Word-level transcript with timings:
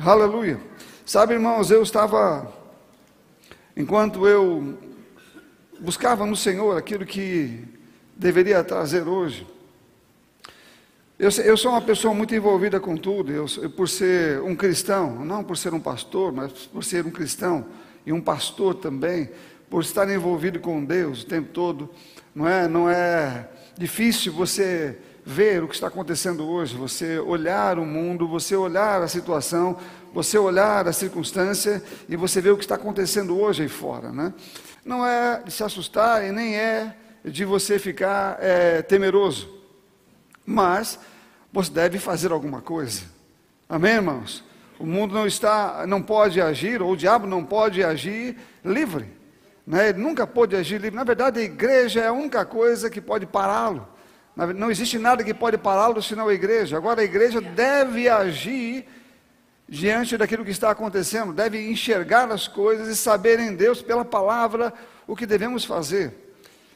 Aleluia. 0.00 0.60
Sabe, 1.04 1.34
irmãos, 1.34 1.72
eu 1.72 1.82
estava, 1.82 2.52
enquanto 3.76 4.28
eu 4.28 4.78
buscava 5.80 6.24
no 6.24 6.36
Senhor 6.36 6.78
aquilo 6.78 7.04
que 7.04 7.64
deveria 8.14 8.62
trazer 8.62 9.08
hoje, 9.08 9.44
eu, 11.18 11.30
eu 11.44 11.56
sou 11.56 11.72
uma 11.72 11.80
pessoa 11.80 12.14
muito 12.14 12.32
envolvida 12.32 12.78
com 12.78 12.96
tudo, 12.96 13.32
eu, 13.32 13.46
eu, 13.60 13.70
por 13.70 13.88
ser 13.88 14.40
um 14.42 14.54
cristão, 14.54 15.24
não 15.24 15.42
por 15.42 15.56
ser 15.56 15.74
um 15.74 15.80
pastor, 15.80 16.32
mas 16.32 16.52
por 16.52 16.84
ser 16.84 17.04
um 17.04 17.10
cristão 17.10 17.66
e 18.06 18.12
um 18.12 18.20
pastor 18.20 18.76
também, 18.76 19.28
por 19.68 19.82
estar 19.82 20.08
envolvido 20.08 20.60
com 20.60 20.84
Deus 20.84 21.24
o 21.24 21.26
tempo 21.26 21.48
todo, 21.48 21.90
não 22.32 22.46
é, 22.46 22.68
não 22.68 22.88
é 22.88 23.48
difícil 23.76 24.32
você 24.32 24.96
ver 25.28 25.62
o 25.62 25.68
que 25.68 25.74
está 25.74 25.88
acontecendo 25.88 26.48
hoje, 26.48 26.74
você 26.74 27.18
olhar 27.18 27.78
o 27.78 27.84
mundo, 27.84 28.26
você 28.26 28.56
olhar 28.56 29.02
a 29.02 29.08
situação, 29.08 29.76
você 30.10 30.38
olhar 30.38 30.88
a 30.88 30.92
circunstância 30.92 31.82
e 32.08 32.16
você 32.16 32.40
ver 32.40 32.52
o 32.52 32.56
que 32.56 32.64
está 32.64 32.76
acontecendo 32.76 33.38
hoje 33.38 33.64
aí 33.64 33.68
fora, 33.68 34.10
né? 34.10 34.32
Não 34.82 35.06
é 35.06 35.42
de 35.42 35.52
se 35.52 35.62
assustar 35.62 36.24
e 36.24 36.32
nem 36.32 36.56
é 36.56 36.96
de 37.22 37.44
você 37.44 37.78
ficar 37.78 38.38
é, 38.40 38.80
temeroso, 38.80 39.54
mas 40.46 40.98
você 41.52 41.70
deve 41.70 41.98
fazer 41.98 42.32
alguma 42.32 42.62
coisa. 42.62 43.02
Amém, 43.68 43.96
irmãos? 43.96 44.42
O 44.78 44.86
mundo 44.86 45.12
não 45.12 45.26
está, 45.26 45.86
não 45.86 46.00
pode 46.00 46.40
agir, 46.40 46.80
ou 46.80 46.92
o 46.92 46.96
diabo 46.96 47.26
não 47.26 47.44
pode 47.44 47.84
agir 47.84 48.34
livre. 48.64 49.04
Né? 49.66 49.90
Ele 49.90 49.98
nunca 49.98 50.26
pode 50.26 50.56
agir 50.56 50.80
livre. 50.80 50.96
Na 50.96 51.04
verdade, 51.04 51.38
a 51.38 51.42
igreja 51.42 52.00
é 52.00 52.06
a 52.06 52.12
única 52.14 52.46
coisa 52.46 52.88
que 52.88 53.00
pode 53.02 53.26
pará-lo. 53.26 53.97
Não 54.54 54.70
existe 54.70 54.98
nada 54.98 55.24
que 55.24 55.34
pode 55.34 55.58
pará-lo 55.58 56.00
senão 56.02 56.28
a 56.28 56.34
igreja. 56.34 56.76
Agora, 56.76 57.00
a 57.00 57.04
igreja 57.04 57.40
deve 57.40 58.08
agir 58.08 58.86
diante 59.68 60.16
daquilo 60.16 60.44
que 60.44 60.50
está 60.50 60.70
acontecendo, 60.70 61.32
deve 61.32 61.70
enxergar 61.70 62.30
as 62.30 62.46
coisas 62.46 62.88
e 62.88 62.96
saber 62.96 63.40
em 63.40 63.54
Deus, 63.54 63.82
pela 63.82 64.04
palavra, 64.04 64.72
o 65.06 65.16
que 65.16 65.26
devemos 65.26 65.64
fazer. 65.64 66.27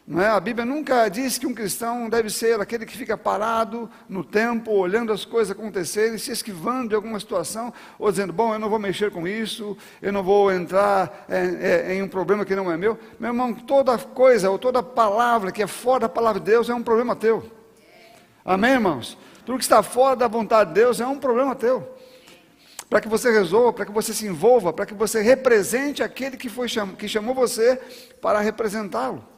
Não 0.04 0.20
é? 0.20 0.28
A 0.28 0.40
Bíblia 0.40 0.66
nunca 0.66 1.08
diz 1.08 1.38
que 1.38 1.46
um 1.46 1.54
cristão 1.54 2.08
deve 2.08 2.28
ser 2.28 2.60
aquele 2.60 2.84
que 2.84 2.96
fica 2.96 3.16
parado 3.16 3.88
no 4.08 4.24
tempo, 4.24 4.72
olhando 4.72 5.12
as 5.12 5.24
coisas 5.24 5.52
acontecerem, 5.52 6.18
se 6.18 6.32
esquivando 6.32 6.88
de 6.88 6.94
alguma 6.96 7.20
situação, 7.20 7.72
ou 7.98 8.10
dizendo, 8.10 8.32
bom, 8.32 8.52
eu 8.52 8.58
não 8.58 8.68
vou 8.68 8.80
mexer 8.80 9.12
com 9.12 9.28
isso, 9.28 9.76
eu 10.00 10.12
não 10.12 10.24
vou 10.24 10.50
entrar 10.50 11.24
é, 11.28 11.90
é, 11.90 11.94
em 11.94 12.02
um 12.02 12.08
problema 12.08 12.44
que 12.44 12.56
não 12.56 12.70
é 12.70 12.76
meu. 12.76 12.98
Meu 13.18 13.30
irmão, 13.30 13.54
toda 13.54 13.96
coisa, 13.96 14.50
ou 14.50 14.58
toda 14.58 14.82
palavra 14.82 15.52
que 15.52 15.62
é 15.62 15.68
fora 15.68 16.00
da 16.00 16.08
palavra 16.08 16.40
de 16.40 16.50
Deus 16.50 16.68
é 16.68 16.74
um 16.74 16.82
problema 16.82 17.14
teu. 17.14 17.48
Amém, 18.44 18.72
irmãos? 18.72 19.16
Tudo 19.46 19.58
que 19.58 19.64
está 19.64 19.84
fora 19.84 20.16
da 20.16 20.26
vontade 20.26 20.70
de 20.70 20.74
Deus 20.74 21.00
é 21.00 21.06
um 21.06 21.18
problema 21.18 21.54
teu. 21.54 21.96
Para 22.90 23.00
que 23.00 23.08
você 23.08 23.30
resolva, 23.30 23.72
para 23.72 23.86
que 23.86 23.92
você 23.92 24.12
se 24.12 24.26
envolva, 24.26 24.72
para 24.72 24.84
que 24.84 24.94
você 24.94 25.22
represente 25.22 26.02
aquele 26.02 26.36
que, 26.36 26.48
foi, 26.48 26.66
que 26.98 27.08
chamou 27.08 27.34
você 27.34 27.80
para 28.20 28.40
representá-lo. 28.40 29.31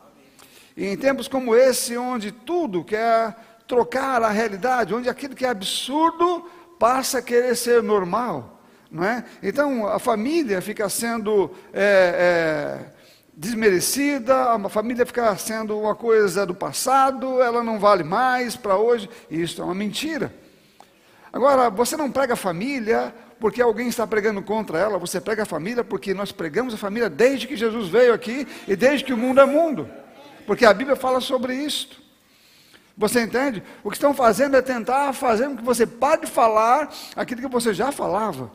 E 0.76 0.86
em 0.86 0.96
tempos 0.96 1.28
como 1.28 1.54
esse, 1.54 1.96
onde 1.96 2.32
tudo 2.32 2.82
quer 2.82 3.36
trocar 3.66 4.22
a 4.22 4.30
realidade, 4.30 4.94
onde 4.94 5.08
aquilo 5.08 5.34
que 5.34 5.46
é 5.46 5.48
absurdo 5.48 6.48
passa 6.78 7.18
a 7.18 7.22
querer 7.22 7.56
ser 7.56 7.82
normal, 7.82 8.60
não 8.90 9.04
é? 9.04 9.24
Então 9.42 9.86
a 9.86 9.98
família 9.98 10.60
fica 10.60 10.88
sendo 10.88 11.50
é, 11.72 12.82
é, 12.82 12.92
desmerecida, 13.32 14.52
a 14.52 14.68
família 14.68 15.06
fica 15.06 15.36
sendo 15.36 15.78
uma 15.78 15.94
coisa 15.94 16.44
do 16.44 16.54
passado, 16.54 17.40
ela 17.40 17.62
não 17.62 17.78
vale 17.78 18.02
mais 18.02 18.56
para 18.56 18.76
hoje, 18.76 19.08
e 19.30 19.40
isso 19.40 19.62
é 19.62 19.64
uma 19.64 19.74
mentira. 19.74 20.34
Agora, 21.32 21.70
você 21.70 21.96
não 21.96 22.10
prega 22.10 22.34
a 22.34 22.36
família 22.36 23.14
porque 23.40 23.62
alguém 23.62 23.88
está 23.88 24.06
pregando 24.06 24.42
contra 24.42 24.78
ela, 24.78 24.98
você 24.98 25.20
prega 25.20 25.42
a 25.44 25.46
família 25.46 25.82
porque 25.82 26.14
nós 26.14 26.32
pregamos 26.32 26.74
a 26.74 26.76
família 26.78 27.08
desde 27.08 27.46
que 27.46 27.56
Jesus 27.56 27.88
veio 27.88 28.12
aqui 28.12 28.46
e 28.66 28.76
desde 28.76 29.04
que 29.04 29.12
o 29.12 29.16
mundo 29.16 29.40
é 29.40 29.46
mundo 29.46 29.88
porque 30.46 30.64
a 30.64 30.72
Bíblia 30.74 30.96
fala 30.96 31.20
sobre 31.20 31.54
isto. 31.54 32.02
Você 32.96 33.22
entende? 33.22 33.62
O 33.82 33.90
que 33.90 33.96
estão 33.96 34.14
fazendo 34.14 34.56
é 34.56 34.62
tentar 34.62 35.12
fazer 35.12 35.48
com 35.48 35.56
que 35.56 35.64
você 35.64 35.86
pare 35.86 36.22
de 36.22 36.26
falar 36.28 36.92
aquilo 37.16 37.40
que 37.40 37.48
você 37.48 37.74
já 37.74 37.90
falava. 37.90 38.50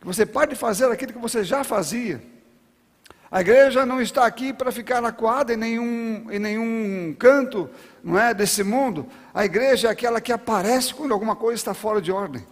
Que 0.00 0.06
você 0.06 0.26
pare 0.26 0.50
de 0.50 0.56
fazer 0.56 0.90
aquilo 0.90 1.12
que 1.12 1.18
você 1.18 1.42
já 1.42 1.64
fazia. 1.64 2.22
A 3.30 3.40
igreja 3.40 3.84
não 3.84 4.00
está 4.00 4.26
aqui 4.26 4.52
para 4.52 4.70
ficar 4.70 5.04
acuada 5.04 5.54
em 5.54 5.56
nenhum, 5.56 6.30
em 6.30 6.38
nenhum 6.38 7.14
canto 7.18 7.68
não 8.02 8.18
é, 8.18 8.34
desse 8.34 8.62
mundo. 8.62 9.08
A 9.32 9.44
igreja 9.44 9.88
é 9.88 9.90
aquela 9.90 10.20
que 10.20 10.30
aparece 10.30 10.94
quando 10.94 11.12
alguma 11.12 11.34
coisa 11.34 11.56
está 11.56 11.74
fora 11.74 12.00
de 12.00 12.12
ordem. 12.12 12.46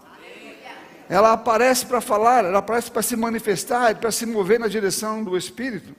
Ela 1.08 1.32
aparece 1.32 1.84
para 1.84 2.00
falar, 2.00 2.44
ela 2.44 2.58
aparece 2.58 2.90
para 2.90 3.02
se 3.02 3.14
manifestar, 3.14 3.94
para 3.96 4.10
se 4.10 4.24
mover 4.24 4.58
na 4.58 4.66
direção 4.66 5.22
do 5.22 5.36
Espírito. 5.36 5.94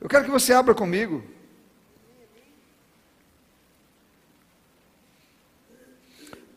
Eu 0.00 0.08
quero 0.08 0.24
que 0.24 0.30
você 0.30 0.52
abra 0.52 0.74
comigo. 0.74 1.24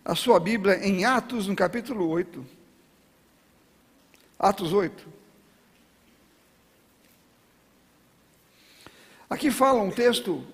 A 0.05 0.15
sua 0.15 0.39
Bíblia 0.39 0.85
em 0.85 1.05
Atos, 1.05 1.47
no 1.47 1.55
capítulo 1.55 2.07
8. 2.07 2.45
Atos 4.37 4.73
8. 4.73 5.21
Aqui 9.29 9.49
fala 9.49 9.81
um 9.81 9.91
texto, 9.91 10.45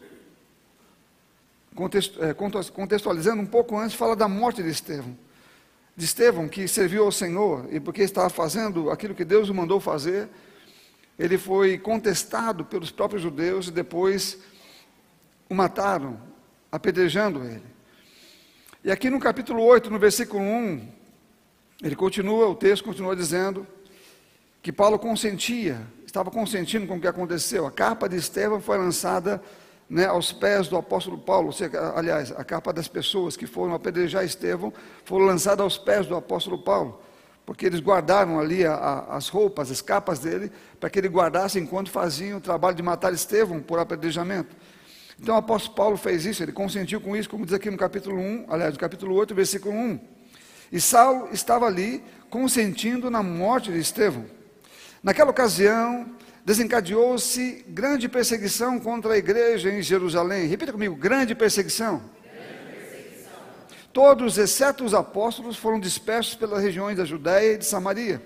é, 2.21 2.33
contextualizando 2.33 3.41
um 3.41 3.45
pouco 3.45 3.77
antes, 3.77 3.95
fala 3.95 4.15
da 4.15 4.27
morte 4.27 4.61
de 4.61 4.69
Estevão. 4.69 5.17
De 5.95 6.05
Estevão, 6.05 6.47
que 6.47 6.67
serviu 6.67 7.03
ao 7.03 7.11
Senhor, 7.11 7.67
e 7.73 7.79
porque 7.79 8.03
estava 8.03 8.29
fazendo 8.29 8.91
aquilo 8.91 9.15
que 9.15 9.25
Deus 9.25 9.49
o 9.49 9.53
mandou 9.53 9.79
fazer, 9.79 10.29
ele 11.17 11.37
foi 11.37 11.77
contestado 11.77 12.63
pelos 12.63 12.91
próprios 12.91 13.21
judeus 13.21 13.67
e 13.67 13.71
depois 13.71 14.37
o 15.49 15.55
mataram, 15.55 16.19
apedrejando 16.71 17.43
ele. 17.43 17.65
E 18.83 18.91
aqui 18.91 19.09
no 19.09 19.19
capítulo 19.19 19.63
8, 19.63 19.89
no 19.89 19.97
versículo 19.97 20.41
1, 20.43 20.87
ele 21.83 21.95
continua, 21.95 22.47
o 22.47 22.55
texto 22.55 22.83
continua 22.83 23.15
dizendo 23.15 23.65
que 24.61 24.71
Paulo 24.71 24.99
consentia, 24.99 25.81
estava 26.05 26.29
consentindo 26.29 26.85
com 26.85 26.97
o 26.97 27.01
que 27.01 27.07
aconteceu. 27.07 27.65
A 27.65 27.71
capa 27.71 28.07
de 28.07 28.17
Estevão 28.17 28.59
foi 28.59 28.77
lançada 28.77 29.41
né, 29.89 30.05
aos 30.05 30.31
pés 30.31 30.67
do 30.67 30.77
apóstolo 30.77 31.17
Paulo, 31.17 31.51
seja, 31.53 31.93
aliás, 31.95 32.31
a 32.31 32.43
capa 32.43 32.73
das 32.73 32.87
pessoas 32.87 33.37
que 33.37 33.47
foram 33.47 33.73
apedrejar 33.73 34.23
Estevão 34.23 34.71
foi 35.05 35.25
lançada 35.25 35.63
aos 35.63 35.77
pés 35.77 36.05
do 36.05 36.15
apóstolo 36.15 36.59
Paulo 36.59 37.01
porque 37.47 37.65
eles 37.65 37.79
guardaram 37.79 38.41
ali 38.41 38.65
a, 38.65 38.73
a, 38.73 39.15
as 39.15 39.29
roupas, 39.29 39.71
as 39.71 39.81
capas 39.81 40.19
dele, 40.19 40.51
para 40.81 40.89
que 40.89 40.99
ele 40.99 41.07
guardasse 41.07 41.57
enquanto 41.57 41.89
faziam 41.89 42.39
o 42.39 42.41
trabalho 42.41 42.75
de 42.75 42.83
matar 42.83 43.13
Estevão 43.13 43.61
por 43.61 43.79
apedrejamento. 43.79 44.53
Então 45.17 45.33
o 45.33 45.37
apóstolo 45.37 45.73
Paulo 45.73 45.95
fez 45.95 46.25
isso, 46.25 46.43
ele 46.43 46.51
consentiu 46.51 46.99
com 46.99 47.15
isso, 47.15 47.29
como 47.29 47.45
diz 47.45 47.53
aqui 47.53 47.71
no 47.71 47.77
capítulo 47.77 48.19
1, 48.19 48.47
aliás, 48.49 48.73
no 48.73 48.79
capítulo 48.79 49.15
8, 49.15 49.33
versículo 49.33 49.73
1. 49.73 49.99
E 50.73 50.81
Saulo 50.81 51.29
estava 51.31 51.65
ali 51.65 52.03
consentindo 52.29 53.09
na 53.09 53.23
morte 53.23 53.71
de 53.71 53.79
Estevão. 53.79 54.25
Naquela 55.01 55.31
ocasião, 55.31 56.05
desencadeou-se 56.43 57.63
grande 57.69 58.09
perseguição 58.09 58.77
contra 58.77 59.13
a 59.13 59.17
igreja 59.17 59.71
em 59.71 59.81
Jerusalém. 59.81 60.47
Repita 60.47 60.73
comigo: 60.73 60.97
grande 60.97 61.33
perseguição. 61.33 62.01
Todos, 63.97 64.37
exceto 64.37 64.85
os 64.85 64.93
apóstolos, 64.93 65.57
foram 65.57 65.79
dispersos 65.79 66.35
pelas 66.35 66.61
regiões 66.61 66.95
da 66.95 67.03
Judéia 67.03 67.53
e 67.53 67.57
de 67.57 67.65
Samaria. 67.65 68.21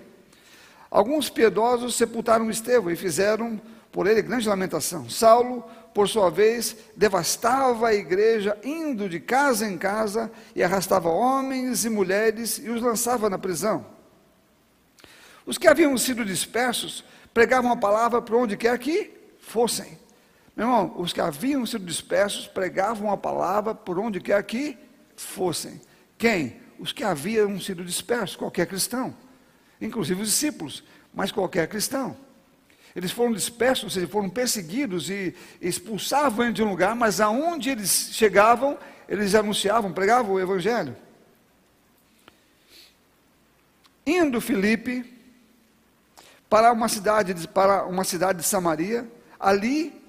Alguns 0.90 1.30
piedosos 1.30 1.94
sepultaram 1.94 2.50
Estevão 2.50 2.90
e 2.90 2.94
fizeram 2.94 3.58
por 3.90 4.06
ele 4.06 4.20
grande 4.20 4.46
lamentação. 4.46 5.08
Saulo, 5.08 5.64
por 5.94 6.10
sua 6.10 6.28
vez, 6.28 6.76
devastava 6.94 7.88
a 7.88 7.94
igreja, 7.94 8.54
indo 8.62 9.08
de 9.08 9.18
casa 9.18 9.66
em 9.66 9.78
casa 9.78 10.30
e 10.54 10.62
arrastava 10.62 11.08
homens 11.08 11.86
e 11.86 11.88
mulheres 11.88 12.58
e 12.58 12.68
os 12.68 12.82
lançava 12.82 13.30
na 13.30 13.38
prisão. 13.38 13.86
Os 15.46 15.56
que 15.56 15.68
haviam 15.68 15.96
sido 15.96 16.22
dispersos 16.22 17.02
pregavam 17.32 17.72
a 17.72 17.76
palavra 17.78 18.20
por 18.20 18.36
onde 18.36 18.58
quer 18.58 18.78
que 18.78 19.10
fossem. 19.40 19.98
Meu 20.54 20.66
irmão, 20.66 20.94
os 20.98 21.14
que 21.14 21.20
haviam 21.22 21.64
sido 21.64 21.86
dispersos 21.86 22.46
pregavam 22.46 23.10
a 23.10 23.16
palavra 23.16 23.74
por 23.74 23.98
onde 23.98 24.20
quer 24.20 24.42
que 24.42 24.72
fossem. 24.72 24.91
Quem? 26.18 26.60
Os 26.78 26.92
que 26.92 27.04
haviam 27.04 27.60
sido 27.60 27.84
dispersos, 27.84 28.36
qualquer 28.36 28.66
cristão, 28.66 29.16
inclusive 29.80 30.22
os 30.22 30.28
discípulos, 30.28 30.82
mas 31.14 31.30
qualquer 31.30 31.68
cristão. 31.68 32.16
Eles 32.94 33.10
foram 33.10 33.32
dispersos, 33.32 33.84
ou 33.84 33.90
seja, 33.90 34.06
foram 34.08 34.28
perseguidos 34.28 35.08
e 35.08 35.34
expulsavam 35.60 36.52
de 36.52 36.62
um 36.62 36.68
lugar, 36.68 36.94
mas 36.94 37.20
aonde 37.20 37.70
eles 37.70 38.10
chegavam, 38.12 38.78
eles 39.08 39.34
anunciavam, 39.34 39.92
pregavam 39.92 40.34
o 40.34 40.40
evangelho. 40.40 40.94
Indo 44.06 44.40
Filipe 44.40 45.10
para 46.50 46.70
uma 46.72 46.88
cidade, 46.88 47.48
para 47.48 47.86
uma 47.86 48.04
cidade 48.04 48.40
de 48.40 48.44
Samaria, 48.44 49.10
ali 49.40 50.02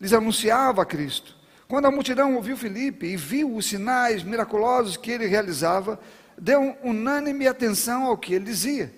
lhes 0.00 0.12
anunciava 0.12 0.86
Cristo. 0.86 1.39
Quando 1.70 1.86
a 1.86 1.90
multidão 1.92 2.34
ouviu 2.34 2.56
Filipe 2.56 3.06
e 3.06 3.16
viu 3.16 3.54
os 3.54 3.66
sinais 3.66 4.24
miraculosos 4.24 4.96
que 4.96 5.08
ele 5.08 5.26
realizava, 5.26 6.00
deu 6.36 6.76
unânime 6.82 7.46
atenção 7.46 8.06
ao 8.06 8.18
que 8.18 8.34
ele 8.34 8.44
dizia. 8.44 8.92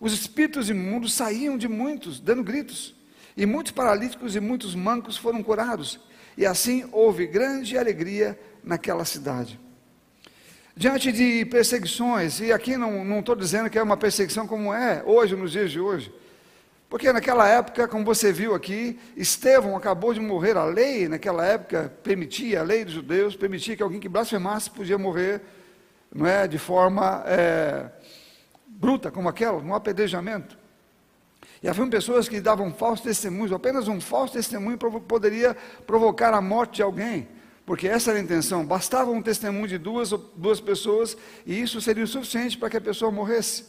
Os 0.00 0.14
espíritos 0.14 0.70
imundos 0.70 1.12
saíam 1.12 1.58
de 1.58 1.68
muitos, 1.68 2.18
dando 2.18 2.42
gritos, 2.42 2.96
e 3.36 3.44
muitos 3.44 3.70
paralíticos 3.70 4.34
e 4.34 4.40
muitos 4.40 4.74
mancos 4.74 5.18
foram 5.18 5.42
curados, 5.42 6.00
e 6.38 6.46
assim 6.46 6.88
houve 6.90 7.26
grande 7.26 7.76
alegria 7.76 8.40
naquela 8.64 9.04
cidade. 9.04 9.60
Diante 10.74 11.12
de 11.12 11.44
perseguições, 11.44 12.40
e 12.40 12.50
aqui 12.50 12.78
não 12.78 13.20
estou 13.20 13.36
dizendo 13.36 13.68
que 13.68 13.78
é 13.78 13.82
uma 13.82 13.98
perseguição 13.98 14.46
como 14.46 14.72
é 14.72 15.02
hoje, 15.04 15.36
nos 15.36 15.52
dias 15.52 15.70
de 15.70 15.80
hoje, 15.80 16.10
porque 16.94 17.12
naquela 17.12 17.48
época, 17.48 17.88
como 17.88 18.04
você 18.04 18.32
viu 18.32 18.54
aqui, 18.54 18.96
Estevão 19.16 19.76
acabou 19.76 20.14
de 20.14 20.20
morrer, 20.20 20.56
a 20.56 20.64
lei 20.64 21.08
naquela 21.08 21.44
época 21.44 21.92
permitia, 22.04 22.60
a 22.60 22.62
lei 22.62 22.84
dos 22.84 22.94
judeus 22.94 23.34
permitia 23.34 23.76
que 23.76 23.82
alguém 23.82 23.98
que 23.98 24.08
blasfemasse 24.08 24.70
podia 24.70 24.96
morrer, 24.96 25.42
não 26.14 26.24
é, 26.24 26.46
de 26.46 26.56
forma 26.56 27.24
é, 27.26 27.90
bruta 28.68 29.10
como 29.10 29.28
aquela, 29.28 29.60
num 29.60 29.74
apedrejamento. 29.74 30.56
E 31.60 31.68
haviam 31.68 31.90
pessoas 31.90 32.28
que 32.28 32.40
davam 32.40 32.72
falsos 32.72 33.00
testemunhos, 33.00 33.50
apenas 33.52 33.88
um 33.88 34.00
falso 34.00 34.34
testemunho 34.34 34.78
poderia 34.78 35.56
provocar 35.84 36.32
a 36.32 36.40
morte 36.40 36.76
de 36.76 36.82
alguém, 36.82 37.26
porque 37.66 37.88
essa 37.88 38.12
era 38.12 38.20
a 38.20 38.22
intenção, 38.22 38.64
bastava 38.64 39.10
um 39.10 39.20
testemunho 39.20 39.66
de 39.66 39.78
duas, 39.78 40.10
duas 40.36 40.60
pessoas 40.60 41.16
e 41.44 41.60
isso 41.60 41.80
seria 41.80 42.04
o 42.04 42.06
suficiente 42.06 42.56
para 42.56 42.70
que 42.70 42.76
a 42.76 42.80
pessoa 42.80 43.10
morresse 43.10 43.64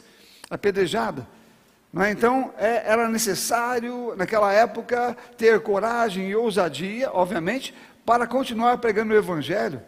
apedrejada. 0.48 1.28
É? 2.04 2.12
Então, 2.12 2.54
é, 2.58 2.92
era 2.92 3.08
necessário, 3.08 4.14
naquela 4.18 4.52
época, 4.52 5.16
ter 5.38 5.62
coragem 5.62 6.30
e 6.30 6.36
ousadia, 6.36 7.10
obviamente, 7.12 7.74
para 8.06 8.28
continuar 8.28 8.78
pregando 8.80 9.14
o 9.14 9.18
Evangelho. 9.18 9.82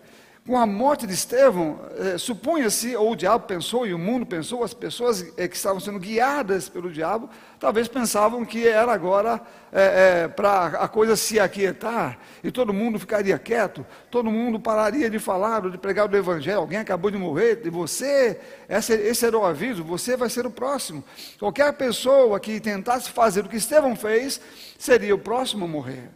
Com 0.48 0.58
a 0.58 0.66
morte 0.66 1.06
de 1.06 1.14
Estevão, 1.14 1.78
eh, 1.98 2.18
supunha-se, 2.18 2.96
ou 2.96 3.12
o 3.12 3.16
diabo 3.18 3.46
pensou, 3.46 3.86
e 3.86 3.94
o 3.94 4.00
mundo 4.00 4.26
pensou, 4.26 4.64
as 4.64 4.74
pessoas 4.74 5.34
eh, 5.36 5.46
que 5.46 5.58
estavam 5.58 5.82
sendo 5.82 6.00
guiadas 6.00 6.70
pelo 6.70 6.90
diabo, 6.90 7.30
talvez 7.60 7.90
pensavam 7.90 8.46
que 8.46 8.66
era 8.66 8.94
agora 8.94 9.42
eh, 9.74 10.24
eh 10.24 10.28
para 10.30 10.68
a 10.68 10.88
coisa 10.88 11.18
se 11.18 11.38
aquietar, 11.38 12.18
e 12.42 12.50
todo 12.50 12.72
mundo 12.72 12.98
ficaria 12.98 13.38
quieto, 13.38 13.86
todo 14.10 14.32
mundo 14.32 14.58
pararia 14.58 15.10
de 15.10 15.20
falar 15.20 15.66
ou 15.66 15.70
de 15.70 15.78
pregar 15.78 16.10
o 16.10 16.16
Evangelho. 16.16 16.60
Alguém 16.60 16.80
acabou 16.80 17.12
de 17.12 17.18
morrer, 17.18 17.62
e 17.66 17.70
você, 17.70 18.40
esse, 18.70 18.94
esse 18.94 19.26
era 19.26 19.38
o 19.38 19.44
aviso, 19.44 19.84
você 19.84 20.16
vai 20.16 20.30
ser 20.30 20.46
o 20.46 20.50
próximo. 20.50 21.04
Qualquer 21.38 21.74
pessoa 21.74 22.40
que 22.40 22.58
tentasse 22.62 23.10
fazer 23.10 23.44
o 23.44 23.50
que 23.50 23.58
Estevão 23.58 23.98
fez, 23.98 24.40
seria 24.80 25.14
o 25.14 25.20
próximo 25.20 25.66
a 25.66 25.68
morrer. 25.68 26.10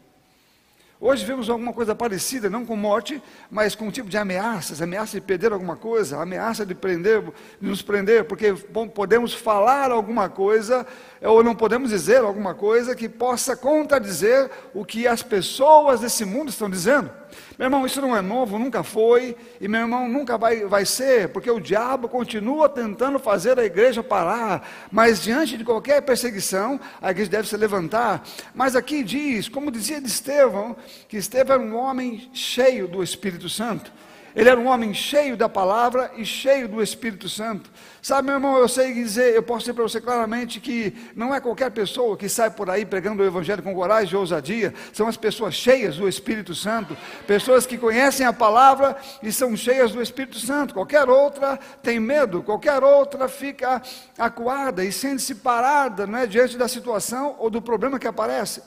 Hoje 1.04 1.26
vemos 1.26 1.50
alguma 1.50 1.74
coisa 1.74 1.96
parecida, 1.96 2.48
não 2.48 2.64
com 2.64 2.76
morte, 2.76 3.20
mas 3.50 3.74
com 3.74 3.88
um 3.88 3.92
tipo 3.92 4.08
de 4.08 4.20
ameaças, 4.20 4.84
ameaça 4.84 5.20
de 5.20 5.26
perder 5.26 5.52
alguma 5.52 5.76
coisa, 5.76 6.22
ameaça 6.22 6.64
de 6.64 6.76
prender, 6.76 7.24
de 7.60 7.68
nos 7.68 7.82
prender, 7.82 8.26
porque 8.26 8.54
podemos 8.94 9.34
falar 9.34 9.90
alguma 9.90 10.30
coisa, 10.30 10.86
ou 11.20 11.44
não 11.44 11.56
podemos 11.56 11.90
dizer 11.90 12.20
alguma 12.20 12.54
coisa 12.54 12.96
que 12.96 13.10
possa 13.10 13.58
contradizer 13.58 14.52
o 14.76 14.86
que 14.86 15.08
as 15.08 15.24
pessoas 15.24 16.02
desse 16.02 16.24
mundo 16.24 16.50
estão 16.50 16.70
dizendo. 16.70 17.10
Meu 17.58 17.68
irmão, 17.68 17.86
isso 17.86 18.02
não 18.02 18.16
é 18.16 18.22
novo, 18.22 18.58
nunca 18.58 18.84
foi, 18.84 19.36
e 19.60 19.68
meu 19.68 19.82
irmão 19.82 20.08
nunca 20.10 20.38
vai, 20.38 20.66
vai 20.66 20.86
ser, 20.86 21.30
porque 21.30 21.50
o 21.50 21.60
diabo 21.60 22.10
continua 22.10 22.68
tentando 22.68 23.20
fazer 23.20 23.60
a 23.60 23.66
igreja 23.66 24.02
parar, 24.02 24.68
mas 24.92 25.22
diante 25.22 25.58
de 25.58 25.64
qualquer 25.64 26.02
perseguição, 26.02 26.80
a 27.02 27.12
igreja 27.12 27.30
deve 27.30 27.48
se 27.48 27.58
levantar. 27.58 28.24
Mas 28.54 28.76
aqui 28.76 29.04
diz, 29.04 29.48
como 29.48 29.72
dizia 29.72 30.02
de 30.02 30.08
Estevão, 30.08 30.76
que 31.08 31.18
Estevão 31.18 31.56
era 31.56 31.64
um 31.64 31.76
homem 31.76 32.30
cheio 32.34 32.88
do 32.88 33.04
Espírito 33.04 33.50
Santo. 33.50 33.92
Ele 34.36 34.50
era 34.50 34.60
um 34.60 34.68
homem 34.68 34.94
cheio 34.94 35.36
da 35.36 35.50
palavra 35.50 36.12
e 36.16 36.26
cheio 36.26 36.68
do 36.68 36.82
Espírito 36.82 37.28
Santo. 37.28 37.70
Sabe, 38.02 38.28
meu 38.28 38.36
irmão, 38.36 38.58
eu 38.58 38.68
sei 38.68 38.94
dizer, 38.94 39.36
eu 39.36 39.44
posso 39.44 39.60
dizer 39.60 39.74
para 39.74 39.84
você 39.84 40.02
claramente 40.02 40.60
que 40.60 40.96
não 41.16 41.36
é 41.36 41.40
qualquer 41.40 41.70
pessoa 41.70 42.18
que 42.18 42.28
sai 42.28 42.50
por 42.50 42.70
aí 42.70 42.86
pregando 42.86 43.22
o 43.22 43.26
Evangelho 43.26 43.62
com 43.62 43.76
coragem 43.76 44.14
e 44.14 44.18
ousadia, 44.18 44.74
são 44.92 45.08
as 45.08 45.18
pessoas 45.18 45.54
cheias 45.54 45.98
do 45.98 46.08
Espírito 46.08 46.56
Santo, 46.56 46.98
pessoas 47.28 47.66
que 47.66 47.78
conhecem 47.78 48.26
a 48.26 48.34
palavra 48.34 48.96
e 49.22 49.32
são 49.32 49.56
cheias 49.56 49.92
do 49.92 50.02
Espírito 50.02 50.40
Santo. 50.40 50.74
Qualquer 50.74 51.10
outra 51.10 51.60
tem 51.84 52.00
medo, 52.00 52.42
qualquer 52.42 52.84
outra 52.84 53.28
fica 53.28 53.82
acuada 54.18 54.84
e 54.84 54.92
sente-se 54.92 55.36
parada 55.36 56.08
não 56.08 56.20
é, 56.20 56.26
diante 56.26 56.58
da 56.58 56.68
situação 56.68 57.36
ou 57.38 57.50
do 57.50 57.62
problema 57.62 58.00
que 58.00 58.08
aparece. 58.08 58.62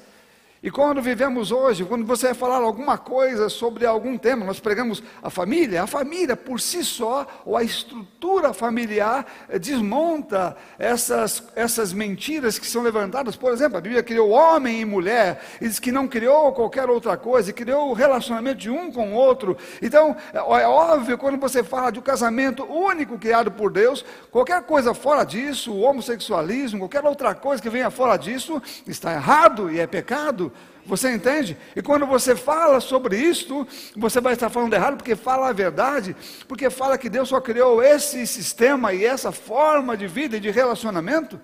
E 0.65 0.71
quando 0.71 1.03
vivemos 1.03 1.53
hoje, 1.53 1.85
quando 1.85 2.07
você 2.07 2.29
vai 2.29 2.35
falar 2.35 2.57
alguma 2.57 2.97
coisa 2.97 3.51
sobre 3.51 3.85
algum 3.85 4.17
tema, 4.17 4.47
nós 4.47 4.59
pregamos 4.59 5.03
a 5.23 5.29
família, 5.29 5.83
a 5.83 5.87
família 5.87 6.35
por 6.35 6.59
si 6.59 6.83
só, 6.83 7.27
ou 7.45 7.55
a 7.55 7.63
estrutura 7.63 8.55
familiar, 8.55 9.27
eh, 9.47 9.59
desmonta 9.59 10.57
essas, 10.79 11.43
essas 11.55 11.93
mentiras 11.93 12.59
que 12.59 12.67
são 12.67 12.83
levantadas. 12.83 13.37
Por 13.37 13.53
exemplo, 13.53 13.77
a 13.77 13.81
Bíblia 13.83 14.03
criou 14.03 14.31
homem 14.31 14.81
e 14.81 14.87
mulher, 14.87 15.43
e 15.61 15.69
diz 15.69 15.79
que 15.79 15.93
não 15.93 16.09
criou 16.09 16.51
qualquer 16.55 16.89
outra 16.89 17.15
coisa, 17.15 17.53
criou 17.53 17.91
o 17.91 17.93
relacionamento 17.93 18.61
de 18.61 18.71
um 18.71 18.91
com 18.91 19.13
o 19.13 19.17
outro. 19.17 19.59
Então, 19.83 20.17
é, 20.33 20.39
é 20.39 20.67
óbvio, 20.67 21.19
quando 21.19 21.39
você 21.39 21.63
fala 21.63 21.93
de 21.93 21.99
um 21.99 22.03
casamento 22.03 22.65
único 22.65 23.19
criado 23.19 23.51
por 23.51 23.71
Deus, 23.71 24.03
qualquer 24.31 24.63
coisa 24.63 24.95
fora 24.95 25.25
disso, 25.25 25.75
o 25.75 25.83
homossexualismo, 25.83 26.79
qualquer 26.79 27.05
outra 27.05 27.35
coisa 27.35 27.63
que 27.63 27.69
venha 27.69 27.91
fora 27.91 28.17
disso, 28.17 28.63
está 28.87 29.13
errado 29.13 29.71
e 29.71 29.79
é 29.79 29.87
pecado. 29.87 30.54
Você 30.87 31.11
entende? 31.11 31.57
E 31.75 31.81
quando 31.81 32.07
você 32.07 32.37
fala 32.37 32.79
sobre 32.79 33.17
isto, 33.17 33.67
você 33.97 34.21
vai 34.21 34.35
estar 34.35 34.51
falando 34.51 34.75
errado, 34.75 34.97
porque 34.99 35.17
fala 35.17 35.49
a 35.49 35.53
verdade, 35.53 36.15
porque 36.47 36.69
fala 36.69 36.99
que 36.99 37.09
Deus 37.09 37.31
só 37.31 37.41
criou 37.41 37.83
esse 37.83 38.27
sistema 38.27 38.93
e 38.93 39.05
essa 39.05 39.33
forma 39.33 39.97
de 39.97 40.07
vida 40.07 40.37
e 40.37 40.41
de 40.41 40.51
relacionamento. 40.51 41.41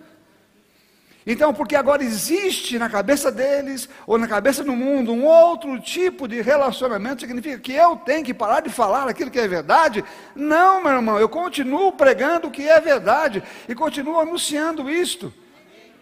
Então, 1.26 1.52
porque 1.52 1.76
agora 1.76 2.02
existe 2.02 2.78
na 2.78 2.88
cabeça 2.88 3.30
deles, 3.30 3.88
ou 4.06 4.18
na 4.18 4.26
cabeça 4.26 4.64
do 4.64 4.72
mundo, 4.72 5.12
um 5.12 5.24
outro 5.24 5.78
tipo 5.80 6.26
de 6.26 6.40
relacionamento, 6.40 7.20
significa 7.20 7.58
que 7.58 7.72
eu 7.72 7.96
tenho 7.96 8.24
que 8.24 8.34
parar 8.34 8.60
de 8.60 8.70
falar 8.70 9.08
aquilo 9.08 9.30
que 9.30 9.38
é 9.38 9.46
verdade? 9.46 10.04
Não, 10.34 10.82
meu 10.82 10.92
irmão, 10.92 11.18
eu 11.18 11.28
continuo 11.28 11.92
pregando 11.92 12.48
o 12.48 12.50
que 12.50 12.68
é 12.68 12.80
verdade 12.80 13.42
e 13.68 13.74
continuo 13.74 14.18
anunciando 14.18 14.90
isto. 14.90 15.32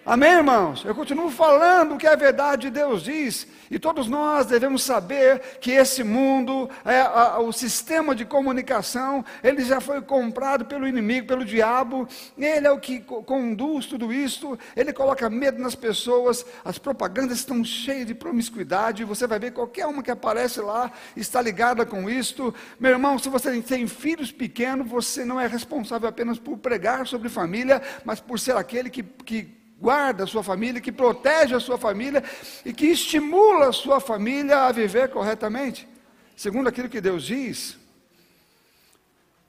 Amém, 0.08 0.37
irmãos? 0.37 0.87
Eu 0.87 0.94
continuo 0.94 1.31
falando 1.31 1.94
o 1.94 1.99
que 1.99 2.06
a 2.06 2.16
verdade 2.16 2.62
de 2.62 2.70
Deus 2.70 3.02
diz, 3.02 3.46
e 3.70 3.78
todos 3.78 4.08
nós 4.08 4.46
devemos 4.46 4.82
saber 4.82 5.58
que 5.60 5.70
esse 5.70 6.02
mundo, 6.02 6.70
é, 6.82 7.02
a, 7.02 7.38
o 7.40 7.52
sistema 7.52 8.14
de 8.14 8.25
comunicação, 8.25 9.22
ele 9.44 9.62
já 9.62 9.82
foi 9.82 10.00
comprado 10.00 10.64
pelo 10.64 10.88
inimigo, 10.88 11.26
pelo 11.26 11.44
diabo, 11.44 12.08
ele 12.38 12.66
é 12.66 12.71
o 12.71 12.78
que 12.78 13.00
conduz 13.00 13.85
tudo 13.85 14.11
isso, 14.11 14.59
ele 14.75 14.94
coloca 14.94 15.28
medo 15.28 15.61
nas 15.61 15.75
pessoas, 15.75 16.42
as 16.64 16.78
propagandas 16.78 17.37
estão 17.37 17.62
cheias 17.62 18.06
de 18.06 18.14
promiscuidade, 18.14 19.04
você 19.04 19.26
vai 19.26 19.38
ver 19.38 19.50
qualquer 19.50 19.85
uma 19.85 20.02
que 20.02 20.11
aparece 20.11 20.62
lá 20.62 20.90
está 21.14 21.42
ligada 21.42 21.85
com 21.85 22.09
isto. 22.09 22.54
Meu 22.80 22.92
irmão, 22.92 23.18
se 23.18 23.28
você 23.28 23.61
tem 23.61 23.87
filhos 23.87 24.32
pequenos, 24.32 24.88
você 24.88 25.23
não 25.23 25.38
é 25.38 25.47
responsável 25.47 26.09
apenas 26.09 26.38
por 26.38 26.56
pregar 26.56 27.06
sobre 27.06 27.28
família, 27.28 27.82
mas 28.06 28.21
por 28.21 28.40
ser 28.40 28.56
aquele 28.56 28.88
que, 28.88 29.02
que 29.02 29.57
guarda 29.80 30.25
a 30.25 30.26
sua 30.26 30.42
família, 30.42 30.80
que 30.80 30.90
protege 30.90 31.54
a 31.54 31.61
sua 31.61 31.78
família 31.78 32.23
e 32.64 32.73
que 32.73 32.87
estimula 32.87 33.68
a 33.68 33.73
sua 33.73 34.00
família 34.00 34.66
a 34.66 34.73
viver 34.73 35.08
corretamente, 35.11 35.88
segundo 36.37 36.68
aquilo 36.68 36.88
que 36.88 37.00
Deus 37.00 37.25
diz. 37.25 37.78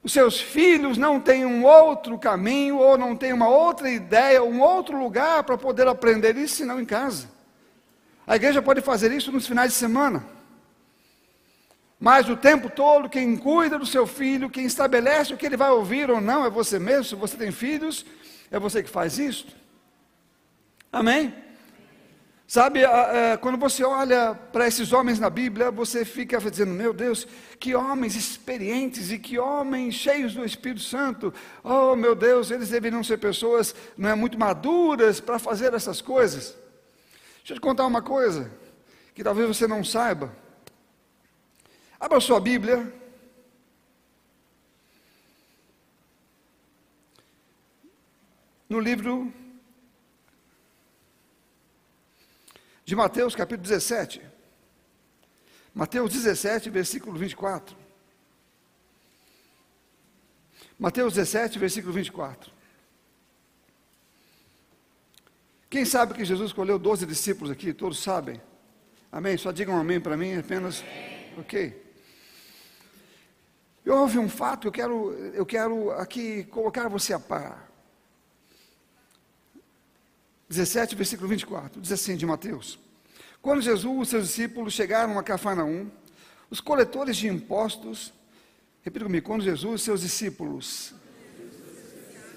Os 0.02 0.12
seus 0.12 0.40
filhos 0.40 0.96
não 0.96 1.20
têm 1.20 1.44
um 1.44 1.64
outro 1.64 2.16
caminho, 2.18 2.78
ou 2.78 2.96
não 2.96 3.14
têm 3.14 3.32
uma 3.32 3.48
outra 3.48 3.90
ideia, 3.90 4.42
um 4.42 4.60
outro 4.60 4.98
lugar 4.98 5.42
para 5.44 5.58
poder 5.58 5.86
aprender 5.86 6.36
isso, 6.36 6.56
senão 6.56 6.80
em 6.80 6.86
casa. 6.86 7.28
A 8.26 8.36
igreja 8.36 8.62
pode 8.62 8.80
fazer 8.80 9.12
isso 9.12 9.30
nos 9.30 9.46
finais 9.46 9.72
de 9.72 9.78
semana. 9.78 10.24
Mas 11.98 12.30
o 12.30 12.36
tempo 12.36 12.70
todo, 12.70 13.10
quem 13.10 13.36
cuida 13.36 13.78
do 13.78 13.84
seu 13.84 14.06
filho, 14.06 14.48
quem 14.48 14.64
estabelece 14.64 15.34
o 15.34 15.36
que 15.36 15.44
ele 15.44 15.56
vai 15.56 15.70
ouvir 15.70 16.10
ou 16.10 16.18
não, 16.18 16.46
é 16.46 16.50
você 16.50 16.78
mesmo. 16.78 17.04
Se 17.04 17.14
você 17.14 17.36
tem 17.36 17.52
filhos, 17.52 18.06
é 18.50 18.58
você 18.58 18.82
que 18.82 18.88
faz 18.88 19.18
isso. 19.18 19.59
Amém? 20.92 21.32
Sabe, 22.50 22.80
quando 23.40 23.56
você 23.56 23.84
olha 23.84 24.34
para 24.34 24.66
esses 24.66 24.92
homens 24.92 25.20
na 25.20 25.30
Bíblia, 25.30 25.70
você 25.70 26.04
fica 26.04 26.36
dizendo: 26.40 26.72
Meu 26.72 26.92
Deus, 26.92 27.24
que 27.60 27.76
homens 27.76 28.16
experientes 28.16 29.12
e 29.12 29.20
que 29.20 29.38
homens 29.38 29.94
cheios 29.94 30.34
do 30.34 30.44
Espírito 30.44 30.80
Santo. 30.80 31.32
Oh, 31.62 31.94
meu 31.94 32.12
Deus, 32.16 32.50
eles 32.50 32.70
deveriam 32.70 33.04
ser 33.04 33.18
pessoas 33.18 33.72
não 33.96 34.08
é, 34.08 34.16
muito 34.16 34.36
maduras 34.36 35.20
para 35.20 35.38
fazer 35.38 35.72
essas 35.74 36.00
coisas. 36.00 36.56
Deixa 37.38 37.52
eu 37.52 37.54
te 37.54 37.60
contar 37.60 37.86
uma 37.86 38.02
coisa 38.02 38.50
que 39.14 39.22
talvez 39.22 39.46
você 39.46 39.68
não 39.68 39.84
saiba. 39.84 40.34
Abra 42.00 42.18
sua 42.18 42.40
Bíblia. 42.40 42.92
No 48.68 48.80
livro 48.80 49.32
de 52.90 52.96
Mateus 52.96 53.36
capítulo 53.36 53.62
17. 53.68 54.20
Mateus 55.72 56.12
17, 56.12 56.70
versículo 56.70 57.16
24. 57.16 57.76
Mateus 60.76 61.14
17, 61.14 61.56
versículo 61.60 61.92
24. 61.92 62.50
Quem 65.70 65.84
sabe 65.84 66.14
que 66.14 66.24
Jesus 66.24 66.48
escolheu 66.48 66.80
12 66.80 67.06
discípulos 67.06 67.52
aqui? 67.52 67.72
Todos 67.72 68.00
sabem. 68.02 68.42
Amém? 69.12 69.36
Só 69.36 69.52
digam 69.52 69.78
amém 69.78 70.00
para 70.00 70.16
mim, 70.16 70.36
apenas. 70.36 70.82
Ok. 71.38 71.80
Eu 73.84 73.98
ouvi 73.98 74.18
um 74.18 74.28
fato, 74.28 74.66
eu 74.66 74.72
quero, 74.72 75.12
eu 75.32 75.46
quero 75.46 75.92
aqui 75.92 76.42
colocar 76.42 76.88
você 76.88 77.12
a 77.12 77.20
par. 77.20 77.69
17, 80.50 80.96
versículo 80.96 81.28
24, 81.28 81.80
diz 81.80 81.92
assim 81.92 82.16
de 82.16 82.26
Mateus: 82.26 82.76
Quando 83.40 83.62
Jesus 83.62 84.08
e 84.08 84.10
seus 84.10 84.26
discípulos 84.26 84.74
chegaram 84.74 85.16
a 85.16 85.22
Cafarnaum, 85.22 85.88
os 86.50 86.60
coletores 86.60 87.16
de 87.16 87.28
impostos, 87.28 88.12
repita 88.82 89.04
comigo, 89.04 89.24
quando 89.24 89.44
Jesus 89.44 89.80
e 89.80 89.84
seus 89.84 90.00
discípulos, 90.00 90.92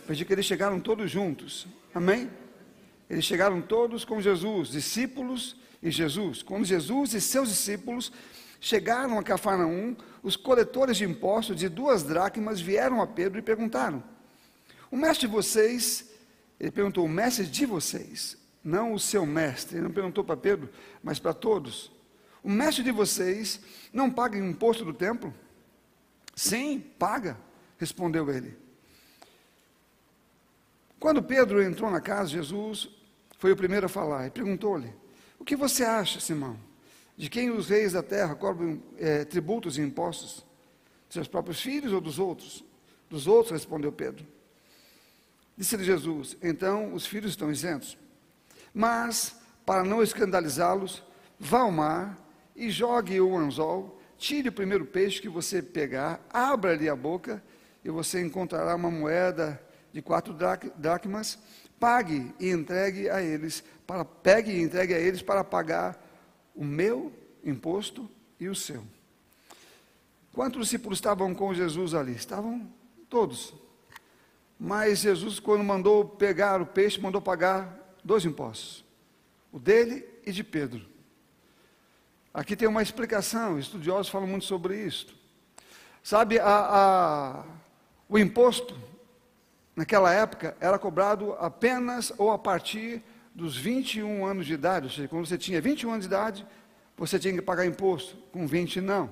pedi 0.05 0.23
que 0.23 0.31
eles 0.31 0.45
chegaram 0.45 0.79
todos 0.79 1.09
juntos, 1.09 1.65
amém? 1.91 2.29
Eles 3.09 3.25
chegaram 3.25 3.59
todos 3.59 4.05
com 4.05 4.21
Jesus, 4.21 4.69
discípulos 4.69 5.55
e 5.81 5.89
Jesus. 5.89 6.43
Quando 6.43 6.65
Jesus 6.65 7.15
e 7.15 7.21
seus 7.21 7.49
discípulos 7.49 8.11
chegaram 8.61 9.17
a 9.17 9.23
Cafarnaum, 9.23 9.95
os 10.21 10.35
coletores 10.35 10.97
de 10.97 11.03
impostos 11.03 11.55
de 11.55 11.67
duas 11.67 12.03
dracmas 12.03 12.61
vieram 12.61 13.01
a 13.01 13.07
Pedro 13.07 13.39
e 13.39 13.41
perguntaram: 13.41 14.03
O 14.91 14.95
mestre 14.95 15.27
de 15.27 15.33
vocês, 15.33 16.12
ele 16.63 16.71
perguntou, 16.71 17.03
o 17.03 17.09
mestre 17.09 17.45
de 17.45 17.65
vocês, 17.65 18.37
não 18.63 18.93
o 18.93 18.99
seu 18.99 19.25
mestre, 19.25 19.75
ele 19.75 19.83
não 19.83 19.91
perguntou 19.91 20.23
para 20.23 20.37
Pedro, 20.37 20.69
mas 21.03 21.19
para 21.19 21.33
todos. 21.33 21.91
O 22.41 22.49
mestre 22.49 22.81
de 22.81 22.89
vocês 22.89 23.59
não 23.91 24.09
paga 24.09 24.37
imposto 24.37 24.85
do 24.85 24.93
templo? 24.93 25.33
Sim, 26.33 26.79
paga, 26.97 27.37
respondeu 27.77 28.31
ele. 28.31 28.57
Quando 31.01 31.21
Pedro 31.21 31.61
entrou 31.61 31.91
na 31.91 31.99
casa, 31.99 32.29
Jesus 32.29 32.87
foi 33.37 33.51
o 33.51 33.57
primeiro 33.57 33.87
a 33.87 33.89
falar 33.89 34.27
e 34.27 34.31
perguntou-lhe: 34.31 34.95
O 35.37 35.43
que 35.43 35.57
você 35.57 35.83
acha, 35.83 36.21
Simão? 36.21 36.57
De 37.17 37.29
quem 37.29 37.49
os 37.49 37.67
reis 37.67 37.91
da 37.91 38.01
terra 38.01 38.35
cobram 38.35 38.81
é, 38.97 39.25
tributos 39.25 39.77
e 39.77 39.81
impostos? 39.81 40.45
Seus 41.09 41.27
próprios 41.27 41.59
filhos 41.59 41.91
ou 41.91 41.99
dos 41.99 42.19
outros? 42.19 42.63
Dos 43.09 43.27
outros, 43.27 43.51
respondeu 43.51 43.91
Pedro. 43.91 44.25
Disse-lhe 45.57 45.83
Jesus: 45.83 46.37
Então 46.41 46.93
os 46.93 47.05
filhos 47.05 47.31
estão 47.31 47.51
isentos. 47.51 47.97
Mas, 48.73 49.35
para 49.65 49.83
não 49.83 50.01
escandalizá-los, 50.01 51.03
vá 51.39 51.59
ao 51.59 51.71
mar 51.71 52.17
e 52.55 52.69
jogue 52.69 53.19
o 53.21 53.37
anzol, 53.37 54.01
tire 54.17 54.49
o 54.49 54.53
primeiro 54.53 54.85
peixe 54.85 55.21
que 55.21 55.29
você 55.29 55.61
pegar, 55.61 56.19
abra-lhe 56.31 56.89
a 56.89 56.95
boca 56.95 57.43
e 57.83 57.89
você 57.89 58.21
encontrará 58.21 58.75
uma 58.75 58.89
moeda 58.89 59.61
de 59.91 60.01
quatro 60.01 60.35
dracmas, 60.77 61.37
pague 61.79 62.33
e 62.39 62.49
entregue 62.49 63.09
a 63.09 63.21
eles, 63.21 63.63
para, 63.85 64.03
pegue 64.03 64.51
e 64.51 64.61
entregue 64.61 64.93
a 64.93 64.99
eles 64.99 65.21
para 65.21 65.43
pagar 65.43 66.01
o 66.55 66.63
meu 66.63 67.11
imposto 67.43 68.09
e 68.39 68.47
o 68.47 68.55
seu. 68.55 68.83
Quantos 70.31 70.63
discípulos 70.63 70.97
estavam 70.97 71.35
com 71.35 71.53
Jesus 71.53 71.93
ali? 71.93 72.13
Estavam 72.13 72.67
todos. 73.07 73.53
Mas 74.59 74.99
Jesus, 74.99 75.39
quando 75.39 75.63
mandou 75.63 76.05
pegar 76.05 76.61
o 76.61 76.65
peixe, 76.65 76.99
mandou 76.99 77.21
pagar 77.21 77.97
dois 78.03 78.25
impostos: 78.25 78.83
o 79.51 79.59
dele 79.59 80.05
e 80.25 80.31
de 80.31 80.43
Pedro. 80.43 80.81
Aqui 82.33 82.55
tem 82.55 82.67
uma 82.67 82.81
explicação, 82.81 83.59
estudiosos 83.59 84.09
falam 84.09 84.27
muito 84.27 84.45
sobre 84.45 84.83
isso. 84.83 85.15
Sabe, 86.01 86.39
a, 86.39 86.45
a, 86.47 87.45
o 88.09 88.17
imposto, 88.17 88.75
naquela 89.75 90.11
época, 90.11 90.57
era 90.59 90.79
cobrado 90.79 91.33
apenas 91.33 92.11
ou 92.17 92.31
a 92.31 92.37
partir 92.37 93.03
dos 93.35 93.55
21 93.55 94.25
anos 94.25 94.45
de 94.45 94.53
idade, 94.53 94.85
ou 94.85 94.91
seja, 94.91 95.07
quando 95.07 95.25
você 95.25 95.37
tinha 95.37 95.61
21 95.61 95.91
anos 95.91 96.07
de 96.07 96.07
idade, 96.07 96.45
você 96.97 97.17
tinha 97.17 97.33
que 97.33 97.41
pagar 97.41 97.65
imposto, 97.65 98.15
com 98.31 98.45
20 98.45 98.81
não. 98.81 99.05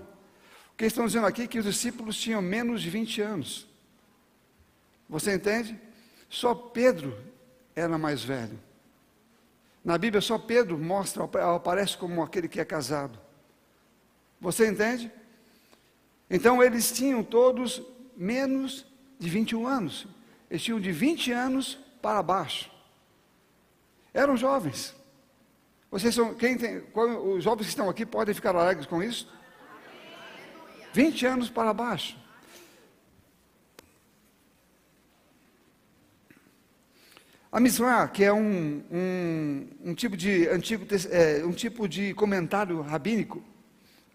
O 0.74 0.78
que 0.78 0.86
estão 0.86 1.06
dizendo 1.06 1.28
aqui 1.28 1.44
é 1.44 1.48
que 1.48 1.60
os 1.60 1.66
discípulos 1.66 2.18
tinham 2.18 2.42
menos 2.42 2.82
de 2.82 2.90
20 2.90 3.22
anos. 3.22 3.68
Você 5.12 5.36
entende? 5.36 5.78
Só 6.30 6.56
Pedro 6.56 7.16
era 7.76 7.98
mais 7.98 8.24
velho. 8.24 8.58
Na 9.84 9.98
Bíblia, 9.98 10.22
só 10.22 10.40
Pedro 10.40 10.78
mostra, 10.78 11.26
aparece 11.54 11.98
como 11.98 12.24
aquele 12.24 12.48
que 12.48 12.62
é 12.62 12.66
casado. 12.66 13.20
Você 14.40 14.70
entende? 14.70 15.12
Então, 16.30 16.64
eles 16.64 16.94
tinham 16.94 17.24
todos 17.24 17.84
menos 18.16 18.86
de 19.20 19.30
21 19.30 19.68
anos. 19.68 20.08
Eles 20.50 20.64
tinham 20.64 20.80
de 20.80 20.94
20 20.94 21.34
anos 21.34 21.78
para 22.02 22.24
baixo. 22.24 22.72
Eram 24.14 24.38
jovens. 24.38 24.96
Vocês 25.90 26.16
são, 26.16 26.34
quem 26.36 26.58
tem, 26.58 26.84
os 26.96 27.44
jovens 27.44 27.66
que 27.66 27.70
estão 27.70 27.90
aqui 27.90 28.06
podem 28.06 28.34
ficar 28.34 28.56
alegres 28.56 28.86
com 28.86 29.04
isso? 29.04 29.28
20 30.94 31.26
anos 31.26 31.50
para 31.50 31.74
baixo. 31.74 32.21
A 37.52 37.60
Misrah, 37.60 38.08
que 38.08 38.24
é 38.24 38.32
um, 38.32 38.82
um, 38.90 39.68
um 39.84 39.94
tipo 39.94 40.16
de 40.16 40.48
antigo, 40.48 40.86
é, 41.10 41.44
um 41.44 41.52
tipo 41.52 41.86
de 41.86 42.14
comentário 42.14 42.80
rabínico 42.80 43.44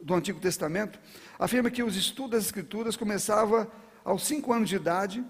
do 0.01 0.15
Antigo 0.15 0.41
Testamento, 0.41 0.99
afirma 1.39 1.71
que 1.71 1.83
os 1.83 1.97
estudos 1.97 2.31
das 2.31 2.45
Escrituras 2.47 2.97
começava 2.97 3.71
aos 4.03 4.27
5 4.27 4.51
anos 4.55 4.71
de 4.71 4.77
idade, 4.77 5.23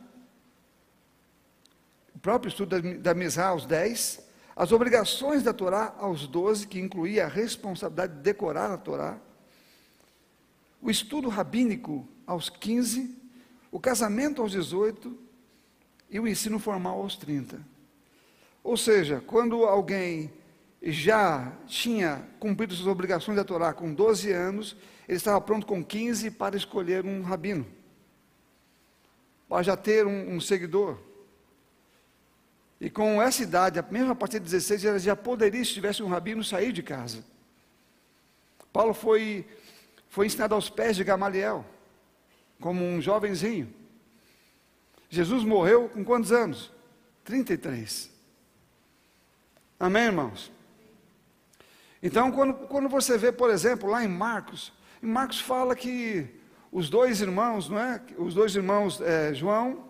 o 2.15 2.19
próprio 2.21 2.49
estudo 2.49 2.81
da, 2.81 2.95
da 2.99 3.13
Misrah 3.13 3.49
aos 3.49 3.67
10, 3.67 4.25
as 4.55 4.71
obrigações 4.71 5.43
da 5.43 5.53
Torá 5.53 5.93
aos 5.99 6.29
12, 6.29 6.69
que 6.69 6.79
incluía 6.79 7.25
a 7.25 7.29
responsabilidade 7.29 8.15
de 8.15 8.21
decorar 8.21 8.71
a 8.71 8.79
Torá, 8.79 9.19
o 10.81 10.89
estudo 10.89 11.29
rabínico 11.29 12.07
aos 12.25 12.49
15, 12.49 13.19
o 13.73 13.81
casamento 13.81 14.43
aos 14.43 14.53
18 14.53 15.19
e 16.09 16.21
o 16.21 16.29
ensino 16.29 16.61
formal 16.61 17.01
aos 17.01 17.17
30. 17.17 17.75
Ou 18.67 18.77
seja, 18.77 19.23
quando 19.25 19.65
alguém 19.65 20.29
já 20.83 21.53
tinha 21.69 22.27
cumprido 22.41 22.75
suas 22.75 22.89
obrigações 22.89 23.37
da 23.37 23.45
Torá 23.45 23.73
com 23.73 23.95
12 23.95 24.33
anos, 24.33 24.77
ele 25.07 25.19
estava 25.19 25.41
pronto 25.41 25.65
com 25.65 25.85
15 25.85 26.33
para 26.33 26.57
escolher 26.57 27.05
um 27.05 27.23
rabino, 27.23 27.65
para 29.49 29.63
já 29.63 29.77
ter 29.77 30.05
um, 30.05 30.35
um 30.35 30.41
seguidor. 30.41 30.99
E 32.81 32.91
com 32.91 33.23
essa 33.23 33.41
idade, 33.45 33.81
mesmo 33.89 34.11
a 34.11 34.17
partir 34.17 34.41
de 34.41 34.47
16, 34.47 34.85
ela 34.85 34.99
já 34.99 35.15
poderia, 35.15 35.65
se 35.65 35.73
tivesse 35.73 36.03
um 36.03 36.09
rabino, 36.09 36.43
sair 36.43 36.73
de 36.73 36.83
casa. 36.83 37.25
Paulo 38.73 38.93
foi, 38.93 39.47
foi 40.09 40.27
ensinado 40.27 40.57
aos 40.57 40.69
pés 40.69 40.97
de 40.97 41.05
Gamaliel, 41.05 41.65
como 42.61 42.83
um 42.83 43.01
jovenzinho. 43.01 43.73
Jesus 45.09 45.45
morreu 45.45 45.89
com 45.89 46.05
quantos 46.05 46.33
anos? 46.33 46.73
33. 47.23 48.16
Amém, 49.79 50.05
irmãos? 50.05 50.53
Então, 52.03 52.31
quando, 52.31 52.55
quando 52.69 52.89
você 52.89 53.19
vê, 53.19 53.33
por 53.33 53.51
exemplo, 53.51 53.91
lá 53.91 54.05
em 54.05 54.09
Marcos, 54.09 54.73
em 55.03 55.07
Marcos 55.07 55.41
fala 55.41 55.75
que 55.75 56.29
os 56.71 56.89
dois 56.89 57.21
irmãos, 57.21 57.69
não 57.69 57.79
é? 57.79 58.01
Os 58.19 58.35
dois 58.35 58.55
irmãos, 58.55 59.01
é, 59.01 59.35
João 59.35 59.87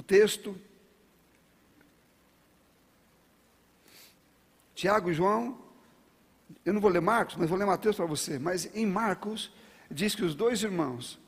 o 0.00 0.02
texto. 0.02 0.58
Tiago 4.74 5.10
e 5.10 5.14
João, 5.14 5.58
eu 6.64 6.72
não 6.72 6.80
vou 6.80 6.90
ler 6.90 7.02
Marcos, 7.02 7.36
mas 7.36 7.50
vou 7.50 7.58
ler 7.58 7.66
Mateus 7.66 7.96
para 7.96 8.06
você. 8.06 8.38
Mas 8.38 8.74
em 8.74 8.86
Marcos, 8.86 9.52
diz 9.90 10.14
que 10.14 10.24
os 10.24 10.34
dois 10.34 10.62
irmãos 10.62 11.18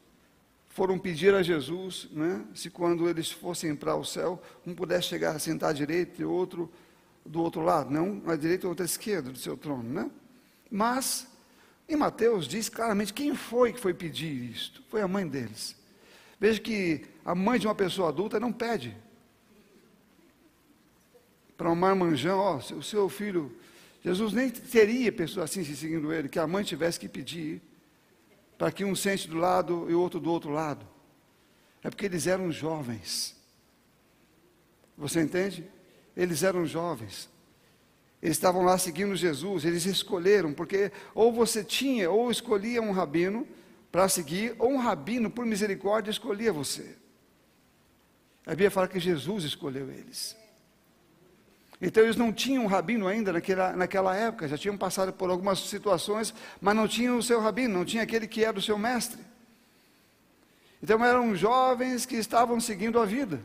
foram 0.73 0.99
pedir 0.99 1.35
a 1.35 1.43
Jesus, 1.43 2.09
né, 2.11 2.43
se 2.55 2.71
quando 2.71 3.07
eles 3.07 3.31
fossem 3.31 3.77
para 3.77 3.95
o 3.95 4.05
céu, 4.05 4.43
um 4.67 4.75
pudesse 4.75 5.09
chegar 5.09 5.37
a 5.37 5.39
sentar 5.39 5.71
à 5.71 5.73
direita 5.73 6.23
e 6.23 6.25
outro 6.25 6.71
do 7.25 7.41
outro 7.43 7.61
lado, 7.61 7.91
não 7.91 8.23
à 8.27 8.35
direita 8.35 8.67
e 8.67 8.69
outro 8.69 8.83
à 8.83 8.87
esquerda 8.87 9.31
do 9.31 9.39
seu 9.39 9.57
trono, 9.57 9.85
né? 9.85 10.11
Mas 10.71 11.29
em 11.87 11.95
Mateus 11.95 12.49
diz 12.49 12.71
claramente 12.71 13.13
quem 13.13 13.35
foi 13.35 13.73
que 13.73 13.79
foi 13.79 13.93
pedir 13.93 14.51
isto? 14.51 14.83
Foi 14.89 15.03
a 15.03 15.07
mãe 15.07 15.29
deles. 15.29 15.77
Veja 16.41 16.59
que 16.59 17.05
a 17.25 17.35
mãe 17.35 17.61
de 17.61 17.67
uma 17.67 17.75
pessoa 17.75 18.09
adulta 18.09 18.41
não 18.41 18.51
pede 18.51 18.97
para 21.57 21.71
um 21.71 21.77
marmanjão, 21.77 22.39
ó, 22.39 22.57
o 22.57 22.83
seu 22.83 23.09
filho, 23.11 23.55
Jesus 24.03 24.33
nem 24.33 24.51
teria 24.51 25.13
pessoa 25.13 25.45
assim 25.45 25.63
se 25.63 25.77
seguindo 25.77 26.13
ele, 26.13 26.31
que 26.31 26.39
a 26.39 26.47
mãe 26.47 26.65
tivesse 26.65 26.99
que 26.99 27.09
pedir 27.09 27.61
para 28.63 28.71
que 28.71 28.85
um 28.85 28.95
sente 28.95 29.27
do 29.27 29.39
lado 29.39 29.91
e 29.91 29.93
o 29.93 30.01
outro 30.01 30.21
do 30.21 30.31
outro 30.31 30.53
lado. 30.53 30.87
É 31.83 31.91
porque 31.91 32.07
eles 32.07 32.29
eram 32.29 32.53
jovens. 32.53 33.35
Você 34.97 35.21
entende? 35.21 35.69
Eles 36.17 36.45
eram 36.45 36.65
jovens. 36.65 37.29
Eles 38.23 38.37
estavam 38.37 38.63
lá 38.63 38.79
seguindo 38.79 39.17
Jesus, 39.17 39.65
eles 39.65 39.85
escolheram, 39.85 40.55
porque 40.55 40.93
ou 41.13 41.33
você 41.33 41.65
tinha, 41.65 42.09
ou 42.09 42.31
escolhia 42.31 42.81
um 42.81 42.93
rabino, 42.93 43.49
para 43.91 44.09
seguir, 44.09 44.55
ou 44.61 44.71
um 44.71 44.79
rabino, 44.79 45.29
por 45.29 45.45
misericórdia, 45.45 46.13
escolhia 46.13 46.53
você. 46.53 46.97
A 48.47 48.51
Bíblia 48.51 48.71
fala 48.71 48.87
que 48.87 49.01
Jesus 49.01 49.43
escolheu 49.43 49.91
eles. 49.91 50.37
Então 51.85 52.05
eles 52.05 52.15
não 52.15 52.33
tinham 52.33 52.63
um 52.63 52.69
rabino 52.69 53.09
ainda 53.09 53.33
naquela, 53.33 53.73
naquela 53.73 54.15
época, 54.15 54.47
já 54.47 54.57
tinham 54.57 54.79
passado 54.79 55.13
por 55.13 55.29
algumas 55.29 55.59
situações, 55.59 56.33
mas 56.61 56.77
não 56.77 56.87
tinham 56.87 57.19
o 57.19 57.23
seu 57.23 57.41
rabino, 57.41 57.77
não 57.77 57.85
tinha 57.85 58.05
aquele 58.05 58.29
que 58.29 58.45
era 58.45 58.57
o 58.57 58.63
seu 58.63 58.79
mestre. 58.79 59.21
Então 60.81 61.05
eram 61.05 61.35
jovens 61.35 62.07
que 62.07 62.15
estavam 62.15 62.61
seguindo 62.61 63.01
a 63.01 63.05
vida. 63.05 63.43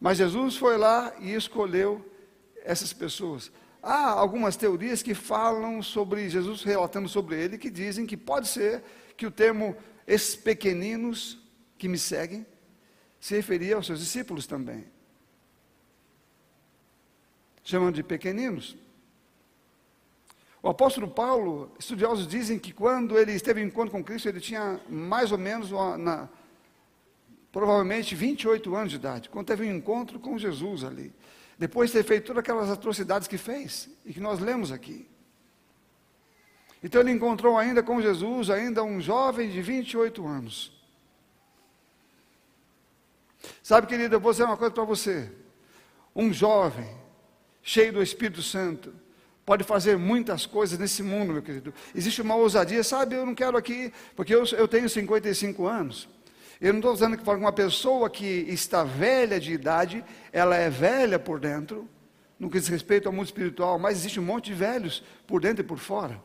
Mas 0.00 0.18
Jesus 0.18 0.56
foi 0.56 0.76
lá 0.76 1.14
e 1.20 1.32
escolheu 1.32 2.04
essas 2.64 2.92
pessoas. 2.92 3.52
Há 3.80 4.10
algumas 4.10 4.56
teorias 4.56 5.04
que 5.04 5.14
falam 5.14 5.80
sobre 5.80 6.28
Jesus, 6.28 6.64
relatando 6.64 7.08
sobre 7.08 7.40
ele, 7.40 7.56
que 7.56 7.70
dizem 7.70 8.04
que 8.04 8.16
pode 8.16 8.48
ser 8.48 8.82
que 9.16 9.26
o 9.26 9.30
termo 9.30 9.76
esses 10.04 10.34
pequeninos 10.34 11.38
que 11.78 11.88
me 11.88 11.98
seguem 11.98 12.44
se 13.20 13.36
referia 13.36 13.76
aos 13.76 13.86
seus 13.86 14.00
discípulos 14.00 14.44
também 14.48 14.95
chamando 17.66 17.96
de 17.96 18.02
pequeninos. 18.02 18.76
O 20.62 20.68
apóstolo 20.68 21.08
Paulo, 21.08 21.72
estudiosos 21.78 22.26
dizem 22.26 22.58
que 22.58 22.72
quando 22.72 23.18
ele 23.18 23.32
esteve 23.32 23.60
em 23.60 23.66
encontro 23.66 23.90
com 23.90 24.02
Cristo, 24.02 24.28
ele 24.28 24.40
tinha 24.40 24.80
mais 24.88 25.32
ou 25.32 25.38
menos, 25.38 25.70
na, 25.98 26.28
provavelmente 27.50 28.14
28 28.14 28.74
anos 28.74 28.90
de 28.90 28.96
idade, 28.96 29.28
quando 29.28 29.48
teve 29.48 29.66
um 29.66 29.76
encontro 29.76 30.20
com 30.20 30.38
Jesus 30.38 30.84
ali. 30.84 31.12
Depois 31.58 31.90
de 31.90 31.98
ter 31.98 32.04
feito 32.04 32.26
todas 32.26 32.40
aquelas 32.40 32.70
atrocidades 32.70 33.26
que 33.26 33.36
fez, 33.36 33.88
e 34.04 34.14
que 34.14 34.20
nós 34.20 34.38
lemos 34.38 34.70
aqui. 34.70 35.08
Então 36.82 37.00
ele 37.00 37.10
encontrou 37.10 37.58
ainda 37.58 37.82
com 37.82 38.00
Jesus, 38.00 38.48
ainda 38.48 38.84
um 38.84 39.00
jovem 39.00 39.50
de 39.50 39.60
28 39.60 40.24
anos. 40.24 40.72
Sabe, 43.60 43.88
querido, 43.88 44.14
eu 44.14 44.20
vou 44.20 44.30
dizer 44.30 44.44
uma 44.44 44.56
coisa 44.56 44.72
para 44.72 44.84
você. 44.84 45.32
Um 46.14 46.32
jovem 46.32 47.05
cheio 47.66 47.92
do 47.92 48.00
Espírito 48.00 48.42
Santo, 48.42 48.94
pode 49.44 49.64
fazer 49.64 49.98
muitas 49.98 50.46
coisas 50.46 50.78
nesse 50.78 51.02
mundo, 51.02 51.32
meu 51.32 51.42
querido. 51.42 51.74
Existe 51.92 52.22
uma 52.22 52.36
ousadia, 52.36 52.84
sabe? 52.84 53.16
Eu 53.16 53.26
não 53.26 53.34
quero 53.34 53.56
aqui, 53.56 53.92
porque 54.14 54.32
eu, 54.32 54.44
eu 54.52 54.68
tenho 54.68 54.88
55 54.88 55.66
anos. 55.66 56.08
Eu 56.60 56.72
não 56.72 56.78
estou 56.78 56.94
dizendo 56.94 57.18
que 57.18 57.28
uma 57.28 57.52
pessoa 57.52 58.08
que 58.08 58.24
está 58.24 58.84
velha 58.84 59.40
de 59.40 59.52
idade, 59.52 60.04
ela 60.32 60.54
é 60.54 60.70
velha 60.70 61.18
por 61.18 61.40
dentro, 61.40 61.88
no 62.38 62.48
que 62.48 62.60
diz 62.60 62.68
respeito 62.68 63.08
ao 63.08 63.12
mundo 63.12 63.26
espiritual, 63.26 63.80
mas 63.80 63.98
existe 63.98 64.20
um 64.20 64.24
monte 64.24 64.46
de 64.46 64.54
velhos 64.54 65.02
por 65.26 65.40
dentro 65.40 65.64
e 65.64 65.66
por 65.66 65.78
fora. 65.78 66.22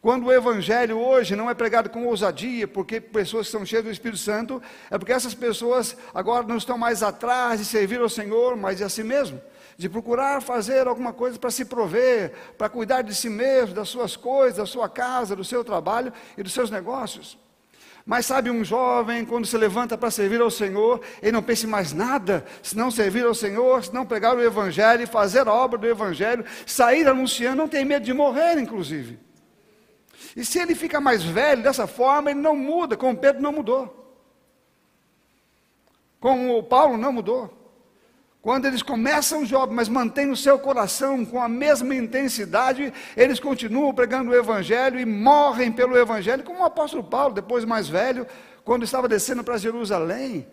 Quando 0.00 0.26
o 0.26 0.32
evangelho 0.32 0.96
hoje 0.96 1.34
não 1.34 1.50
é 1.50 1.54
pregado 1.54 1.90
com 1.90 2.06
ousadia, 2.06 2.68
porque 2.68 3.00
pessoas 3.00 3.46
que 3.46 3.52
são 3.52 3.66
cheias 3.66 3.84
do 3.84 3.90
Espírito 3.90 4.20
Santo, 4.20 4.62
é 4.88 4.96
porque 4.96 5.12
essas 5.12 5.34
pessoas 5.34 5.96
agora 6.14 6.46
não 6.46 6.56
estão 6.56 6.78
mais 6.78 7.02
atrás 7.02 7.58
de 7.58 7.66
servir 7.66 8.00
ao 8.00 8.08
Senhor, 8.08 8.56
mas 8.56 8.76
de 8.76 8.84
a 8.84 8.88
si 8.88 9.02
mesmo 9.02 9.42
de 9.76 9.88
procurar 9.88 10.40
fazer 10.40 10.86
alguma 10.86 11.12
coisa 11.12 11.38
para 11.38 11.50
se 11.50 11.64
prover, 11.64 12.32
para 12.56 12.68
cuidar 12.68 13.02
de 13.02 13.14
si 13.14 13.28
mesmo, 13.28 13.74
das 13.74 13.88
suas 13.88 14.16
coisas, 14.16 14.58
da 14.58 14.66
sua 14.66 14.88
casa, 14.88 15.34
do 15.34 15.44
seu 15.44 15.64
trabalho 15.64 16.12
e 16.36 16.42
dos 16.42 16.52
seus 16.52 16.70
negócios. 16.70 17.38
Mas 18.06 18.26
sabe, 18.26 18.50
um 18.50 18.62
jovem, 18.62 19.24
quando 19.24 19.46
se 19.46 19.56
levanta 19.56 19.96
para 19.96 20.10
servir 20.10 20.40
ao 20.40 20.50
Senhor, 20.50 21.00
ele 21.22 21.32
não 21.32 21.42
pensa 21.42 21.64
em 21.66 21.70
mais 21.70 21.92
nada, 21.92 22.44
se 22.62 22.76
não 22.76 22.90
servir 22.90 23.24
ao 23.24 23.34
Senhor, 23.34 23.82
se 23.82 23.94
não 23.94 24.04
pregar 24.04 24.36
o 24.36 24.42
Evangelho 24.42 25.06
fazer 25.08 25.48
a 25.48 25.52
obra 25.52 25.78
do 25.78 25.86
Evangelho, 25.86 26.44
sair 26.66 27.08
anunciando, 27.08 27.56
não 27.56 27.68
tem 27.68 27.84
medo 27.84 28.04
de 28.04 28.12
morrer, 28.12 28.58
inclusive. 28.58 29.18
E 30.36 30.44
se 30.44 30.58
ele 30.58 30.74
fica 30.74 31.00
mais 31.00 31.22
velho 31.22 31.62
dessa 31.62 31.86
forma, 31.86 32.30
ele 32.30 32.40
não 32.40 32.54
muda, 32.54 32.96
como 32.96 33.16
Pedro 33.16 33.40
não 33.40 33.52
mudou. 33.52 34.02
Como 36.20 36.58
o 36.58 36.62
Paulo 36.62 36.98
não 36.98 37.12
mudou. 37.12 37.63
Quando 38.44 38.66
eles 38.66 38.82
começam 38.82 39.46
jovens, 39.46 39.74
mas 39.74 39.88
mantêm 39.88 40.30
o 40.30 40.36
seu 40.36 40.58
coração 40.58 41.24
com 41.24 41.40
a 41.40 41.48
mesma 41.48 41.94
intensidade, 41.94 42.92
eles 43.16 43.40
continuam 43.40 43.94
pregando 43.94 44.30
o 44.30 44.34
Evangelho 44.34 45.00
e 45.00 45.06
morrem 45.06 45.72
pelo 45.72 45.96
Evangelho, 45.96 46.44
como 46.44 46.60
o 46.60 46.64
apóstolo 46.64 47.02
Paulo, 47.02 47.32
depois 47.32 47.64
mais 47.64 47.88
velho, 47.88 48.26
quando 48.62 48.82
estava 48.82 49.08
descendo 49.08 49.42
para 49.42 49.56
Jerusalém. 49.56 50.46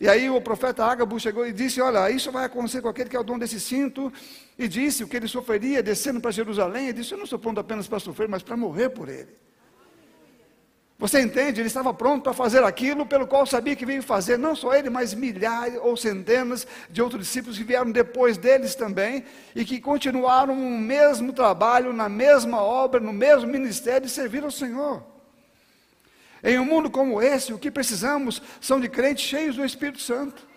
E 0.00 0.08
aí 0.08 0.28
o 0.28 0.40
profeta 0.40 0.84
Ágabo 0.84 1.20
chegou 1.20 1.46
e 1.46 1.52
disse: 1.52 1.80
Olha, 1.80 2.10
isso 2.10 2.32
vai 2.32 2.46
acontecer 2.46 2.82
com 2.82 2.88
aquele 2.88 3.08
que 3.08 3.14
é 3.16 3.20
o 3.20 3.22
dono 3.22 3.38
desse 3.38 3.60
cinto. 3.60 4.12
E 4.58 4.66
disse 4.66 5.04
o 5.04 5.06
que 5.06 5.16
ele 5.16 5.28
sofreria 5.28 5.84
descendo 5.84 6.20
para 6.20 6.32
Jerusalém. 6.32 6.88
E 6.88 6.92
disse: 6.92 7.12
Eu 7.12 7.18
não 7.18 7.26
sou 7.26 7.38
pronto 7.38 7.60
apenas 7.60 7.86
para 7.86 8.00
sofrer, 8.00 8.28
mas 8.28 8.42
para 8.42 8.56
morrer 8.56 8.88
por 8.88 9.08
ele. 9.08 9.28
Você 11.00 11.18
entende? 11.18 11.62
Ele 11.62 11.66
estava 11.66 11.94
pronto 11.94 12.24
para 12.24 12.34
fazer 12.34 12.62
aquilo 12.62 13.06
pelo 13.06 13.26
qual 13.26 13.46
sabia 13.46 13.74
que 13.74 13.86
veio 13.86 14.02
fazer, 14.02 14.38
não 14.38 14.54
só 14.54 14.74
ele, 14.74 14.90
mas 14.90 15.14
milhares 15.14 15.80
ou 15.82 15.96
centenas 15.96 16.66
de 16.90 17.00
outros 17.00 17.24
discípulos 17.24 17.56
que 17.56 17.64
vieram 17.64 17.90
depois 17.90 18.36
deles 18.36 18.74
também 18.74 19.24
e 19.56 19.64
que 19.64 19.80
continuaram 19.80 20.52
o 20.52 20.78
mesmo 20.78 21.32
trabalho, 21.32 21.94
na 21.94 22.06
mesma 22.06 22.62
obra, 22.62 23.00
no 23.00 23.14
mesmo 23.14 23.50
ministério 23.50 24.06
de 24.06 24.12
servir 24.12 24.44
ao 24.44 24.50
Senhor. 24.50 25.02
Em 26.44 26.58
um 26.58 26.66
mundo 26.66 26.90
como 26.90 27.22
esse, 27.22 27.54
o 27.54 27.58
que 27.58 27.70
precisamos 27.70 28.42
são 28.60 28.78
de 28.78 28.86
crentes 28.86 29.24
cheios 29.24 29.56
do 29.56 29.64
Espírito 29.64 30.02
Santo 30.02 30.49